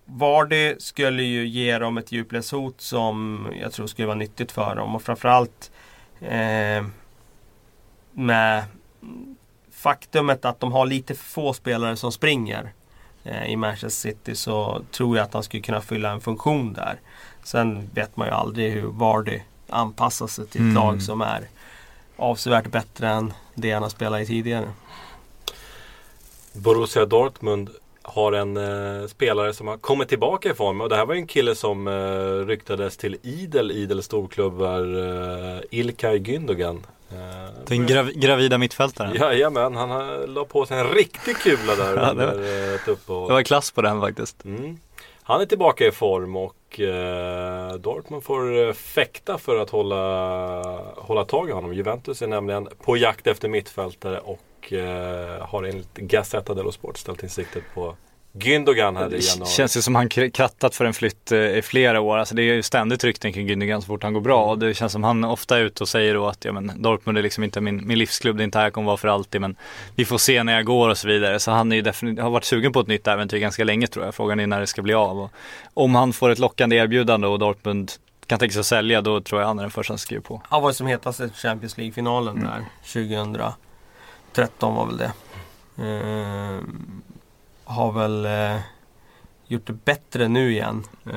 Vardy 0.10 0.76
skulle 0.80 1.24
ju 1.24 1.48
ge 1.48 1.78
dem 1.78 1.98
ett 1.98 2.12
djupledshot 2.12 2.82
som 2.82 3.48
jag 3.62 3.72
tror 3.72 3.88
skulle 3.88 4.06
vara 4.06 4.18
nyttigt 4.18 4.52
för 4.52 4.76
dem. 4.76 4.96
Och 4.96 5.02
framförallt 5.02 5.72
eh, 6.22 6.86
med 8.12 8.64
faktumet 9.72 10.46
att 10.46 10.60
de 10.60 10.72
har 10.72 10.86
lite 10.86 11.16
för 11.16 11.24
få 11.24 11.54
spelare 11.54 11.96
som 11.96 12.12
springer 12.12 12.74
eh, 13.24 13.46
i 13.46 13.56
Manchester 13.56 14.10
City 14.10 14.36
så 14.36 14.82
tror 14.92 15.18
jag 15.18 15.24
att 15.24 15.34
han 15.34 15.44
skulle 15.44 15.64
kunna 15.64 15.82
fylla 15.82 16.12
en 16.12 16.22
funktion 16.22 16.74
där. 16.74 17.00
Sen 17.48 17.90
vet 17.94 18.18
man 18.18 18.28
ju 18.28 18.34
aldrig 18.34 18.72
hur 18.72 18.88
Vardy 18.88 19.40
anpassar 19.70 20.28
sig 20.28 20.48
till 20.48 20.62
ett 20.62 20.64
Mm. 20.64 20.76
lag 20.76 21.02
som 21.02 21.22
är 21.22 21.48
avsevärt 22.18 22.68
bättre 22.72 23.10
än 23.10 23.34
det 23.56 23.72
han 23.72 23.84
har 23.84 23.90
spelat 23.90 24.22
i 24.22 24.26
tidigare. 24.26 24.68
Borussia 26.54 27.06
Dortmund 27.06 27.70
har 28.02 28.32
en 28.32 28.58
eh, 28.58 29.08
spelare 29.08 29.54
som 29.54 29.68
har 29.68 29.78
kommit 29.78 30.10
tillbaka 30.10 30.50
i 30.52 30.54
form. 30.54 30.82
Och 30.82 30.90
det 30.90 30.96
här 30.96 31.06
var 31.06 31.14
ju 31.14 31.20
en 31.22 31.28
kille 31.28 31.56
som 31.56 31.88
eh, 31.88 32.46
ryktades 32.48 32.98
till 32.98 33.18
idel, 33.24 33.72
idel 33.72 34.04
storklubbar. 34.04 34.82
Eh, 35.56 35.62
Ilkay 35.72 36.20
Gündogan. 36.20 36.80
Eh, 37.12 37.18
Den 37.68 37.86
grav 37.88 38.10
gravida 38.12 38.58
mittfältaren. 38.58 39.16
Jajamän, 39.16 39.76
han 39.76 39.90
har- 39.90 40.28
la 40.28 40.46
på 40.46 40.66
sig 40.66 40.80
en 40.80 40.88
riktig 40.88 41.38
kula 41.38 41.76
där 41.76 41.98
Ja, 41.98 42.14
det 42.14 42.26
var- 42.26 42.34
under 42.34 42.68
eh, 42.70 42.76
ett 42.76 42.88
uppehåll. 42.88 43.28
Det 43.28 43.34
var 43.34 43.44
klass 43.44 43.72
på 43.72 43.82
den 43.82 44.02
faktiskt. 44.02 44.46
Mm. 44.46 44.78
Han 45.28 45.42
är 45.42 45.46
tillbaka 45.46 45.88
i 45.88 45.92
form 45.92 46.36
och 46.36 46.80
eh, 46.80 47.74
Dortmund 47.74 48.24
får 48.24 48.68
eh, 48.68 48.74
fäkta 48.74 49.38
för 49.38 49.56
att 49.56 49.70
hålla, 49.70 50.04
hålla 50.96 51.26
tag 51.26 51.50
i 51.50 51.52
honom. 51.52 51.74
Juventus 51.74 52.22
är 52.22 52.28
nämligen 52.28 52.68
på 52.86 52.98
jakt 52.98 53.28
efter 53.28 53.50
mittfältare 53.50 54.20
och 54.20 54.74
eh, 54.74 55.48
har 55.48 55.64
enligt 55.64 55.96
Gazzetta 55.96 56.54
dello 56.54 56.72
Sport 56.72 56.98
ställt 56.98 57.24
in 57.24 57.30
siktet 57.30 57.64
på 57.74 57.96
Gündogan 58.40 58.96
här 58.96 59.08
i 59.08 59.10
Det 59.10 59.18
januari. 59.26 59.50
känns 59.52 59.78
ju 59.78 59.82
som 59.82 59.96
han 59.96 60.10
kr- 60.10 60.30
krattat 60.30 60.76
för 60.76 60.86
en 60.86 60.94
flytt 60.94 61.32
eh, 61.32 61.40
i 61.40 61.62
flera 61.62 62.02
år. 62.02 62.18
Alltså 62.18 62.36
det 62.36 62.42
är 62.42 62.54
ju 62.54 62.64
ständigt 62.64 63.04
rykten 63.04 63.34
kring 63.34 63.48
Gündogan 63.50 63.82
så 63.82 63.86
fort 63.88 64.04
han 64.04 64.14
går 64.14 64.22
bra. 64.22 64.46
Och 64.46 64.60
det 64.60 64.74
känns 64.74 64.92
som 64.92 65.04
han 65.04 65.24
ofta 65.24 65.58
är 65.58 65.62
ute 65.64 65.84
och 65.84 65.90
säger 65.90 66.14
då 66.14 66.28
att 66.28 66.46
ja, 66.46 66.52
men 66.52 66.72
Dortmund 66.82 67.18
är 67.18 67.22
liksom 67.22 67.44
inte 67.44 67.62
min, 67.62 67.88
min 67.88 67.98
livsklubb, 68.00 68.38
det 68.38 68.44
är 68.44 68.46
inte 68.46 68.58
här 68.58 68.66
jag 68.66 68.74
kommer 68.74 68.86
vara 68.88 68.98
för 68.98 69.08
alltid. 69.08 69.42
Men 69.42 69.56
vi 69.96 70.06
får 70.06 70.18
se 70.18 70.44
när 70.44 70.54
jag 70.54 70.66
går 70.66 70.90
och 70.90 70.98
så 70.98 71.08
vidare. 71.08 71.40
Så 71.40 71.52
han 71.52 71.72
är 71.72 71.76
ju 71.76 71.82
definitivt, 71.82 72.24
har 72.24 72.30
varit 72.30 72.44
sugen 72.44 72.72
på 72.74 72.80
ett 72.80 72.88
nytt 72.88 73.08
äventyr 73.08 73.38
ganska 73.38 73.64
länge 73.64 73.88
tror 73.88 74.06
jag. 74.06 74.16
Frågan 74.16 74.40
är 74.40 74.48
när 74.48 74.60
det 74.60 74.68
ska 74.68 74.82
bli 74.82 74.94
av. 74.94 75.20
Och 75.20 75.32
om 75.74 75.96
han 75.96 76.14
får 76.14 76.30
ett 76.30 76.40
lockande 76.40 76.76
erbjudande 76.76 77.28
och 77.28 77.40
Dortmund 77.40 77.92
kan 78.26 78.40
tänka 78.40 78.54
sig 78.54 78.60
att 78.60 78.66
sälja, 78.66 79.02
då 79.02 79.22
tror 79.22 79.42
jag 79.42 79.48
han 79.48 79.60
är 79.60 79.64
den 79.64 79.72
första 79.72 79.92
som 79.94 79.98
skriver 79.98 80.24
på. 80.24 80.42
Han 80.50 80.62
var 80.62 80.70
ju 80.70 80.74
som 80.74 80.88
hetast 80.88 81.20
i 81.20 81.30
Champions 81.36 81.78
League-finalen 81.78 82.40
där 82.40 82.66
2013 82.94 84.76
var 84.76 84.86
väl 84.86 84.98
det. 84.98 85.12
Ehm, 85.84 87.02
har 87.68 87.92
väl 87.92 88.26
eh, 88.26 88.62
gjort 89.48 89.68
det 89.68 89.74
bättre 89.74 90.28
nu 90.28 90.52
igen. 90.52 90.84
Eh, 91.06 91.12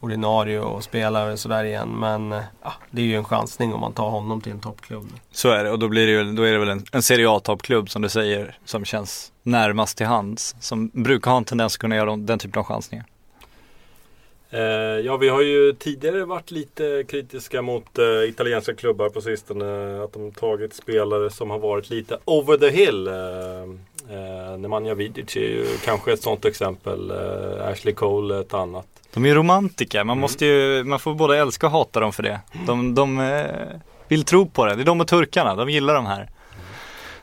ordinarie 0.00 0.60
och 0.60 0.84
spelare 0.84 1.32
och 1.32 1.38
sådär 1.38 1.64
igen. 1.64 1.88
Men 1.88 2.32
eh, 2.32 2.42
det 2.90 3.02
är 3.02 3.06
ju 3.06 3.16
en 3.16 3.24
chansning 3.24 3.74
om 3.74 3.80
man 3.80 3.92
tar 3.92 4.10
honom 4.10 4.40
till 4.40 4.52
en 4.52 4.60
toppklubb. 4.60 5.06
Så 5.30 5.50
är 5.50 5.64
det 5.64 5.70
och 5.70 5.78
då 5.78 5.88
blir 5.88 6.06
det 6.06 6.12
ju, 6.12 6.32
då 6.32 6.42
är 6.42 6.52
det 6.52 6.58
väl 6.58 6.68
en, 6.68 6.84
en 6.92 7.02
Serie 7.02 7.30
A-toppklubb 7.30 7.90
som 7.90 8.02
du 8.02 8.08
säger 8.08 8.58
som 8.64 8.84
känns 8.84 9.32
närmast 9.42 9.96
till 9.96 10.06
hands. 10.06 10.56
Som 10.60 10.90
brukar 10.94 11.30
ha 11.30 11.38
en 11.38 11.44
tendens 11.44 11.74
att 11.74 11.80
kunna 11.80 11.96
göra 11.96 12.16
den 12.16 12.38
typen 12.38 12.60
av 12.60 12.66
chansningar. 12.66 13.06
Eh, 14.50 14.60
ja, 15.04 15.16
vi 15.16 15.28
har 15.28 15.42
ju 15.42 15.72
tidigare 15.72 16.24
varit 16.24 16.50
lite 16.50 17.04
kritiska 17.08 17.62
mot 17.62 17.98
eh, 17.98 18.28
italienska 18.28 18.74
klubbar 18.74 19.08
på 19.08 19.20
sistone. 19.20 20.02
Att 20.04 20.12
de 20.12 20.32
tagit 20.32 20.74
spelare 20.74 21.30
som 21.30 21.50
har 21.50 21.58
varit 21.58 21.90
lite 21.90 22.18
over 22.24 22.56
the 22.56 22.70
hill. 22.70 23.06
Eh, 23.06 23.14
eh, 24.10 24.58
Nemanja 24.58 24.94
Vidic 24.94 25.36
är 25.36 25.40
ju 25.40 25.66
kanske 25.84 26.12
ett 26.12 26.22
sånt 26.22 26.44
exempel. 26.44 27.10
Eh, 27.10 27.68
Ashley 27.68 27.94
Cole 27.94 28.40
ett 28.40 28.54
annat. 28.54 28.86
De 29.14 29.26
är 29.26 29.34
romantiker, 29.34 30.04
man 30.04 30.14
Mm. 30.14 30.20
måste 30.20 30.46
ju, 30.46 30.84
man 30.84 30.98
får 30.98 31.14
både 31.14 31.38
älska 31.38 31.66
och 31.66 31.72
hata 31.72 32.00
dem 32.00 32.12
för 32.12 32.22
det. 32.22 32.40
De, 32.66 32.94
de 32.94 33.20
eh, 33.20 33.44
vill 34.08 34.24
tro 34.24 34.46
på 34.46 34.66
det, 34.66 34.74
det 34.74 34.82
är 34.82 34.84
de 34.84 35.00
och 35.00 35.08
turkarna, 35.08 35.54
de 35.54 35.70
gillar 35.70 35.94
de 35.94 36.06
här. 36.06 36.28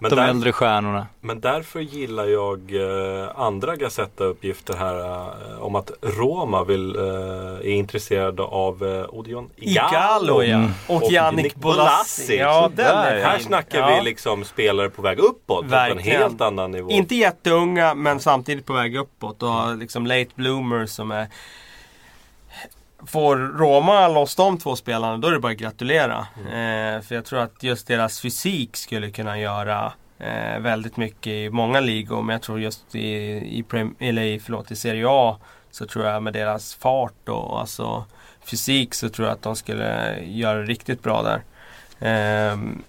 Men, 0.02 0.10
de 0.10 0.16
där, 0.16 0.28
äldre 0.28 0.52
stjärnorna. 0.52 1.08
men 1.22 1.39
därför 1.39 1.80
gillar 1.80 2.26
jag 2.26 2.60
eh, 2.76 3.30
andra 3.36 3.76
Gazetta-uppgifter 3.76 4.74
här 4.78 5.00
eh, 5.00 5.62
om 5.62 5.76
att 5.76 5.91
Roma 6.02 6.64
vill, 6.64 6.95
eh, 6.95 7.04
är 7.04 7.68
intresserad 7.72 8.39
av 8.39 8.84
eh, 8.86 9.06
Odion 9.10 9.50
Igalo. 9.56 10.43
Ja. 10.43 10.56
Mm. 10.56 10.72
Och, 10.88 10.95
Och 11.04 11.34
Nick 11.34 11.56
Bolassi. 11.56 12.38
Ja, 12.38 12.62
den 12.76 12.86
Där, 12.86 13.16
är 13.16 13.24
Här 13.24 13.39
snackar 13.39 13.80
Ja. 13.80 13.97
vi 14.00 14.04
liksom 14.10 14.43
spelare 14.43 14.89
på 14.89 15.02
väg 15.02 15.20
uppåt. 15.20 15.60
På 15.60 15.64
en 15.64 15.70
Verkligen. 15.70 16.22
helt 16.22 16.41
annan 16.41 16.72
nivå. 16.72 16.89
Inte 16.91 17.16
jätteunga 17.16 17.93
men 17.93 18.20
samtidigt 18.20 18.66
på 18.66 18.74
väg 18.74 18.95
uppåt 18.97 19.43
och 19.43 19.78
liksom 19.78 20.06
late 20.08 20.30
bloomers 20.36 20.89
som 20.89 21.12
är 21.12 21.28
Får 23.08 23.38
Roma 23.38 24.08
loss 24.08 24.36
de 24.36 24.58
två 24.58 24.76
spelarna 24.76 25.18
då 25.18 25.28
är 25.28 25.32
det 25.32 25.39
bara 25.39 25.52
att 25.52 25.58
gratulera. 25.58 26.18
Eh, 26.38 27.02
för 27.02 27.16
jag 27.16 27.26
tror 27.26 27.39
att 27.39 27.64
just 27.64 27.88
deras 27.88 28.20
fysik 28.20 28.78
skulle 28.78 29.12
kunna 29.12 29.39
göra 29.39 29.93
eh, 30.20 30.60
väldigt 30.60 30.97
mycket 30.97 31.28
i 31.28 31.50
många 31.50 31.80
ligor. 31.80 32.22
Men 32.22 32.34
jag 32.34 32.41
tror 32.41 32.60
just 32.60 32.95
i, 32.95 33.10
i, 33.60 33.64
prem, 33.68 33.95
eller 34.00 34.22
i, 34.22 34.39
förlåt, 34.39 34.72
i 34.72 34.76
Serie 34.76 35.06
A 35.10 35.38
så 35.72 35.86
tror 35.86 36.06
jag 36.06 36.24
med 36.24 36.34
deras 36.34 36.76
fart 36.76 37.30
och 37.30 37.60
alltså 37.60 38.06
fysik 38.43 38.93
så 38.93 39.10
tror 39.10 39.28
jag 39.28 39.36
att 39.36 39.41
de 39.41 39.56
skulle 39.56 40.20
göra 40.24 40.64
riktigt 40.64 41.04
bra 41.04 41.22
där. 41.24 41.41
Ehm, 42.00 42.84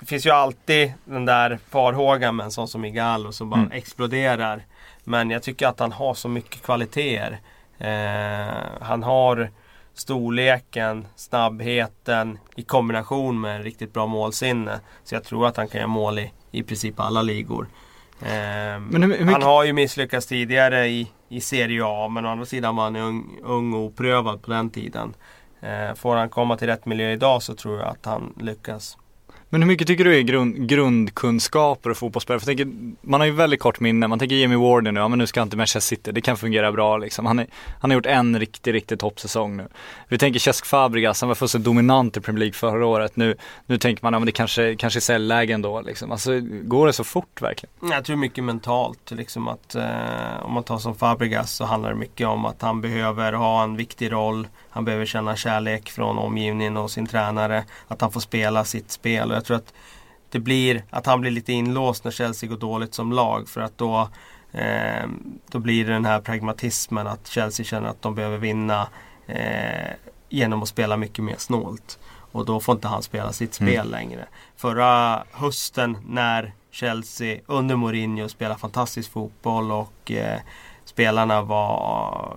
det 0.00 0.06
finns 0.06 0.26
ju 0.26 0.30
alltid 0.30 0.92
den 1.04 1.24
där 1.24 1.58
farhågan 1.70 2.36
med 2.36 2.44
en 2.44 2.50
sån 2.52 2.68
som 2.68 2.84
Igalo 2.84 3.32
som 3.32 3.50
bara 3.50 3.60
Mm. 3.60 3.72
exploderar. 3.72 4.62
Men 5.04 5.30
jag 5.30 5.42
tycker 5.42 5.66
att 5.66 5.80
han 5.80 5.92
har 5.92 6.14
så 6.14 6.28
mycket 6.28 6.62
kvaliteter. 6.62 7.38
Eh, 7.80 8.80
han 8.80 9.02
har 9.02 9.50
storleken, 9.94 11.06
snabbheten 11.16 12.38
i 12.56 12.62
kombination 12.62 13.40
med 13.40 13.56
en 13.56 13.62
riktigt 13.62 13.92
bra 13.92 14.06
målsinne. 14.06 14.80
Så 15.04 15.14
jag 15.14 15.24
tror 15.24 15.46
att 15.46 15.56
han 15.56 15.68
kan 15.68 15.78
göra 15.78 15.88
mål 15.88 16.18
i, 16.18 16.32
i 16.50 16.62
princip 16.62 17.00
alla 17.00 17.22
ligor. 17.22 17.68
Eh, 18.22 18.28
hur 18.28 19.00
han 19.00 19.08
mycket, 19.08 19.42
har 19.42 19.64
ju 19.64 19.72
misslyckats 19.72 20.26
tidigare 20.26 20.88
i, 20.88 21.10
i 21.28 21.40
Serie 21.40 21.82
A 21.84 22.08
men 22.08 22.26
å 22.26 22.28
andra 22.28 22.46
sidan 22.46 22.76
var 22.76 22.84
han 22.84 22.96
ung, 22.96 23.38
ung 23.42 23.74
och 23.74 23.80
oprövad 23.80 24.42
på 24.42 24.50
den 24.50 24.70
tiden. 24.70 25.14
Eh, 25.60 25.94
får 25.94 26.16
han 26.16 26.28
komma 26.28 26.56
till 26.56 26.68
rätt 26.68 26.86
miljö 26.86 27.12
idag 27.12 27.42
så 27.42 27.54
tror 27.54 27.78
jag 27.78 27.88
att 27.88 28.06
han 28.06 28.34
lyckas 28.40 28.96
men 29.50 29.62
hur 29.62 29.66
mycket 29.66 29.86
tycker 29.86 30.04
du 30.04 30.18
är 30.18 30.20
grund, 30.20 30.68
grundkunskaper 30.68 31.90
och 31.90 31.96
fotbollsspelare? 31.96 32.40
För 32.40 32.50
jag 32.50 32.58
tänker, 32.58 32.96
man 33.08 33.20
har 33.20 33.26
ju 33.26 33.32
väldigt 33.32 33.60
kort 33.60 33.80
minne, 33.80 34.08
man 34.08 34.18
tänker 34.18 34.36
Jimmy 34.36 34.56
Warden 34.56 34.94
nu, 34.94 35.00
ja 35.00 35.08
men 35.08 35.18
nu 35.18 35.26
ska 35.26 35.40
han 35.40 35.48
till 35.48 35.58
Manchester 35.58 35.80
City, 35.96 36.12
det 36.12 36.20
kan 36.20 36.36
fungera 36.36 36.72
bra 36.72 36.98
liksom. 36.98 37.26
Han, 37.26 37.38
är, 37.38 37.46
han 37.80 37.90
har 37.90 37.94
gjort 37.94 38.06
en 38.06 38.38
riktig, 38.38 38.74
riktig 38.74 38.98
toppsäsong 38.98 39.56
nu. 39.56 39.68
Vi 40.08 40.18
tänker 40.18 40.40
Cesc 40.40 40.66
Fabregas, 40.66 41.20
han 41.20 41.28
var 41.28 41.34
fullständigt 41.34 41.64
dominant 41.64 42.16
i 42.16 42.20
Premier 42.20 42.38
League 42.38 42.54
förra 42.54 42.86
året. 42.86 43.16
Nu, 43.16 43.36
nu 43.66 43.78
tänker 43.78 44.04
man, 44.04 44.12
ja 44.12 44.18
men 44.18 44.26
det 44.26 44.32
kanske, 44.32 44.76
kanske 44.76 44.98
är 44.98 45.00
säljläge 45.00 45.54
ändå 45.54 45.80
liksom. 45.80 46.12
Alltså 46.12 46.40
går 46.62 46.86
det 46.86 46.92
så 46.92 47.04
fort 47.04 47.42
verkligen? 47.42 47.92
Jag 47.92 48.04
tror 48.04 48.16
mycket 48.16 48.44
mentalt. 48.44 49.10
Liksom 49.10 49.48
att, 49.48 49.74
eh, 49.74 50.42
om 50.42 50.52
man 50.52 50.62
tar 50.62 50.78
som 50.78 50.94
Fabregas 50.94 51.52
så 51.52 51.64
handlar 51.64 51.90
det 51.90 51.96
mycket 51.96 52.26
om 52.26 52.44
att 52.44 52.62
han 52.62 52.80
behöver 52.80 53.32
ha 53.32 53.62
en 53.62 53.76
viktig 53.76 54.12
roll. 54.12 54.48
Han 54.70 54.84
behöver 54.84 55.06
känna 55.06 55.36
kärlek 55.36 55.90
från 55.90 56.18
omgivningen 56.18 56.76
och 56.76 56.90
sin 56.90 57.06
tränare. 57.06 57.64
Att 57.88 58.00
han 58.00 58.12
får 58.12 58.20
spela 58.20 58.64
sitt 58.64 58.90
spel. 58.90 59.32
Jag 59.40 59.44
tror 59.44 59.56
att 59.56 59.74
det 60.30 60.38
blir 60.38 60.84
att 60.90 61.06
han 61.06 61.20
blir 61.20 61.30
lite 61.30 61.52
inlåst 61.52 62.04
när 62.04 62.10
Chelsea 62.10 62.48
går 62.48 62.56
dåligt 62.56 62.94
som 62.94 63.12
lag. 63.12 63.48
För 63.48 63.60
att 63.60 63.78
då, 63.78 64.08
eh, 64.52 65.06
då 65.50 65.58
blir 65.58 65.84
det 65.84 65.92
den 65.92 66.04
här 66.04 66.20
pragmatismen 66.20 67.06
att 67.06 67.26
Chelsea 67.26 67.64
känner 67.64 67.88
att 67.88 68.02
de 68.02 68.14
behöver 68.14 68.38
vinna 68.38 68.88
eh, 69.26 69.90
genom 70.28 70.62
att 70.62 70.68
spela 70.68 70.96
mycket 70.96 71.24
mer 71.24 71.34
snålt. 71.38 71.98
Och 72.32 72.44
då 72.44 72.60
får 72.60 72.74
inte 72.74 72.88
han 72.88 73.02
spela 73.02 73.32
sitt 73.32 73.54
spel 73.54 73.90
längre. 73.90 74.26
Förra 74.56 75.22
hösten 75.32 75.96
när 76.06 76.52
Chelsea 76.70 77.40
under 77.46 77.76
Mourinho 77.76 78.28
spelade 78.28 78.60
fantastisk 78.60 79.12
fotboll 79.12 79.72
och 79.72 80.10
eh, 80.10 80.40
spelarna 80.84 81.42
var 81.42 82.36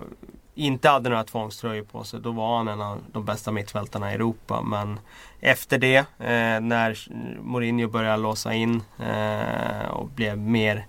inte 0.54 0.88
hade 0.88 1.08
några 1.08 1.24
tvångströjor 1.24 1.84
på 1.84 2.04
sig, 2.04 2.20
då 2.20 2.32
var 2.32 2.56
han 2.56 2.68
en 2.68 2.80
av 2.80 2.98
de 3.12 3.24
bästa 3.24 3.52
mittfältarna 3.52 4.12
i 4.12 4.14
Europa. 4.14 4.62
Men 4.62 5.00
efter 5.40 5.78
det, 5.78 5.96
eh, 6.18 6.60
när 6.60 7.08
Mourinho 7.42 7.88
började 7.88 8.22
låsa 8.22 8.54
in 8.54 8.82
eh, 8.98 9.88
och 9.90 10.08
blev 10.08 10.38
mer 10.38 10.86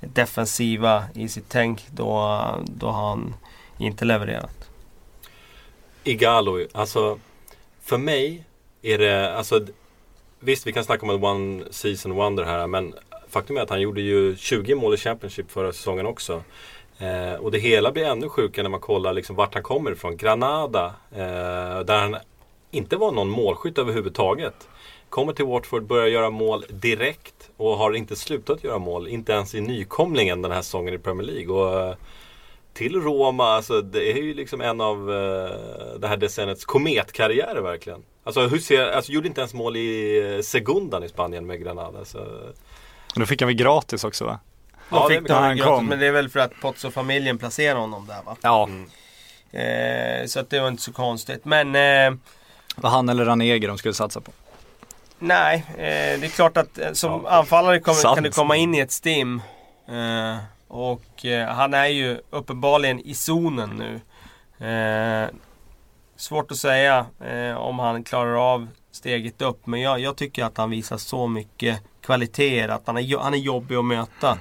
defensiva 0.00 1.04
i 1.14 1.28
sitt 1.28 1.48
tänk, 1.48 1.86
då, 1.90 2.40
då 2.64 2.86
har 2.86 3.08
han 3.08 3.34
inte 3.78 4.04
levererat. 4.04 4.70
Igalo, 6.04 6.66
alltså 6.72 7.18
för 7.82 7.98
mig 7.98 8.44
är 8.82 8.98
det, 8.98 9.36
alltså 9.36 9.66
visst 10.40 10.66
vi 10.66 10.72
kan 10.72 10.84
snacka 10.84 11.06
om 11.06 11.10
ett 11.10 11.22
one 11.22 11.64
season 11.70 12.14
wonder 12.14 12.44
här 12.44 12.66
men 12.66 12.94
faktum 13.28 13.56
är 13.56 13.60
att 13.60 13.70
han 13.70 13.80
gjorde 13.80 14.00
ju 14.00 14.36
20 14.36 14.74
mål 14.74 14.94
i 14.94 14.96
Championship 14.96 15.50
förra 15.50 15.72
säsongen 15.72 16.06
också. 16.06 16.42
Eh, 16.98 17.34
och 17.34 17.50
det 17.50 17.58
hela 17.58 17.92
blir 17.92 18.04
ännu 18.04 18.28
sjukare 18.28 18.62
när 18.62 18.70
man 18.70 18.80
kollar 18.80 19.12
liksom 19.12 19.36
vart 19.36 19.54
han 19.54 19.62
kommer 19.62 19.92
ifrån. 19.92 20.16
Granada, 20.16 20.94
eh, 21.12 21.80
där 21.80 21.98
han 21.98 22.16
inte 22.70 22.96
var 22.96 23.12
någon 23.12 23.28
målskytt 23.28 23.78
överhuvudtaget. 23.78 24.68
Kommer 25.08 25.32
till 25.32 25.44
Watford, 25.44 25.86
börjar 25.86 26.06
göra 26.06 26.30
mål 26.30 26.64
direkt 26.68 27.50
och 27.56 27.76
har 27.76 27.92
inte 27.92 28.16
slutat 28.16 28.64
göra 28.64 28.78
mål. 28.78 29.08
Inte 29.08 29.32
ens 29.32 29.54
i 29.54 29.60
nykomlingen 29.60 30.42
den 30.42 30.52
här 30.52 30.62
säsongen 30.62 30.94
i 30.94 30.98
Premier 30.98 31.26
League. 31.26 31.54
Och, 31.54 31.80
eh, 31.80 31.94
till 32.72 33.00
Roma, 33.00 33.44
alltså 33.44 33.82
det 33.82 34.12
är 34.12 34.16
ju 34.16 34.34
liksom 34.34 34.60
en 34.60 34.80
av 34.80 35.10
eh, 35.10 35.98
det 35.98 36.08
här 36.08 36.16
decenniets 36.16 36.64
kometkarriärer 36.64 37.60
verkligen. 37.60 38.02
Alltså, 38.24 38.40
hur 38.40 38.58
ser, 38.58 38.90
alltså 38.90 39.12
gjorde 39.12 39.28
inte 39.28 39.40
ens 39.40 39.54
mål 39.54 39.76
i 39.76 40.18
eh, 40.36 40.42
Segundan 40.42 41.04
i 41.04 41.08
Spanien 41.08 41.46
med 41.46 41.62
Granada. 41.62 42.04
Så. 42.04 42.18
Och 42.18 43.20
då 43.20 43.26
fick 43.26 43.40
han 43.40 43.46
väl 43.46 43.56
gratis 43.56 44.04
också 44.04 44.24
va? 44.24 44.38
Ja, 44.90 45.08
fick 45.08 45.18
det- 45.22 45.28
det 45.28 45.34
han 45.34 45.56
gratis, 45.56 45.64
kom. 45.70 45.86
men 45.86 45.98
det 45.98 46.06
är 46.06 46.12
väl 46.12 46.28
för 46.28 46.40
att 46.40 46.52
Pozzo-familjen 46.60 47.38
placerar 47.38 47.78
honom 47.78 48.06
där 48.06 48.22
va? 48.22 48.36
Ja, 48.42 48.68
Eh, 49.52 50.26
så 50.26 50.40
att 50.40 50.50
det 50.50 50.60
var 50.60 50.68
inte 50.68 50.82
så 50.82 50.92
konstigt. 50.92 51.44
Men 51.44 51.74
eh, 51.74 52.18
var 52.76 52.90
han 52.90 53.08
eller 53.08 53.24
Ranegi 53.24 53.58
de 53.58 53.78
skulle 53.78 53.94
satsa 53.94 54.20
på. 54.20 54.32
nej, 55.18 55.64
eh, 55.70 56.20
det 56.20 56.26
är 56.26 56.28
klart 56.28 56.56
att 56.56 56.78
eh, 56.78 56.92
som 56.92 57.26
anfallare 57.26 57.80
kommer, 57.80 57.98
Sant. 57.98 58.14
kan 58.16 58.24
du 58.24 58.30
komma 58.30 58.56
in 58.56 58.74
i 58.74 58.78
ett 58.78 58.92
stim. 58.92 59.42
Eh, 59.88 60.36
och 60.68 61.24
eh, 61.24 61.48
han 61.48 61.74
är 61.74 61.86
ju 61.86 62.18
uppenbarligen 62.30 63.00
i 63.00 63.14
zonen 63.14 63.70
nu. 63.70 64.00
Eh, 64.66 65.28
svårt 66.16 66.50
att 66.50 66.56
säga 66.58 67.06
eh, 67.24 67.56
om 67.56 67.78
han 67.78 68.04
klarar 68.04 68.52
av 68.54 68.68
steget 68.92 69.42
upp. 69.42 69.66
Men 69.66 69.80
jag, 69.80 70.00
jag 70.00 70.16
tycker 70.16 70.44
att 70.44 70.56
han 70.56 70.70
visar 70.70 70.96
så 70.96 71.26
mycket 71.26 71.80
kvaliteter. 72.02 72.68
Att 72.68 72.82
han 72.86 72.96
är, 72.98 73.18
han 73.18 73.34
är 73.34 73.38
jobbig 73.38 73.76
att 73.76 73.84
möta. 73.84 74.38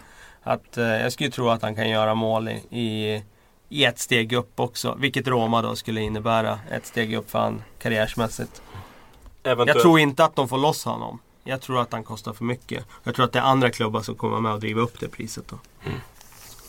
Att, 0.48 0.78
eh, 0.78 0.86
jag 0.86 1.12
skulle 1.12 1.30
tro 1.32 1.50
att 1.50 1.62
han 1.62 1.76
kan 1.76 1.90
göra 1.90 2.16
mål 2.16 2.50
i, 2.50 2.62
i, 2.70 3.24
i 3.70 3.86
ett 3.86 4.00
steg 4.00 4.34
upp 4.34 4.60
också. 4.60 4.96
Vilket 5.00 5.28
Roma 5.28 5.62
då 5.62 5.76
skulle 5.76 6.02
innebära. 6.02 6.60
Ett 6.72 6.86
steg 6.86 7.14
upp 7.14 7.32
för 7.32 7.40
han 7.40 7.64
karriärsmässigt. 7.80 8.62
Eventuellt. 9.44 9.76
Jag 9.76 9.82
tror 9.82 10.00
inte 10.00 10.26
att 10.26 10.36
de 10.36 10.48
får 10.48 10.58
loss 10.58 10.86
honom. 10.86 11.20
Jag 11.44 11.62
tror 11.62 11.82
att 11.82 11.94
han 11.94 12.04
kostar 12.04 12.34
för 12.34 12.44
mycket. 12.44 12.86
Jag 13.04 13.16
tror 13.16 13.26
att 13.26 13.32
det 13.32 13.40
är 13.40 13.44
andra 13.44 13.70
klubbar 13.70 14.02
som 14.02 14.16
kommer 14.16 14.40
med 14.40 14.54
och 14.54 14.60
driva 14.60 14.82
upp 14.82 15.00
det 15.00 15.08
priset 15.08 15.48
då. 15.48 15.58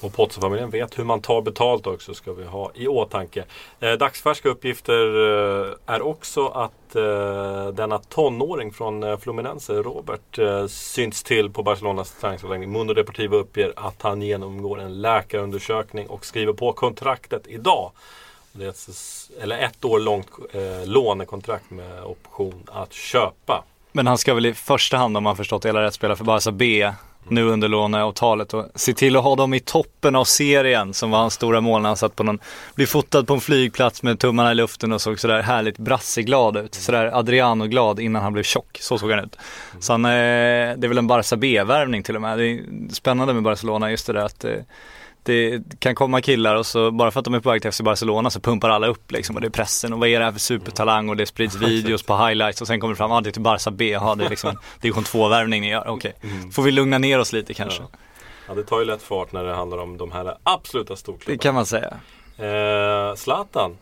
Och 0.01 0.13
Pozzo-familjen 0.13 0.71
vet 0.71 0.99
hur 0.99 1.05
man 1.05 1.21
tar 1.21 1.43
betalt 1.43 1.87
också 1.87 2.15
ska 2.15 2.33
vi 2.33 2.45
ha 2.45 2.71
i 2.75 2.89
åtanke. 2.89 3.45
Eh, 3.81 3.93
dagsfärska 3.93 4.49
uppgifter 4.49 5.07
eh, 5.67 5.75
är 5.87 6.03
också 6.03 6.49
att 6.49 6.97
eh, 6.97 7.69
denna 7.69 7.99
tonåring 7.99 8.73
från 8.73 9.03
eh, 9.03 9.19
Fluminense, 9.19 9.73
Robert, 9.73 10.39
eh, 10.39 10.67
syns 10.67 11.23
till 11.23 11.51
på 11.51 11.63
Barcelonas 11.63 12.15
träningsanläggning. 12.21 12.73
Mundo 12.73 12.95
Deportivo 12.95 13.37
uppger 13.37 13.73
att 13.77 14.03
han 14.03 14.23
genomgår 14.23 14.81
en 14.81 15.01
läkarundersökning 15.01 16.07
och 16.07 16.27
skriver 16.27 16.53
på 16.53 16.73
kontraktet 16.73 17.47
idag. 17.47 17.91
Det 18.53 18.65
är 18.65 18.69
ett, 18.69 18.89
eller 19.41 19.59
ett 19.59 19.85
år 19.85 19.99
långt 19.99 20.31
eh, 20.53 20.87
lånekontrakt 20.87 21.71
med 21.71 22.05
option 22.05 22.63
att 22.73 22.93
köpa. 22.93 23.65
Men 23.93 24.07
han 24.07 24.19
ska 24.19 24.35
väl 24.35 24.47
i 24.47 24.55
första 24.55 24.97
hand 24.97 25.17
om 25.17 25.23
man 25.23 25.37
förstått 25.37 25.63
det 25.63 25.69
hela 25.69 25.83
rätt 25.83 25.95
spela 25.95 26.17
för 26.17 26.25
Barca 26.25 26.51
B 26.51 26.93
nu 27.29 27.45
under 27.45 27.69
låneavtalet 27.69 28.55
och 28.55 28.67
se 28.75 28.93
till 28.93 29.17
att 29.17 29.23
ha 29.23 29.37
dem 29.37 29.55
i 29.55 29.61
toppen 29.61 30.17
av 30.17 30.25
serien 30.25 30.95
som 30.95 31.11
var 31.11 31.19
hans 31.19 31.35
stora 31.35 31.61
mål 31.61 31.83
när 31.83 31.89
han 31.89 31.97
satt 31.97 32.17
på 32.17 32.23
någon, 32.23 32.39
blir 32.75 32.87
fotad 32.87 33.27
på 33.27 33.35
en 33.35 33.41
flygplats 33.41 34.03
med 34.03 34.19
tummarna 34.19 34.53
i 34.53 34.55
luften 34.55 34.93
och 34.93 35.01
såg 35.01 35.21
sådär 35.21 35.43
härligt 35.43 35.79
brasseglad 35.79 36.57
ut. 36.57 36.75
Sådär 36.75 37.11
Adriano-glad 37.15 38.01
innan 38.01 38.23
han 38.23 38.33
blev 38.33 38.43
tjock, 38.43 38.79
så 38.81 38.99
såg 38.99 39.11
han 39.11 39.25
ut. 39.25 39.37
Så 39.81 39.93
han, 39.93 40.05
eh, 40.05 40.11
det 40.11 40.87
är 40.87 40.89
väl 40.89 40.99
en 40.99 41.07
Barca 41.07 41.37
B-värvning 41.37 42.03
till 42.03 42.17
och 42.17 42.23
med. 42.23 42.39
Det 42.39 42.45
är 42.45 42.61
spännande 42.93 43.35
med 43.35 43.43
Barcelona 43.43 43.91
just 43.91 44.07
det 44.07 44.13
där 44.13 44.25
att 44.25 44.45
eh, 44.45 44.53
det 45.27 45.63
kan 45.79 45.95
komma 45.95 46.21
killar 46.21 46.57
och 46.57 46.67
så 46.67 46.91
bara 46.91 47.11
för 47.11 47.21
att 47.21 47.25
de 47.25 47.35
är 47.35 47.41
på 47.41 47.51
väg 47.51 47.63
till 47.63 47.73
FC 47.73 47.81
Barcelona 47.81 48.31
så 48.31 48.41
pumpar 48.41 48.69
alla 48.71 48.87
upp 48.87 49.13
liksom 49.13 49.35
och 49.37 49.41
det 49.43 49.49
är 49.49 49.51
pressen 49.51 49.93
och 49.93 49.99
vad 49.99 50.09
är 50.09 50.19
det 50.19 50.25
här 50.25 50.33
för 50.33 50.41
supertalang 50.41 51.09
och 51.09 51.17
det 51.17 51.27
sprids 51.27 51.55
videos 51.63 52.03
på 52.03 52.17
highlights 52.27 52.61
och 52.61 52.67
sen 52.67 52.81
kommer 52.81 52.95
det 52.95 52.99
fram, 52.99 53.11
ja 53.11 53.17
ah, 53.17 53.21
det 53.21 53.29
är 53.29 53.33
till 53.33 53.43
Barca 53.43 53.71
B, 53.71 53.91
ja 53.91 54.15
det 54.15 54.25
är 54.25 54.31
liksom 54.31 54.59
division 54.81 55.05
2-värvning 55.05 55.61
ni 55.61 55.71
gör, 55.71 55.89
okej. 55.89 56.15
Får 56.53 56.63
vi 56.63 56.71
lugna 56.71 56.99
ner 56.99 57.19
oss 57.19 57.33
lite 57.33 57.55
kanske. 57.55 57.83
Ja. 57.83 57.99
Ja, 58.49 58.55
det 58.55 58.63
tar 58.63 58.79
ju 58.79 58.85
lätt 58.85 59.03
fart 59.03 59.33
när 59.33 59.45
det 59.45 59.55
handlar 59.55 59.79
om 59.79 59.97
de 59.99 60.13
här 60.13 60.37
absoluta 60.43 60.93
Det 60.95 60.99
storklubbarna. 61.01 61.39
kan 61.43 61.55
man 61.55 61.67
säga. 61.67 61.95
Eh, 62.39 63.15
Zlatan 63.15 63.77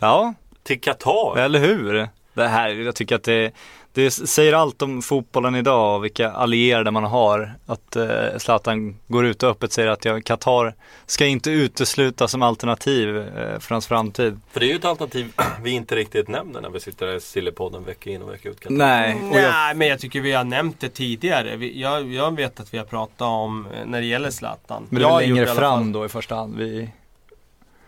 Ja, 0.00 0.34
till 0.62 0.80
Qatar. 0.80 1.36
eller 1.38 1.58
hur? 1.58 2.08
Det 2.34 2.48
här, 2.48 2.68
jag 2.68 2.94
tycker 2.94 3.16
att 3.16 3.24
det, 3.24 3.52
det 3.98 4.10
säger 4.10 4.52
allt 4.52 4.82
om 4.82 5.02
fotbollen 5.02 5.54
idag 5.54 5.96
och 5.96 6.04
vilka 6.04 6.30
allierade 6.30 6.90
man 6.90 7.04
har. 7.04 7.54
Att 7.66 7.96
eh, 7.96 8.36
Zlatan 8.36 8.96
går 9.06 9.26
ut 9.26 9.42
och 9.42 9.50
öppet 9.50 9.72
säger 9.72 9.88
att 9.88 10.04
ja, 10.04 10.20
Qatar 10.20 10.74
ska 11.06 11.26
inte 11.26 11.50
uteslutas 11.50 12.30
som 12.30 12.42
alternativ 12.42 13.16
eh, 13.16 13.58
för 13.58 13.74
hans 13.74 13.86
framtid. 13.86 14.40
För 14.52 14.60
det 14.60 14.66
är 14.66 14.68
ju 14.68 14.76
ett 14.76 14.84
alternativ 14.84 15.32
vi 15.62 15.70
inte 15.70 15.96
riktigt 15.96 16.28
nämner 16.28 16.60
när 16.60 16.70
vi 16.70 16.80
sitter 16.80 17.06
här 17.06 17.14
i 17.14 17.20
Sillypodden 17.20 17.84
vecka 17.84 18.10
in 18.10 18.22
och 18.22 18.32
vecka 18.32 18.48
ut. 18.48 18.60
Qatar. 18.60 18.74
Nej, 18.74 19.14
och 19.14 19.36
jag, 19.36 19.42
Nej, 19.42 19.74
men 19.74 19.88
jag 19.88 20.00
tycker 20.00 20.20
vi 20.20 20.32
har 20.32 20.44
nämnt 20.44 20.80
det 20.80 20.88
tidigare. 20.88 21.56
Vi, 21.56 21.80
jag, 21.80 22.12
jag 22.12 22.36
vet 22.36 22.60
att 22.60 22.74
vi 22.74 22.78
har 22.78 22.84
pratat 22.84 23.20
om 23.20 23.66
eh, 23.66 23.86
när 23.86 24.00
det 24.00 24.06
gäller 24.06 24.30
Zlatan. 24.30 24.86
men 24.90 25.02
det 25.02 25.08
är 25.08 25.20
längre 25.20 25.46
fram 25.46 25.92
då 25.92 26.04
i 26.04 26.08
första 26.08 26.34
hand. 26.34 26.56
Vi, 26.56 26.90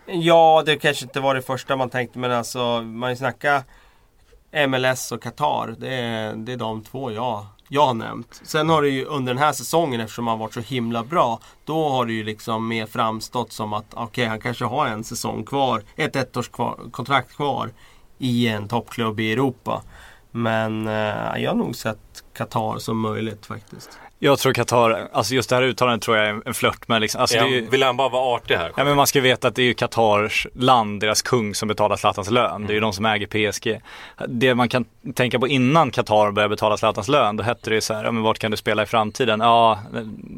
Ja, 0.05 0.63
det 0.65 0.77
kanske 0.77 1.05
inte 1.05 1.19
var 1.19 1.35
det 1.35 1.41
första 1.41 1.75
man 1.75 1.89
tänkte 1.89 2.19
men 2.19 2.31
alltså 2.31 2.81
man 2.81 3.17
snackar 3.17 3.63
MLS 4.67 5.11
och 5.11 5.23
Qatar. 5.23 5.75
Det 5.79 5.95
är, 5.95 6.35
det 6.35 6.53
är 6.53 6.57
de 6.57 6.83
två 6.83 7.11
jag, 7.11 7.45
jag 7.67 7.85
har 7.85 7.93
nämnt. 7.93 8.41
Sen 8.43 8.69
har 8.69 8.81
det 8.81 8.89
ju 8.89 9.05
under 9.05 9.33
den 9.33 9.43
här 9.43 9.53
säsongen 9.53 10.01
eftersom 10.01 10.27
han 10.27 10.39
varit 10.39 10.53
så 10.53 10.59
himla 10.59 11.03
bra. 11.03 11.39
Då 11.65 11.89
har 11.89 12.05
det 12.05 12.13
ju 12.13 12.23
liksom 12.23 12.67
mer 12.67 12.85
framstått 12.85 13.51
som 13.51 13.73
att 13.73 13.93
okej 13.93 14.25
han 14.25 14.39
kanske 14.39 14.65
har 14.65 14.87
en 14.87 15.03
säsong 15.03 15.45
kvar. 15.45 15.83
Ett 15.95 16.15
ettårskontrakt 16.15 17.35
kvar, 17.35 17.65
kvar 17.65 17.71
i 18.17 18.47
en 18.47 18.67
toppklubb 18.67 19.19
i 19.19 19.31
Europa. 19.31 19.83
Men 20.31 20.87
eh, 20.87 21.41
jag 21.41 21.49
har 21.49 21.55
nog 21.55 21.75
sett 21.75 22.23
Qatar 22.33 22.77
som 22.77 22.99
möjligt 22.99 23.45
faktiskt 23.45 23.99
jag 24.23 24.39
tror 24.39 24.53
Qatar, 24.53 25.07
alltså 25.13 25.35
just 25.35 25.49
det 25.49 25.55
här 25.55 25.63
uttalandet 25.63 26.01
tror 26.01 26.17
jag 26.17 26.27
är 26.27 26.41
en 26.45 26.53
flört 26.53 26.87
med 26.87 27.01
liksom, 27.01 27.21
alltså 27.21 27.37
det 27.37 27.43
är 27.43 27.47
ju, 27.47 27.69
Vill 27.69 27.83
han 27.83 27.97
bara 27.97 28.09
vara 28.09 28.35
artig 28.35 28.55
här? 28.55 28.71
Ja 28.77 28.83
men 28.83 28.95
man 28.95 29.07
ska 29.07 29.21
veta 29.21 29.47
att 29.47 29.55
det 29.55 29.61
är 29.61 29.65
ju 29.65 29.73
Qatars 29.73 30.47
land, 30.53 31.01
deras 31.01 31.21
kung 31.21 31.55
som 31.55 31.67
betalar 31.67 31.95
Zlatans 31.95 32.29
lön. 32.29 32.67
Det 32.67 32.71
är 32.71 32.75
ju 32.75 32.79
de 32.79 32.93
som 32.93 33.05
äger 33.05 33.51
PSG. 33.51 33.81
Det 34.27 34.55
man 34.55 34.69
kan 34.69 34.85
tänka 35.15 35.39
på 35.39 35.47
innan 35.47 35.91
Qatar 35.91 36.31
började 36.31 36.49
betala 36.55 36.77
Zlatans 36.77 37.07
lön, 37.07 37.37
då 37.37 37.43
hette 37.43 37.69
det 37.69 37.75
ju 37.75 37.81
så 37.81 37.93
här, 37.93 38.03
ja 38.03 38.11
men 38.11 38.23
vart 38.23 38.39
kan 38.39 38.51
du 38.51 38.57
spela 38.57 38.83
i 38.83 38.85
framtiden? 38.85 39.39
Ja, 39.39 39.79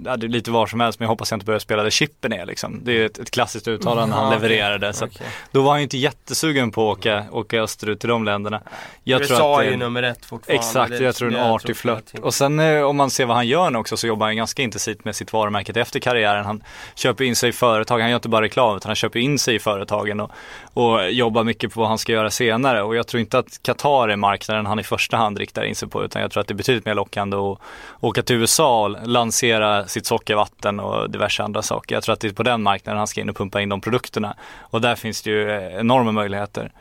ja, 0.06 0.18
det 0.18 0.26
är 0.26 0.30
lite 0.30 0.52
var 0.52 0.68
som 0.68 0.80
helst 0.80 1.00
men 1.00 1.06
jag 1.06 1.10
hoppas 1.10 1.32
jag 1.32 1.36
inte 1.36 1.46
börjar 1.46 1.60
spela 1.60 1.84
där 1.84 1.90
chippen 1.90 2.34
är 2.34 2.46
liksom. 2.46 2.80
Det 2.84 2.92
är 2.92 2.96
ju 2.96 3.06
ett, 3.06 3.20
ett 3.20 3.32
klassiskt 3.32 3.68
uttalande 3.68 4.16
han 4.16 4.24
Ja, 4.24 4.38
okej. 4.38 4.50
levererade. 4.50 4.94
Så 4.94 5.06
Okej. 5.06 5.28
då 5.52 5.62
var 5.62 5.72
han 5.72 5.80
ju 5.80 5.84
inte 5.84 5.98
jättesugen 5.98 6.72
på 6.72 6.92
att 6.92 6.98
åka, 6.98 7.24
åka 7.32 7.62
österut 7.62 8.00
till 8.00 8.10
de 8.10 8.24
länderna. 8.24 8.62
Jag 9.04 9.22
USA 9.22 9.36
tror 9.38 9.54
att 9.54 9.60
det 9.60 9.66
är 9.66 9.72
ju 9.72 9.78
nummer 9.78 10.04
ett 10.04 10.26
fortfarande. 10.26 10.60
Exakt, 10.60 11.00
jag 11.00 11.16
tror 11.16 11.34
en 11.34 11.40
artig 11.52 11.78
flört. 11.78 12.04
Och 12.22 12.34
sen 12.34 12.60
eh, 12.60 12.82
om 12.82 12.98
man 12.98 13.10
ser 13.10 13.26
vad 13.26 13.36
han 13.36 13.48
gör 13.48 13.70
nu 13.74 13.80
också 13.80 13.98
så 13.98 14.08
jobbar 14.08 14.26
han 14.26 14.36
ganska 14.36 14.64
intensivt 14.64 15.06
med 15.06 15.16
sitt 15.16 15.34
varumärke 15.34 15.82
efter 15.82 16.00
karriären. 16.00 16.46
Han 16.46 16.64
köper 16.96 17.24
in 17.24 17.36
sig 17.36 17.50
i 17.50 17.52
företag, 17.52 18.00
han 18.00 18.10
gör 18.10 18.16
inte 18.16 18.30
bara 18.30 18.46
reklam 18.46 18.78
utan 18.78 18.90
han 18.90 18.96
köper 18.96 19.20
in 19.20 19.40
sig 19.40 19.56
i 19.56 19.60
företagen 19.60 20.20
och, 20.20 20.32
och 20.74 21.12
jobbar 21.12 21.44
mycket 21.44 21.74
på 21.74 21.80
vad 21.80 21.90
han 21.90 21.98
ska 21.98 22.12
göra 22.12 22.30
senare. 22.30 22.84
Och 22.84 22.96
jag 22.96 23.08
tror 23.08 23.22
inte 23.22 23.40
att 23.40 23.60
Qatar 23.64 24.10
är 24.10 24.16
marknaden 24.16 24.66
han 24.66 24.80
i 24.80 24.84
första 24.84 25.18
hand 25.18 25.38
riktar 25.38 25.64
in 25.64 25.76
sig 25.76 25.90
på 25.90 26.04
utan 26.04 26.22
jag 26.22 26.32
tror 26.32 26.42
att 26.42 26.48
det 26.48 26.54
är 26.54 26.56
betydligt 26.56 26.86
mer 26.86 26.96
lockande 26.96 27.38
att 27.38 27.60
åka 28.00 28.24
till 28.24 28.36
USA 28.36 28.84
och 28.84 29.08
lansera 29.08 29.88
sitt 29.88 30.06
sockervatten 30.06 30.80
och 30.80 31.10
diverse 31.10 31.44
andra 31.44 31.62
saker. 31.62 31.96
Jag 31.96 32.04
tror 32.04 32.14
att 32.14 32.20
det 32.20 32.28
är 32.28 32.34
på 32.34 32.44
den 32.44 32.64
marknaden 32.64 32.98
han 32.98 33.08
ska 33.08 33.22
in 33.22 33.30
och 33.30 33.36
pumpa 33.36 33.62
in 33.62 33.70
de 33.70 33.82
produkterna. 33.82 34.36
Och 34.60 34.82
där 34.82 34.96
finns 34.96 35.22
det 35.22 35.30
ju 35.30 35.50
enorma 35.80 36.12
möjligheter. 36.12 36.72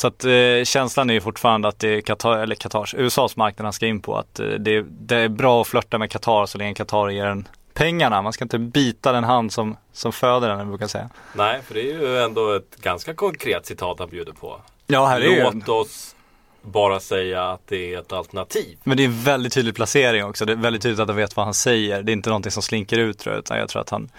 Så 0.00 0.06
att 0.06 0.24
eh, 0.24 0.64
känslan 0.64 1.10
är 1.10 1.14
ju 1.14 1.20
fortfarande 1.20 1.68
att 1.68 1.78
det 1.78 1.88
är 1.88 2.00
Qatar, 2.00 2.38
eller 2.38 2.54
Qatars, 2.54 2.94
USAs 2.94 3.36
marknad 3.36 3.66
han 3.66 3.72
ska 3.72 3.86
in 3.86 4.00
på. 4.00 4.16
Att 4.16 4.40
eh, 4.40 4.46
det, 4.46 4.84
det 4.90 5.16
är 5.16 5.28
bra 5.28 5.60
att 5.60 5.68
flörta 5.68 5.98
med 5.98 6.10
Qatar 6.10 6.46
så 6.46 6.58
länge 6.58 6.74
Qatar 6.74 7.08
ger 7.08 7.26
en 7.26 7.48
pengarna. 7.74 8.22
Man 8.22 8.32
ska 8.32 8.44
inte 8.44 8.58
bita 8.58 9.12
den 9.12 9.24
hand 9.24 9.52
som, 9.52 9.76
som 9.92 10.12
föder 10.12 10.48
den, 10.48 10.58
jag 10.58 10.68
brukar 10.68 10.86
säga. 10.86 11.10
Nej, 11.32 11.60
för 11.66 11.74
det 11.74 11.80
är 11.80 11.84
ju 11.84 12.18
ändå 12.18 12.52
ett 12.52 12.76
ganska 12.76 13.14
konkret 13.14 13.66
citat 13.66 13.98
han 13.98 14.08
bjuder 14.08 14.32
på. 14.32 14.60
Ja, 14.86 15.06
här 15.06 15.20
är 15.20 15.52
Låt 15.52 15.68
oss 15.68 16.14
bara 16.62 17.00
säga 17.00 17.44
att 17.44 17.62
det 17.66 17.94
är 17.94 17.98
ett 17.98 18.12
alternativ. 18.12 18.78
men 18.84 18.96
det 18.96 19.02
är 19.02 19.08
en 19.08 19.22
väldigt 19.22 19.52
tydlig 19.52 19.74
placering 19.74 20.24
också. 20.24 20.44
Det 20.44 20.52
är 20.52 20.56
väldigt 20.56 20.82
tydligt 20.82 21.00
att 21.00 21.08
han 21.08 21.16
vet 21.16 21.36
vad 21.36 21.46
han 21.46 21.54
säger. 21.54 22.02
Det 22.02 22.12
är 22.12 22.14
inte 22.14 22.30
någonting 22.30 22.52
som 22.52 22.62
slinker 22.62 22.98
ut 22.98 23.18
tror 23.18 23.34
jag, 23.34 23.40
utan 23.40 23.58
jag 23.58 23.68
tror 23.68 23.82
att 23.82 23.90
han 23.90 24.10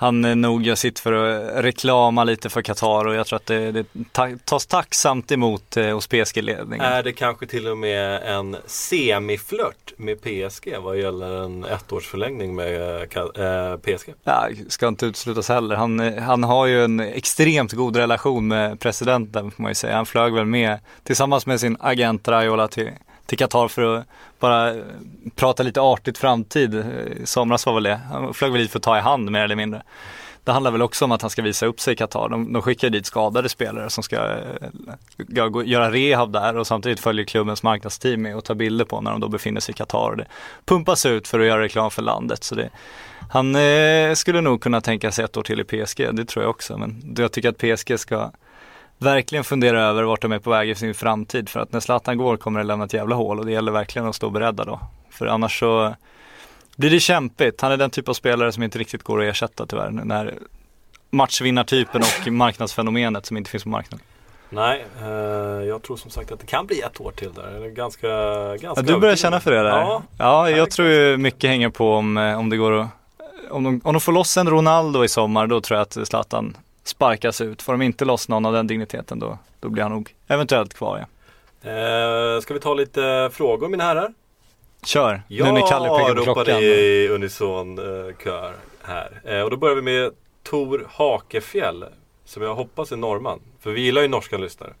han 0.00 0.24
eh, 0.24 0.36
nog 0.36 0.62
gör 0.62 0.74
sitt 0.74 0.98
för 0.98 1.12
att 1.12 1.64
reklama 1.64 2.24
lite 2.24 2.50
för 2.50 2.62
Qatar 2.62 3.06
och 3.06 3.14
jag 3.14 3.26
tror 3.26 3.36
att 3.36 3.46
det, 3.46 3.72
det 3.72 3.86
ta, 4.12 4.28
tas 4.44 4.66
tacksamt 4.66 5.32
emot 5.32 5.76
eh, 5.76 5.94
hos 5.94 6.06
PSG-ledningen. 6.06 6.86
Är 6.86 7.02
det 7.02 7.12
kanske 7.12 7.46
till 7.46 7.66
och 7.66 7.78
med 7.78 8.22
en 8.22 8.56
semiflört 8.66 9.92
med 9.96 10.20
PSG 10.20 10.76
vad 10.82 10.98
gäller 10.98 11.44
en 11.44 11.64
ettårsförlängning 11.64 12.54
med 12.54 12.82
eh, 12.92 13.46
eh, 13.46 13.76
PSG? 13.76 14.14
Ja, 14.24 14.48
ska 14.68 14.88
inte 14.88 15.06
uteslutas 15.06 15.48
heller. 15.48 15.76
Han, 15.76 16.00
eh, 16.00 16.22
han 16.22 16.44
har 16.44 16.66
ju 16.66 16.84
en 16.84 17.00
extremt 17.00 17.72
god 17.72 17.96
relation 17.96 18.48
med 18.48 18.80
presidenten 18.80 19.50
får 19.50 19.62
man 19.62 19.70
ju 19.70 19.74
säga. 19.74 19.96
Han 19.96 20.06
flög 20.06 20.32
väl 20.32 20.46
med 20.46 20.78
tillsammans 21.04 21.46
med 21.46 21.60
sin 21.60 21.76
agent 21.80 22.28
Raiola 22.28 22.68
till, 22.68 22.90
till 23.30 23.38
Qatar 23.38 23.68
för 23.68 23.96
att 23.96 24.06
bara 24.40 24.70
eh, 24.70 24.82
prata 25.34 25.62
lite 25.62 25.80
artigt 25.80 26.18
framtid. 26.18 26.74
Eh, 26.74 27.22
I 27.22 27.26
somras 27.26 27.66
var 27.66 27.74
väl 27.74 27.82
det. 27.82 28.00
Han 28.10 28.34
flög 28.34 28.52
väl 28.52 28.60
dit 28.60 28.70
för 28.70 28.78
att 28.78 28.82
ta 28.82 28.98
i 28.98 29.00
hand 29.00 29.30
mer 29.30 29.40
eller 29.40 29.56
mindre. 29.56 29.82
Det 30.44 30.52
handlar 30.52 30.70
väl 30.70 30.82
också 30.82 31.04
om 31.04 31.12
att 31.12 31.22
han 31.22 31.30
ska 31.30 31.42
visa 31.42 31.66
upp 31.66 31.80
sig 31.80 31.92
i 31.92 31.96
Qatar. 31.96 32.28
De, 32.28 32.52
de 32.52 32.62
skickar 32.62 32.90
dit 32.90 33.06
skadade 33.06 33.48
spelare 33.48 33.90
som 33.90 34.02
ska, 34.02 34.16
eh, 34.16 34.68
ska 35.18 35.62
göra 35.64 35.92
rehab 35.92 36.32
där 36.32 36.56
och 36.56 36.66
samtidigt 36.66 37.00
följer 37.00 37.24
klubbens 37.24 37.62
marknadsteam 37.62 38.22
med 38.22 38.36
och 38.36 38.44
tar 38.44 38.54
bilder 38.54 38.84
på 38.84 39.00
när 39.00 39.10
de 39.10 39.20
då 39.20 39.28
befinner 39.28 39.60
sig 39.60 39.72
i 39.72 39.76
Qatar. 39.76 40.10
Och 40.10 40.16
det 40.16 40.26
pumpas 40.64 41.06
ut 41.06 41.28
för 41.28 41.40
att 41.40 41.46
göra 41.46 41.62
reklam 41.62 41.90
för 41.90 42.02
landet. 42.02 42.44
Så 42.44 42.54
det, 42.54 42.70
han 43.30 43.54
eh, 43.54 44.14
skulle 44.14 44.40
nog 44.40 44.62
kunna 44.62 44.80
tänka 44.80 45.12
sig 45.12 45.24
ett 45.24 45.36
år 45.36 45.42
till 45.42 45.60
i 45.60 45.64
PSG, 45.64 46.14
det 46.14 46.24
tror 46.24 46.44
jag 46.44 46.50
också. 46.50 46.78
Men 46.78 47.14
jag 47.18 47.32
tycker 47.32 47.48
att 47.48 47.58
PSG 47.58 47.98
ska 47.98 48.30
verkligen 49.00 49.44
fundera 49.44 49.82
över 49.82 50.02
vart 50.02 50.22
de 50.22 50.32
är 50.32 50.38
på 50.38 50.50
väg 50.50 50.70
i 50.70 50.74
sin 50.74 50.94
framtid. 50.94 51.48
För 51.48 51.60
att 51.60 51.72
när 51.72 51.80
Zlatan 51.80 52.18
går 52.18 52.36
kommer 52.36 52.60
det 52.60 52.66
lämna 52.66 52.84
ett 52.84 52.92
jävla 52.94 53.14
hål 53.16 53.38
och 53.38 53.46
det 53.46 53.52
gäller 53.52 53.72
verkligen 53.72 54.08
att 54.08 54.14
stå 54.14 54.30
beredda 54.30 54.64
då. 54.64 54.80
För 55.10 55.26
annars 55.26 55.58
så 55.58 55.94
blir 56.76 56.90
det 56.90 57.00
kämpigt. 57.00 57.60
Han 57.60 57.72
är 57.72 57.76
den 57.76 57.90
typ 57.90 58.08
av 58.08 58.14
spelare 58.14 58.52
som 58.52 58.62
inte 58.62 58.78
riktigt 58.78 59.02
går 59.02 59.22
att 59.22 59.30
ersätta 59.30 59.66
tyvärr. 59.66 59.90
När 59.90 60.34
matchvinnartypen 61.10 62.02
och 62.02 62.32
marknadsfenomenet 62.32 63.26
som 63.26 63.36
inte 63.36 63.50
finns 63.50 63.62
på 63.62 63.68
marknaden. 63.68 64.06
Nej, 64.52 64.84
eh, 65.02 65.08
jag 65.68 65.82
tror 65.82 65.96
som 65.96 66.10
sagt 66.10 66.32
att 66.32 66.40
det 66.40 66.46
kan 66.46 66.66
bli 66.66 66.80
ett 66.80 67.00
år 67.00 67.12
till 67.12 67.32
där. 67.32 67.68
Ganska, 67.68 68.08
ganska 68.56 68.68
Ja, 68.76 68.82
du 68.82 69.00
börjar 69.00 69.16
känna 69.16 69.40
för 69.40 69.50
det 69.50 69.62
där? 69.62 69.68
Ja, 69.68 70.02
ja 70.18 70.50
jag 70.50 70.70
tror 70.70 70.88
ju 70.88 71.16
mycket 71.16 71.50
hänger 71.50 71.68
på 71.68 71.94
om, 71.94 72.16
eh, 72.16 72.38
om 72.38 72.50
det 72.50 72.56
går 72.56 72.72
att 72.72 72.88
om 73.50 73.64
de, 73.64 73.80
om 73.84 73.94
de 73.94 74.00
får 74.00 74.12
loss 74.12 74.36
en 74.36 74.50
Ronaldo 74.50 75.04
i 75.04 75.08
sommar 75.08 75.46
då 75.46 75.60
tror 75.60 75.78
jag 75.78 75.82
att 75.82 76.08
Zlatan 76.08 76.56
sparkas 76.90 77.40
ut. 77.40 77.62
Får 77.62 77.72
de 77.72 77.82
inte 77.82 78.04
loss 78.04 78.28
någon 78.28 78.46
av 78.46 78.52
den 78.52 78.66
digniteten 78.66 79.18
då, 79.18 79.38
då 79.60 79.68
blir 79.68 79.82
han 79.82 79.92
nog 79.92 80.14
eventuellt 80.28 80.74
kvar. 80.74 80.98
Ja. 80.98 81.06
Eh, 81.70 82.40
ska 82.40 82.54
vi 82.54 82.60
ta 82.60 82.74
lite 82.74 83.30
frågor 83.32 83.68
mina 83.68 83.84
herrar? 83.84 84.14
Kör, 84.84 85.22
Ja, 85.28 85.44
nu 85.44 85.52
när 85.52 85.68
Kalle 85.68 85.88
pekar 85.88 86.14
på 86.14 86.22
klockan. 86.22 86.58
i 86.62 87.08
unison 87.10 87.78
eh, 87.78 88.16
kör 88.24 88.52
här. 88.82 89.20
Eh, 89.24 89.40
och 89.40 89.50
då 89.50 89.56
börjar 89.56 89.76
vi 89.76 89.82
med 89.82 90.12
Tor 90.42 90.86
Hakefjäll. 90.90 91.84
Som 92.24 92.42
jag 92.42 92.54
hoppas 92.54 92.92
är 92.92 92.96
norrman. 92.96 93.40
För 93.60 93.70
vi 93.70 93.80
gillar 93.80 94.02
ju 94.02 94.08
norska 94.08 94.38
lyssnare. 94.38 94.72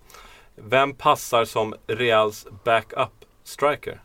Vem 0.56 0.94
passar 0.94 1.44
som 1.44 1.74
Reals 1.86 2.46
backup 2.64 3.10
striker? 3.44 4.00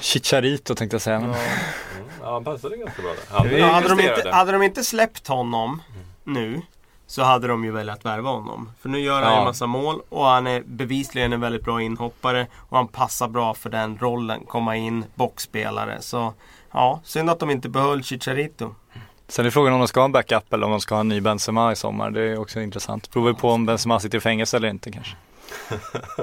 Chicharito 0.00 0.74
tänkte 0.74 0.94
jag 0.94 1.02
säga. 1.02 1.20
Men... 1.20 1.34
Ja, 2.22 2.32
han 2.32 2.44
passade 2.44 2.76
ganska 2.76 3.02
bra 3.02 3.10
där. 3.10 3.36
Han 3.38 3.58
Ja, 3.58 3.66
hade, 3.66 3.88
de 3.88 4.00
inte, 4.00 4.30
hade 4.30 4.52
de 4.52 4.62
inte 4.62 4.84
släppt 4.84 5.28
honom 5.28 5.82
nu 6.24 6.62
så 7.06 7.22
hade 7.22 7.46
de 7.48 7.64
ju 7.64 7.70
velat 7.70 8.04
värva 8.04 8.30
honom. 8.30 8.70
För 8.80 8.88
nu 8.88 9.00
gör 9.00 9.22
han 9.22 9.32
Ja. 9.32 9.38
en 9.38 9.44
massa 9.44 9.66
mål 9.66 10.00
och 10.08 10.24
han 10.24 10.46
är 10.46 10.62
bevisligen 10.66 11.32
en 11.32 11.40
väldigt 11.40 11.64
bra 11.64 11.82
inhoppare. 11.82 12.46
Och 12.68 12.76
han 12.76 12.88
passar 12.88 13.28
bra 13.28 13.54
för 13.54 13.70
den 13.70 13.98
rollen. 13.98 14.44
Komma 14.46 14.76
in, 14.76 15.04
boxspelare. 15.14 15.96
Så 16.00 16.32
ja, 16.72 17.00
synd 17.04 17.30
att 17.30 17.38
de 17.40 17.50
inte 17.50 17.68
behöll 17.68 18.02
Chicharito. 18.04 18.74
Sen 19.28 19.46
är 19.46 19.50
frågan 19.50 19.72
om 19.72 19.78
de 19.78 19.88
ska 19.88 20.00
ha 20.00 20.04
en 20.04 20.12
backup 20.12 20.52
eller 20.52 20.64
om 20.64 20.70
de 20.70 20.80
ska 20.80 20.94
ha 20.94 21.00
en 21.00 21.08
ny 21.08 21.20
Benzema 21.20 21.72
i 21.72 21.76
sommar. 21.76 22.10
Det 22.10 22.22
är 22.22 22.38
också 22.40 22.60
intressant. 22.60 23.10
Provar 23.10 23.32
på 23.32 23.50
om 23.50 23.66
Benzema 23.66 24.00
sitter 24.00 24.18
i 24.18 24.20
fängelse 24.20 24.56
eller 24.56 24.68
inte 24.68 24.90
kanske. 24.92 25.16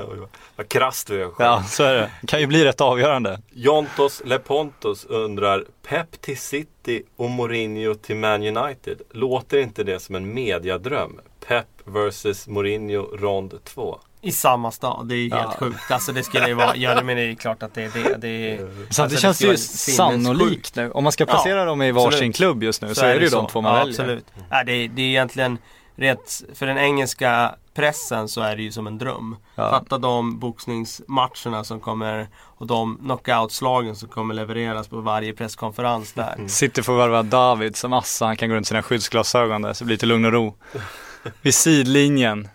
Vad- 0.55 0.69
krasst 0.69 1.09
vi 1.09 1.15
är 1.21 1.29
själva. 1.29 1.43
Ja, 1.53 1.63
så 1.63 1.83
är 1.83 1.93
det. 1.93 2.11
Det 2.21 2.27
kan 2.27 2.39
ju 2.39 2.47
bli 2.47 2.65
rätt 2.65 2.81
avgörande. 2.81 3.39
Jontos 3.53 4.21
Lepontos 4.25 5.05
undrar 5.05 5.65
Pep 5.87 6.21
till 6.21 6.37
City 6.37 7.03
och 7.15 7.29
Mourinho 7.29 7.93
till 7.95 8.15
Man 8.15 8.43
United. 8.57 9.01
Låter 9.11 9.57
inte 9.57 9.83
det 9.83 9.99
som 9.99 10.15
en 10.15 10.33
mediadröm? 10.33 11.19
Pep 11.47 11.65
vs 11.85 12.47
Mourinho 12.47 13.01
rond 13.17 13.63
2. 13.63 13.99
I 14.21 14.31
samma 14.31 14.71
stad. 14.71 15.07
Det 15.07 15.15
är 15.15 15.19
helt 15.19 15.31
Ja. 15.31 15.55
sjukt. 15.59 15.91
Alltså 15.91 16.11
det 16.11 16.23
skulle 16.23 16.47
ju 16.47 16.53
vara, 16.53 16.75
ja 16.75 17.03
men 17.03 17.17
det 17.17 17.23
är 17.23 17.35
klart 17.35 17.63
att 17.63 17.73
det 17.73 17.83
är 17.83 17.91
det. 18.03 18.17
det 18.17 18.27
är, 18.27 18.57
Så 18.89 19.01
alltså, 19.03 19.15
det 19.15 19.21
känns 19.21 19.37
skulle 19.37 19.51
ju 19.51 19.57
sannolikt 19.57 20.75
nu. 20.75 20.91
Om 20.91 21.03
man 21.03 21.11
ska 21.11 21.25
placera 21.25 21.59
Ja, 21.59 21.65
dem 21.65 21.81
i 21.81 21.91
varsin 21.91 22.07
absolut. 22.07 22.35
klubb 22.35 22.63
just 22.63 22.81
nu 22.81 22.95
så, 22.95 23.05
är 23.05 23.15
det 23.19 23.23
ju 23.23 23.29
de 23.29 23.47
två 23.47 23.61
man 23.61 23.71
ja, 23.73 23.79
väljer. 23.79 23.99
Absolut. 24.01 24.25
Ja, 24.49 24.63
det, 24.63 24.71
är, 24.71 24.87
det 24.87 25.01
är 25.01 25.05
egentligen 25.05 25.57
rätt, 25.95 26.43
för 26.53 26.65
den 26.65 26.77
engelska 26.77 27.55
pressen 27.73 28.27
så 28.27 28.41
är 28.41 28.55
det 28.55 28.63
ju 28.63 28.71
som 28.71 28.87
en 28.87 28.97
dröm. 28.97 29.35
Ja. 29.55 29.69
Fatta 29.71 29.97
de 29.97 30.39
boxningsmatcherna 30.39 31.63
som 31.63 31.79
kommer 31.79 32.27
och 32.37 32.67
de 32.67 32.97
knockoutslagen 32.97 33.95
som 33.95 34.09
kommer 34.09 34.33
levereras 34.33 34.87
på 34.87 35.01
varje 35.01 35.33
presskonferens 35.33 36.13
där. 36.13 36.47
City 36.47 36.83
får 36.83 36.97
värva 36.97 37.23
David 37.23 37.75
som 37.75 37.93
Assa, 37.93 38.25
han 38.25 38.37
kan 38.37 38.49
gå 38.49 38.55
runt 38.55 38.67
sina 38.67 38.81
skyddsglasögon 38.81 39.61
där 39.61 39.73
så 39.73 39.83
det 39.83 39.85
blir 39.85 39.93
lite 39.93 40.05
lugn 40.05 40.25
och 40.25 40.31
ro. 40.31 40.55
Vid 41.41 41.55
sidlinjen. 41.55 42.47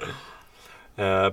Eh, 0.96 1.28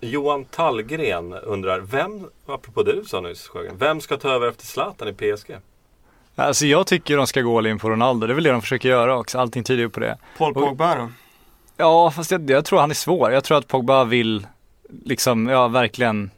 Johan 0.00 0.44
Tallgren 0.44 1.32
undrar 1.32 1.80
Vem, 1.80 2.26
apropå 2.46 2.82
det 2.82 2.92
du 2.92 3.04
sa 3.04 3.20
nyss 3.20 3.48
Sjögren, 3.48 3.76
Vem 3.78 4.00
ska 4.00 4.16
ta 4.16 4.30
över 4.30 4.48
efter 4.48 4.66
Zlatan 4.66 5.08
i 5.08 5.12
PSG? 5.12 5.56
Alltså 6.36 6.66
jag 6.66 6.86
tycker 6.86 7.16
de 7.16 7.26
ska 7.26 7.40
gå 7.40 7.58
all 7.58 7.66
in 7.66 7.78
på 7.78 7.90
Ronaldo, 7.90 8.26
det 8.26 8.32
är 8.32 8.34
väl 8.34 8.44
det 8.44 8.50
de 8.50 8.60
försöker 8.62 8.88
göra 8.88 9.18
också, 9.18 9.38
allting 9.38 9.64
tyder 9.64 9.82
ju 9.82 9.88
på 9.88 10.00
det. 10.00 10.18
Paul 10.38 10.54
Pogba 10.54 10.94
då? 10.94 11.08
Ja, 11.80 12.10
fast 12.10 12.30
jag, 12.30 12.50
jag 12.50 12.64
tror 12.64 12.80
han 12.80 12.90
är 12.90 12.94
svår. 12.94 13.32
Jag 13.32 13.44
tror 13.44 13.58
att 13.58 13.68
Pogba 13.68 14.04
vill 14.04 14.46
liksom, 15.04 15.46
ja 15.46 15.68
verkligen 15.68 16.30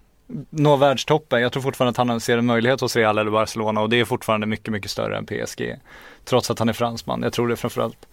nå 0.50 0.76
världstoppen. 0.76 1.42
Jag 1.42 1.52
tror 1.52 1.62
fortfarande 1.62 2.02
att 2.02 2.08
han 2.08 2.20
ser 2.20 2.38
en 2.38 2.46
möjlighet 2.46 2.80
hos 2.80 2.96
Real 2.96 3.18
eller 3.18 3.30
Barcelona 3.30 3.80
och 3.80 3.90
det 3.90 4.00
är 4.00 4.04
fortfarande 4.04 4.46
mycket, 4.46 4.72
mycket 4.72 4.90
större 4.90 5.16
än 5.16 5.26
PSG. 5.26 5.76
Trots 6.24 6.50
att 6.50 6.58
han 6.58 6.68
är 6.68 6.72
fransman. 6.72 7.22
Jag 7.22 7.32
tror 7.32 7.48
det 7.48 7.56
framförallt. 7.56 8.06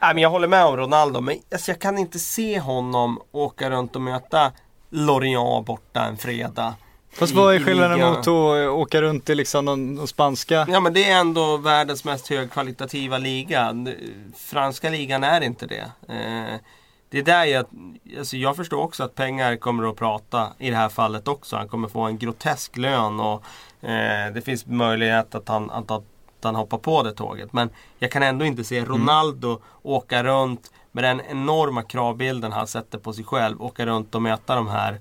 Nej, 0.00 0.14
men 0.14 0.22
jag 0.22 0.30
håller 0.30 0.48
med 0.48 0.64
om 0.64 0.76
Ronaldo, 0.76 1.20
men 1.20 1.36
alltså, 1.52 1.70
jag 1.70 1.80
kan 1.80 1.98
inte 1.98 2.18
se 2.18 2.60
honom 2.60 3.20
åka 3.32 3.70
runt 3.70 3.96
och 3.96 4.02
möta 4.02 4.52
Lorient 4.90 5.66
borta 5.66 6.04
en 6.04 6.16
fredag. 6.16 6.74
Fast 7.18 7.32
vad 7.32 7.54
är 7.54 7.60
skillnaden 7.60 8.00
mot 8.00 8.18
att 8.18 8.28
åka 8.68 9.02
runt 9.02 9.30
i 9.30 9.34
liksom 9.34 9.64
någon, 9.64 10.08
spanska? 10.08 10.66
Ja 10.68 10.80
men 10.80 10.92
det 10.92 11.10
är 11.10 11.20
ändå 11.20 11.56
världens 11.56 12.04
mest 12.04 12.28
högkvalitativa 12.28 13.18
liga. 13.18 13.74
Franska 14.36 14.90
ligan 14.90 15.24
är 15.24 15.40
inte 15.40 15.66
det. 15.66 15.90
Eh, 16.08 16.60
det 17.10 17.18
är 17.18 17.22
där 17.22 17.44
jag, 17.44 17.66
alltså 18.18 18.36
jag 18.36 18.56
förstår 18.56 18.82
också 18.82 19.04
att 19.04 19.14
pengar 19.14 19.56
kommer 19.56 19.90
att 19.90 19.96
prata 19.96 20.48
i 20.58 20.70
det 20.70 20.76
här 20.76 20.88
fallet 20.88 21.28
också. 21.28 21.56
Han 21.56 21.68
kommer 21.68 21.88
få 21.88 22.00
en 22.00 22.18
grotesk 22.18 22.76
lön 22.76 23.20
och 23.20 23.44
eh, 23.88 24.32
det 24.34 24.42
finns 24.44 24.66
möjlighet 24.66 25.34
att 25.34 25.48
han, 25.48 25.70
att, 25.70 25.90
att 25.90 26.04
han 26.42 26.54
hoppar 26.54 26.78
på 26.78 27.02
det 27.02 27.12
tåget. 27.12 27.52
Men 27.52 27.70
jag 27.98 28.10
kan 28.10 28.22
ändå 28.22 28.44
inte 28.44 28.64
se 28.64 28.84
Ronaldo 28.84 29.60
åka 29.82 30.24
runt 30.24 30.70
med 30.92 31.04
den 31.04 31.20
enorma 31.30 31.82
kravbilden 31.82 32.52
han 32.52 32.66
sätter 32.66 32.98
på 32.98 33.12
sig 33.12 33.24
själv. 33.24 33.62
Åka 33.62 33.86
runt 33.86 34.14
och 34.14 34.22
möta 34.22 34.54
de 34.54 34.68
här 34.68 35.00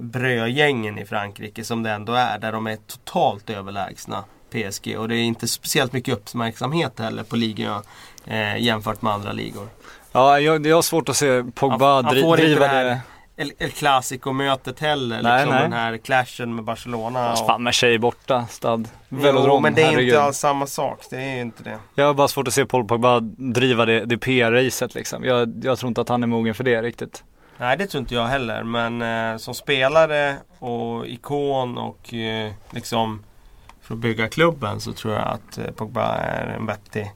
brödgängen 0.00 0.98
i 0.98 1.04
Frankrike 1.04 1.64
som 1.64 1.82
det 1.82 1.90
ändå 1.90 2.12
är. 2.12 2.38
Där 2.38 2.52
de 2.52 2.66
är 2.66 2.76
totalt 2.76 3.50
överlägsna 3.50 4.24
PSG. 4.50 4.96
Och 4.98 5.08
det 5.08 5.14
är 5.16 5.22
inte 5.22 5.48
speciellt 5.48 5.92
mycket 5.92 6.14
uppmärksamhet 6.14 6.98
heller 6.98 7.22
på 7.22 7.36
ligan 7.36 7.82
eh, 8.26 8.56
jämfört 8.56 9.02
med 9.02 9.12
andra 9.12 9.32
ligor. 9.32 9.68
Ja, 10.12 10.40
jag, 10.40 10.66
jag 10.66 10.76
har 10.76 10.82
svårt 10.82 11.08
att 11.08 11.16
se 11.16 11.44
Pogba 11.54 11.94
Han- 11.94 12.04
han 12.04 12.14
dri, 12.14 12.22
får 12.22 12.40
inte 12.40 12.46
driva 12.46 12.60
det 12.60 12.66
här 12.68 12.84
det. 12.84 13.00
El, 13.36 13.52
El 13.58 13.70
Clasico-mötet 13.70 14.80
heller. 14.80 15.22
Nej, 15.22 15.36
liksom 15.38 15.54
nej. 15.54 15.62
den 15.62 15.72
här 15.72 15.96
clashen 15.96 16.54
med 16.54 16.64
Barcelona. 16.64 17.32
Och... 17.32 17.38
Fan, 17.38 17.62
Marseille 17.62 17.98
borta, 17.98 18.46
stad. 18.46 18.88
Jo, 19.08 19.18
Velodrom, 19.18 19.62
men 19.62 19.74
det 19.74 19.82
är 19.82 19.86
herregud. 19.86 20.08
inte 20.08 20.22
alls 20.22 20.38
samma 20.38 20.66
sak. 20.66 20.98
Det 21.10 21.16
är 21.16 21.34
ju 21.34 21.40
inte 21.40 21.62
det. 21.62 21.78
Jag 21.94 22.06
har 22.06 22.14
bara 22.14 22.28
svårt 22.28 22.48
att 22.48 22.54
se 22.54 22.66
Paul 22.66 22.84
Pogba 22.84 23.20
driva 23.20 23.84
det, 23.84 24.04
det 24.04 24.16
PR-racet 24.18 24.94
liksom. 24.94 25.24
Jag, 25.24 25.60
jag 25.64 25.78
tror 25.78 25.88
inte 25.88 26.00
att 26.00 26.08
han 26.08 26.22
är 26.22 26.26
mogen 26.26 26.54
för 26.54 26.64
det 26.64 26.82
riktigt. 26.82 27.24
Nej, 27.62 27.76
det 27.76 27.86
tror 27.86 28.00
inte 28.00 28.14
jag 28.14 28.26
heller. 28.26 28.62
Men 28.62 29.02
eh, 29.02 29.38
som 29.38 29.54
spelare 29.54 30.36
och 30.58 31.06
ikon 31.06 31.78
och 31.78 32.14
eh, 32.14 32.52
liksom 32.70 33.22
för 33.80 33.94
att 33.94 34.00
bygga 34.00 34.28
klubben 34.28 34.80
så 34.80 34.92
tror 34.92 35.14
jag 35.14 35.22
att 35.22 35.58
eh, 35.58 35.64
Pogba 35.64 36.14
är 36.14 36.46
en 36.46 36.66
vettig 36.66 37.12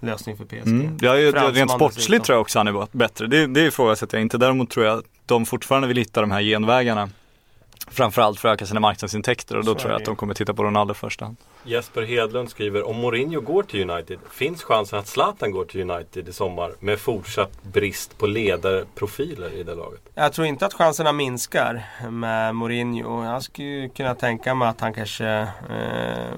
lösning 0.00 0.36
för 0.36 0.44
PSG. 0.44 0.66
Mm. 0.66 0.98
Är 1.02 1.14
ju, 1.14 1.32
rent 1.32 1.70
sportsligt 1.70 2.24
tror 2.24 2.34
jag 2.34 2.40
också 2.40 2.58
han 2.58 2.68
är 2.68 2.96
bättre. 2.96 3.26
Det, 3.26 3.46
det 3.46 3.66
ifrågasätter 3.66 4.16
jag 4.18 4.22
inte. 4.22 4.38
Däremot 4.38 4.70
tror 4.70 4.86
jag 4.86 4.98
att 4.98 5.04
de 5.26 5.46
fortfarande 5.46 5.88
vill 5.88 5.96
hitta 5.96 6.20
de 6.20 6.30
här 6.30 6.42
genvägarna. 6.42 7.08
Framförallt 7.88 8.40
för 8.40 8.48
att 8.48 8.54
öka 8.54 8.66
sina 8.66 8.80
marknadsintäkter 8.80 9.56
och 9.56 9.64
då 9.64 9.74
Så 9.74 9.78
tror 9.80 9.92
jag 9.92 10.00
att 10.00 10.06
de 10.06 10.16
kommer 10.16 10.34
titta 10.34 10.54
på 10.54 10.64
Ronaldo 10.64 10.94
först. 10.94 11.20
hand. 11.20 11.36
Jesper 11.66 12.02
Hedlund 12.02 12.50
skriver 12.50 12.88
Om 12.88 12.96
Mourinho 12.96 13.40
går 13.40 13.62
till 13.62 13.90
United 13.90 14.18
Finns 14.30 14.62
chansen 14.62 14.98
att 14.98 15.06
Zlatan 15.06 15.50
går 15.50 15.64
till 15.64 15.90
United 15.90 16.28
i 16.28 16.32
sommar 16.32 16.72
med 16.80 16.98
fortsatt 16.98 17.62
brist 17.62 18.18
på 18.18 18.26
ledarprofiler 18.26 19.50
i 19.52 19.62
det 19.62 19.74
laget? 19.74 20.00
Jag 20.14 20.32
tror 20.32 20.46
inte 20.46 20.66
att 20.66 20.74
chanserna 20.74 21.12
minskar 21.12 21.82
med 22.10 22.54
Mourinho. 22.54 23.24
Jag 23.24 23.42
skulle 23.42 23.88
kunna 23.88 24.14
tänka 24.14 24.54
mig 24.54 24.68
att 24.68 24.80
han 24.80 24.94
kanske 24.94 25.26
eh, 25.70 26.34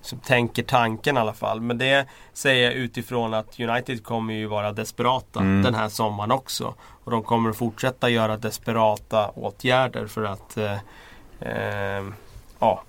som 0.00 0.18
tänker 0.18 0.62
tanken 0.62 1.16
i 1.16 1.20
alla 1.20 1.32
fall. 1.32 1.60
Men 1.60 1.78
det 1.78 2.06
säger 2.32 2.64
jag 2.64 2.72
utifrån 2.74 3.34
att 3.34 3.60
United 3.60 4.04
kommer 4.04 4.34
ju 4.34 4.46
vara 4.46 4.72
desperata 4.72 5.40
Mm. 5.40 5.62
den 5.62 5.74
här 5.74 5.88
sommaren 5.88 6.30
också. 6.32 6.74
Och 7.04 7.10
de 7.10 7.22
kommer 7.22 7.50
att 7.50 7.56
fortsätta 7.56 8.08
göra 8.08 8.36
desperata 8.36 9.28
åtgärder 9.28 10.06
för 10.06 10.24
att 10.24 10.56
eh, 10.56 10.76
eh, 11.40 12.04
ja, 12.58 12.82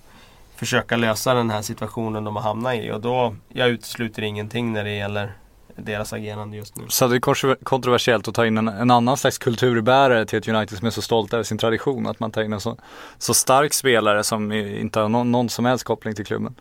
försöka 0.56 0.96
lösa 0.96 1.34
den 1.34 1.50
här 1.50 1.62
situationen 1.62 2.24
de 2.24 2.36
har 2.36 2.42
hamnat 2.42 2.74
i. 2.74 2.90
Och 2.90 3.00
då, 3.00 3.34
jag 3.48 3.68
utesluter 3.68 4.22
ingenting 4.22 4.72
när 4.72 4.84
det 4.84 4.94
gäller 4.94 5.32
deras 5.76 6.12
agerande 6.12 6.56
just 6.56 6.76
nu. 6.76 6.84
Så 6.88 7.08
det 7.08 7.16
är 7.16 7.64
kontroversiellt 7.64 8.28
att 8.28 8.34
ta 8.34 8.46
in 8.46 8.58
en, 8.58 8.68
en 8.68 8.90
annan 8.90 9.16
slags 9.16 9.38
kulturbärare 9.38 10.26
till 10.26 10.38
ett 10.38 10.48
United 10.48 10.78
som 10.78 10.86
är 10.86 10.90
så 10.90 11.02
stolt 11.02 11.34
över 11.34 11.44
sin 11.44 11.58
tradition. 11.58 12.06
Att 12.06 12.20
man 12.20 12.30
tar 12.30 12.42
in 12.42 12.52
en 12.52 12.60
så, 12.60 12.76
så 13.18 13.34
stark 13.34 13.74
spelare 13.74 14.24
som 14.24 14.52
inte 14.52 15.00
har 15.00 15.08
någon, 15.08 15.32
någon 15.32 15.48
som 15.48 15.64
helst 15.64 15.84
koppling 15.84 16.14
till 16.14 16.26
klubben. 16.26 16.54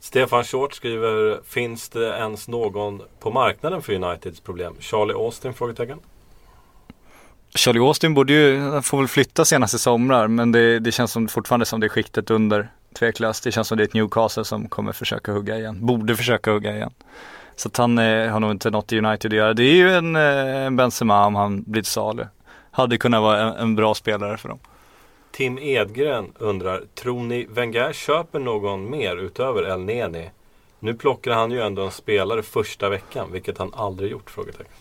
Stefan 0.00 0.44
Short 0.44 0.74
skriver, 0.74 1.40
finns 1.44 1.88
det 1.88 2.06
ens 2.18 2.48
någon 2.48 3.02
på 3.20 3.30
marknaden 3.30 3.82
för 3.82 3.92
Uniteds 3.92 4.40
problem? 4.40 4.74
Charlie 4.80 5.14
Austin? 5.14 5.54
Frågetecken. 5.54 5.98
Charlie 7.54 7.80
Austin 7.80 8.14
borde 8.14 8.32
ju, 8.32 8.60
han 8.60 8.82
får 8.82 8.98
väl 8.98 9.08
flytta 9.08 9.44
senast 9.44 9.74
i 9.74 9.78
somrar 9.78 10.28
men 10.28 10.52
det, 10.52 10.78
det 10.78 10.92
känns 10.92 11.12
som, 11.12 11.28
fortfarande 11.28 11.66
som 11.66 11.80
det 11.80 11.86
är 11.86 11.88
skiktet 11.88 12.30
under 12.30 12.68
tveklöst. 12.98 13.44
Det 13.44 13.52
känns 13.52 13.68
som 13.68 13.78
det 13.78 13.82
är 13.82 13.86
ett 13.86 13.94
Newcastle 13.94 14.44
som 14.44 14.68
kommer 14.68 14.92
försöka 14.92 15.32
hugga 15.32 15.58
igen, 15.58 15.86
borde 15.86 16.16
försöka 16.16 16.52
hugga 16.52 16.76
igen. 16.76 16.92
Så 17.56 17.68
att 17.68 17.76
han 17.76 17.98
eh, 17.98 18.30
har 18.30 18.40
nog 18.40 18.50
inte 18.50 18.70
något 18.70 18.92
i 18.92 18.98
United 18.98 19.32
att 19.32 19.36
göra. 19.36 19.54
Det 19.54 19.62
är 19.62 19.74
ju 19.74 19.94
en, 19.94 20.16
eh, 20.16 20.66
en 20.66 20.76
Benzema 20.76 21.26
om 21.26 21.34
han 21.34 21.62
blir 21.62 21.82
till 21.82 21.90
salu. 21.90 22.26
Hade 22.70 22.98
kunnat 22.98 23.22
vara 23.22 23.40
en, 23.40 23.56
en 23.56 23.76
bra 23.76 23.94
spelare 23.94 24.36
för 24.36 24.48
dem. 24.48 24.58
Tim 25.30 25.58
Edgren 25.58 26.32
undrar, 26.38 26.82
tror 26.94 27.22
ni 27.22 27.46
Wenger 27.50 27.92
köper 27.92 28.38
någon 28.38 28.90
mer 28.90 29.16
utöver 29.16 29.62
El 29.62 29.80
Neni? 29.80 30.30
Nu 30.80 30.94
plockar 30.94 31.32
han 31.32 31.50
ju 31.50 31.60
ändå 31.60 31.82
en 31.82 31.90
spelare 31.90 32.42
första 32.42 32.88
veckan, 32.88 33.28
vilket 33.32 33.58
han 33.58 33.74
aldrig 33.74 34.10
gjort? 34.10 34.30
Frågetecken. 34.30 34.72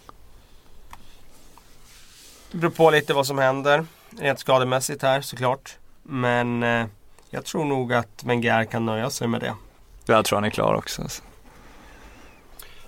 Det 2.51 2.57
beror 2.57 2.71
på 2.71 2.89
lite 2.91 3.13
vad 3.13 3.27
som 3.27 3.37
händer 3.37 3.85
rent 4.19 4.39
skademässigt 4.39 5.01
här 5.01 5.21
såklart. 5.21 5.77
Men 6.03 6.63
eh, 6.63 6.85
jag 7.29 7.45
tror 7.45 7.65
nog 7.65 7.93
att 7.93 8.23
Wenger 8.23 8.65
kan 8.65 8.85
nöja 8.85 9.09
sig 9.09 9.27
med 9.27 9.41
det. 9.41 9.55
Jag 10.05 10.25
tror 10.25 10.37
han 10.37 10.43
är 10.43 10.49
klar 10.49 10.73
också. 10.73 11.01
Alltså. 11.01 11.23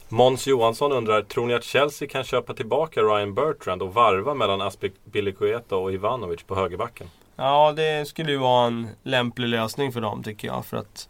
Måns 0.09 0.47
Johansson 0.47 0.91
undrar, 0.91 1.21
tror 1.21 1.47
ni 1.47 1.53
att 1.53 1.63
Chelsea 1.63 2.07
kan 2.07 2.23
köpa 2.23 2.53
tillbaka 2.53 3.01
Ryan 3.01 3.33
Bertrand 3.33 3.81
och 3.81 3.93
varva 3.93 4.33
mellan 4.33 4.61
Aspilicueta 4.61 5.75
och 5.75 5.93
Ivanovic 5.93 6.43
på 6.43 6.55
högerbacken? 6.55 7.07
Ja, 7.35 7.73
det 7.75 8.07
skulle 8.07 8.31
ju 8.31 8.37
vara 8.37 8.67
en 8.67 8.87
lämplig 9.03 9.47
lösning 9.47 9.91
för 9.91 10.01
dem 10.01 10.23
tycker 10.23 10.47
jag. 10.47 10.65
För 10.65 10.77
att 10.77 11.09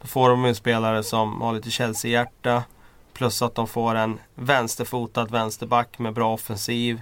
då 0.00 0.06
får 0.06 0.30
de 0.30 0.44
en 0.44 0.54
spelare 0.54 1.02
som 1.02 1.40
har 1.40 1.52
lite 1.52 1.70
Chelsea-hjärta. 1.70 2.64
Plus 3.12 3.42
att 3.42 3.54
de 3.54 3.66
får 3.66 3.94
en 3.94 4.18
vänsterfotad 4.34 5.24
vänsterback 5.24 5.98
med 5.98 6.12
bra 6.12 6.34
offensiv. 6.34 7.00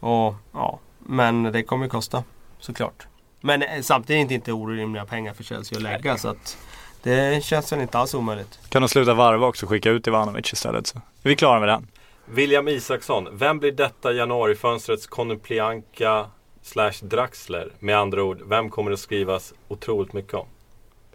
Och 0.00 0.34
ja, 0.52 0.78
men 0.98 1.42
det 1.42 1.62
kommer 1.62 1.84
ju 1.84 1.90
kosta 1.90 2.24
såklart. 2.58 3.06
Men 3.40 3.62
eh, 3.62 3.82
samtidigt 3.82 4.30
inte 4.30 4.52
orimliga 4.52 5.04
pengar 5.04 5.34
för 5.34 5.44
Chelsea 5.44 5.76
att 5.76 5.82
lägga. 5.82 6.16
Så 6.16 6.28
att 6.28 6.58
det 7.02 7.44
känns 7.44 7.72
väl 7.72 7.80
inte 7.80 7.98
alls 7.98 8.14
omöjligt. 8.14 8.58
Kan 8.68 8.82
de 8.82 8.88
sluta 8.88 9.14
varva 9.14 9.46
också 9.46 9.66
och 9.66 9.70
skicka 9.70 9.90
ut 9.90 10.06
Ivanovic 10.06 10.52
istället 10.52 10.86
så 10.86 10.98
är 10.98 11.28
vi 11.28 11.36
klara 11.36 11.60
med 11.60 11.68
den. 11.68 11.88
William 12.24 12.68
Isaksson, 12.68 13.28
vem 13.32 13.58
blir 13.58 13.72
detta 13.72 14.12
januarifönstrets 14.12 15.06
Konoplyanka 15.06 16.26
slash 16.62 16.92
Draxler? 17.02 17.72
Med 17.78 17.98
andra 17.98 18.22
ord, 18.22 18.42
vem 18.46 18.70
kommer 18.70 18.90
det 18.90 18.96
skrivas 18.96 19.54
otroligt 19.68 20.12
mycket 20.12 20.34
om? 20.34 20.46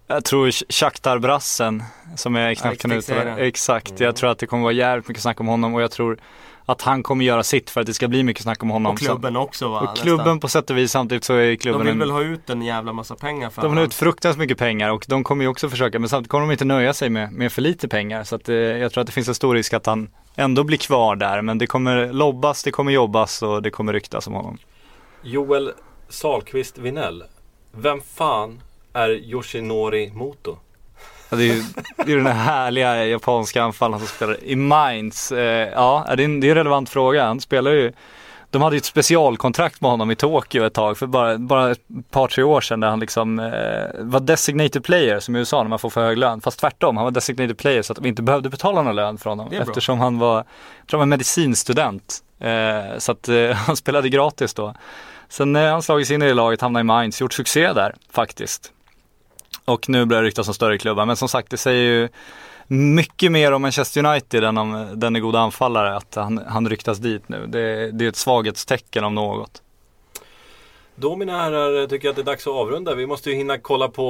Jag 0.08 0.26
tror 0.26 0.52
Shakhtar-brassen 0.72 1.84
som 2.16 2.36
jag 2.36 2.58
knappt 2.58 2.82
kan 2.82 2.92
uttala. 2.92 3.40
Exakt, 3.40 4.00
jag 4.00 4.16
tror 4.16 4.30
att 4.30 4.40
det 4.40 4.48
kommer 4.48 4.64
vara 4.64 4.74
jävligt 4.74 5.08
mycket 5.08 5.24
snack 5.24 5.40
om 5.40 5.48
honom 5.48 5.74
och 5.76 5.82
jag 5.82 5.92
tror 5.92 6.18
att 6.66 6.82
han 6.82 7.04
kommer 7.04 7.26
göra 7.26 7.44
sitt 7.44 7.70
för 7.70 7.82
att 7.82 7.88
det 7.88 7.94
ska 7.94 8.08
bli 8.08 8.24
mycket 8.24 8.44
snack 8.44 8.64
om 8.64 8.70
honom. 8.70 8.94
Och 8.94 9.00
klubben 9.00 9.36
också 9.36 9.70
va? 9.70 9.80
och 9.80 9.98
klubben 9.98 10.18
nästan. 10.18 10.40
på 10.40 10.48
sätt 10.48 10.70
och 10.70 10.78
vis 10.78 10.92
samtidigt 10.92 11.24
så 11.24 11.34
är 11.34 11.56
klubben 11.56 11.80
De 11.80 11.86
vill 11.86 11.94
en, 11.94 12.00
väl 12.00 12.12
ha 12.12 12.22
ut 12.22 12.50
en 12.50 12.62
jävla 12.62 12.94
massa 12.94 13.16
pengar 13.16 13.50
för 13.50 13.62
de 13.62 13.72
vill 13.72 13.78
ha 13.78 13.86
ut 13.86 13.94
fruktansvärt 13.94 14.40
mycket 14.40 14.58
pengar 14.58 14.90
och 14.90 15.06
de 15.08 15.24
kommer 15.24 15.44
ju 15.44 15.48
också 15.48 15.70
försöka 15.70 16.00
men 16.00 16.10
samtidigt 16.10 16.32
kommer 16.32 16.48
de 16.48 16.52
inte 16.52 16.66
nöja 16.66 16.94
sig 16.94 17.10
med, 17.10 17.32
med 17.32 17.52
för 17.52 17.62
lite 17.62 17.88
pengar. 17.88 18.24
Så 18.24 18.36
att, 18.36 18.50
eh, 18.50 18.56
jag 18.56 18.92
tror 18.92 19.02
att 19.02 19.08
det 19.08 19.14
finns 19.14 19.28
en 19.28 19.36
stor 19.36 19.56
risk 19.56 19.74
att 19.74 19.86
han 19.86 20.10
ändå 20.36 20.64
blir 20.64 20.78
kvar 20.78 21.16
där 21.16 21.42
men 21.42 21.58
det 21.58 21.68
kommer 21.68 22.14
lobbas, 22.14 22.64
det 22.64 22.72
kommer 22.72 22.92
jobbas 22.92 23.42
och 23.42 23.62
det 23.62 23.70
kommer 23.70 23.94
ryktas 23.94 24.28
om 24.28 24.34
honom. 24.34 24.58
Joel 25.24 25.72
Salqvist 26.10 26.78
Vinell. 26.78 27.24
Vem 27.72 28.02
fan 28.02 28.62
är 28.94 29.10
Yoshinori 29.10 30.12
Moto? 30.14 30.58
Det 31.38 31.44
är 31.44 31.56
ju 31.56 31.64
det 32.06 32.12
är 32.12 32.18
den 32.18 32.28
här 32.28 32.34
härliga 32.34 33.06
japanska 33.06 33.64
anfallaren 33.64 34.00
som 34.00 34.08
spelar 34.08 34.44
i 34.44 34.56
Mainz. 34.56 35.32
Eh, 35.32 35.70
ja, 35.74 36.06
det 36.18 36.24
är 36.24 36.26
en, 36.26 36.40
det 36.40 36.48
är 36.48 36.52
en 36.52 36.58
relevant 36.58 36.90
fråga. 36.90 37.26
Han 37.26 37.40
spelar 37.40 37.72
ju 37.72 37.92
de 38.52 38.62
hade 38.62 38.76
ju 38.76 38.78
ett 38.78 38.86
specialkontrakt 38.86 39.82
med 39.82 39.92
honom 39.92 40.12
i 40.12 40.16
Tokyo 40.16 40.66
ett 40.66 40.74
tag 40.74 40.98
för 40.98 41.08
bara, 41.08 41.38
bara 41.38 41.72
ett 41.72 41.82
par 42.12 42.28
tre 42.28 42.44
år 42.44 42.62
sedan 42.62 42.80
där 42.80 42.88
han 42.88 43.00
liksom 43.00 43.40
eh, 43.40 43.46
var 44.00 44.20
designated 44.20 44.84
player 44.84 45.20
som 45.20 45.36
i 45.36 45.40
USA 45.40 45.64
när 45.64 45.70
man 45.70 45.80
får 45.80 45.90
för 45.90 46.02
hög 46.02 46.18
lön. 46.18 46.42
Fast 46.42 46.60
tvärtom, 46.60 46.98
han 46.98 47.04
var 47.04 47.12
designated 47.12 47.58
player 47.58 47.82
så 47.82 47.94
att 47.94 47.98
de 47.98 48.08
inte 48.08 48.22
behövde 48.22 48.50
betala 48.50 48.82
någon 48.82 48.96
lön 48.96 49.18
för 49.18 49.30
honom. 49.30 49.52
Eftersom 49.52 50.00
han 50.00 50.20
var, 50.20 50.36
jag 50.36 50.88
tror 50.88 51.00
han 51.00 51.10
var 51.10 51.18
medicinstudent. 51.18 52.24
Eh, 52.40 52.98
så 52.98 53.12
att 53.12 53.30
eh, 53.30 53.52
han 53.56 53.76
spelade 53.76 54.10
gratis 54.10 54.54
då. 54.54 54.74
Sen 55.30 55.56
eh, 55.56 55.62
har 55.62 55.70
han 55.70 55.82
slagit 55.82 56.08
sig 56.08 56.16
in 56.16 56.22
i 56.22 56.28
det 56.28 56.34
laget, 56.34 56.62
hamnat 56.62 56.80
i 56.80 56.84
Mainz, 56.84 57.22
gjort 57.22 57.34
succé 57.34 57.74
där 57.74 57.96
faktiskt. 58.10 58.72
Och 59.66 59.90
nu 59.90 60.06
börjar 60.06 60.22
det 60.24 60.28
ryktas 60.28 60.48
om 60.48 60.54
större 60.54 60.78
klubbar. 60.78 61.06
Men 61.06 61.16
som 61.16 61.30
sagt, 61.30 61.50
det 61.52 61.58
säger 61.58 61.84
ju 61.84 62.10
mycket 62.68 63.32
mer 63.32 63.52
om 63.52 63.62
Manchester 63.62 64.06
United 64.06 64.44
än 64.44 64.58
om 64.58 64.88
den 64.94 65.16
är 65.16 65.20
goda 65.20 65.40
anfallare. 65.40 65.96
Att 65.98 66.16
han, 66.16 66.42
han 66.48 66.70
ryktas 66.70 66.98
dit 66.98 67.30
nu. 67.30 67.46
Det, 67.48 67.92
det 67.92 68.06
är 68.06 68.10
ett 68.10 68.16
svaghetstecken 68.16 69.04
om 69.04 69.16
något. 69.16 69.62
Då 70.96 71.16
mina 71.16 71.42
herrar 71.42 71.88
tycker 71.88 72.08
jag 72.08 72.10
att 72.12 72.16
det 72.16 72.22
är 72.22 72.34
dags 72.34 72.48
att 72.48 72.54
avrunda. 72.54 72.96
Vi 72.96 73.06
måste 73.08 73.30
ju 73.30 73.36
hinna 73.36 73.58
kolla 73.58 73.88
på 73.88 74.04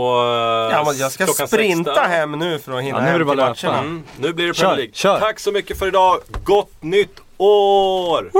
eh, 0.71 0.77
Ja, 0.77 0.83
men 0.87 0.97
jag 0.97 1.11
ska 1.11 1.27
sprinta 1.27 1.95
sex 1.95 2.01
där. 2.03 2.09
hem 2.09 2.31
nu 2.31 2.59
för 2.59 2.71
att 2.77 2.83
hinna 2.83 2.97
Ja, 2.97 3.03
nu 3.03 3.25
hem 3.25 3.27
till 3.27 3.37
matcherna. 3.37 3.79
Mm, 3.79 4.03
nu 4.19 4.33
blir 4.33 4.47
det 4.47 4.53
Premier 4.53 4.75
League. 4.77 5.19
Tack 5.19 5.39
så 5.39 5.51
mycket 5.51 5.79
för 5.79 5.87
idag. 5.87 6.19
Gott 6.43 6.73
nytt 6.83 7.19
år! 7.37 8.31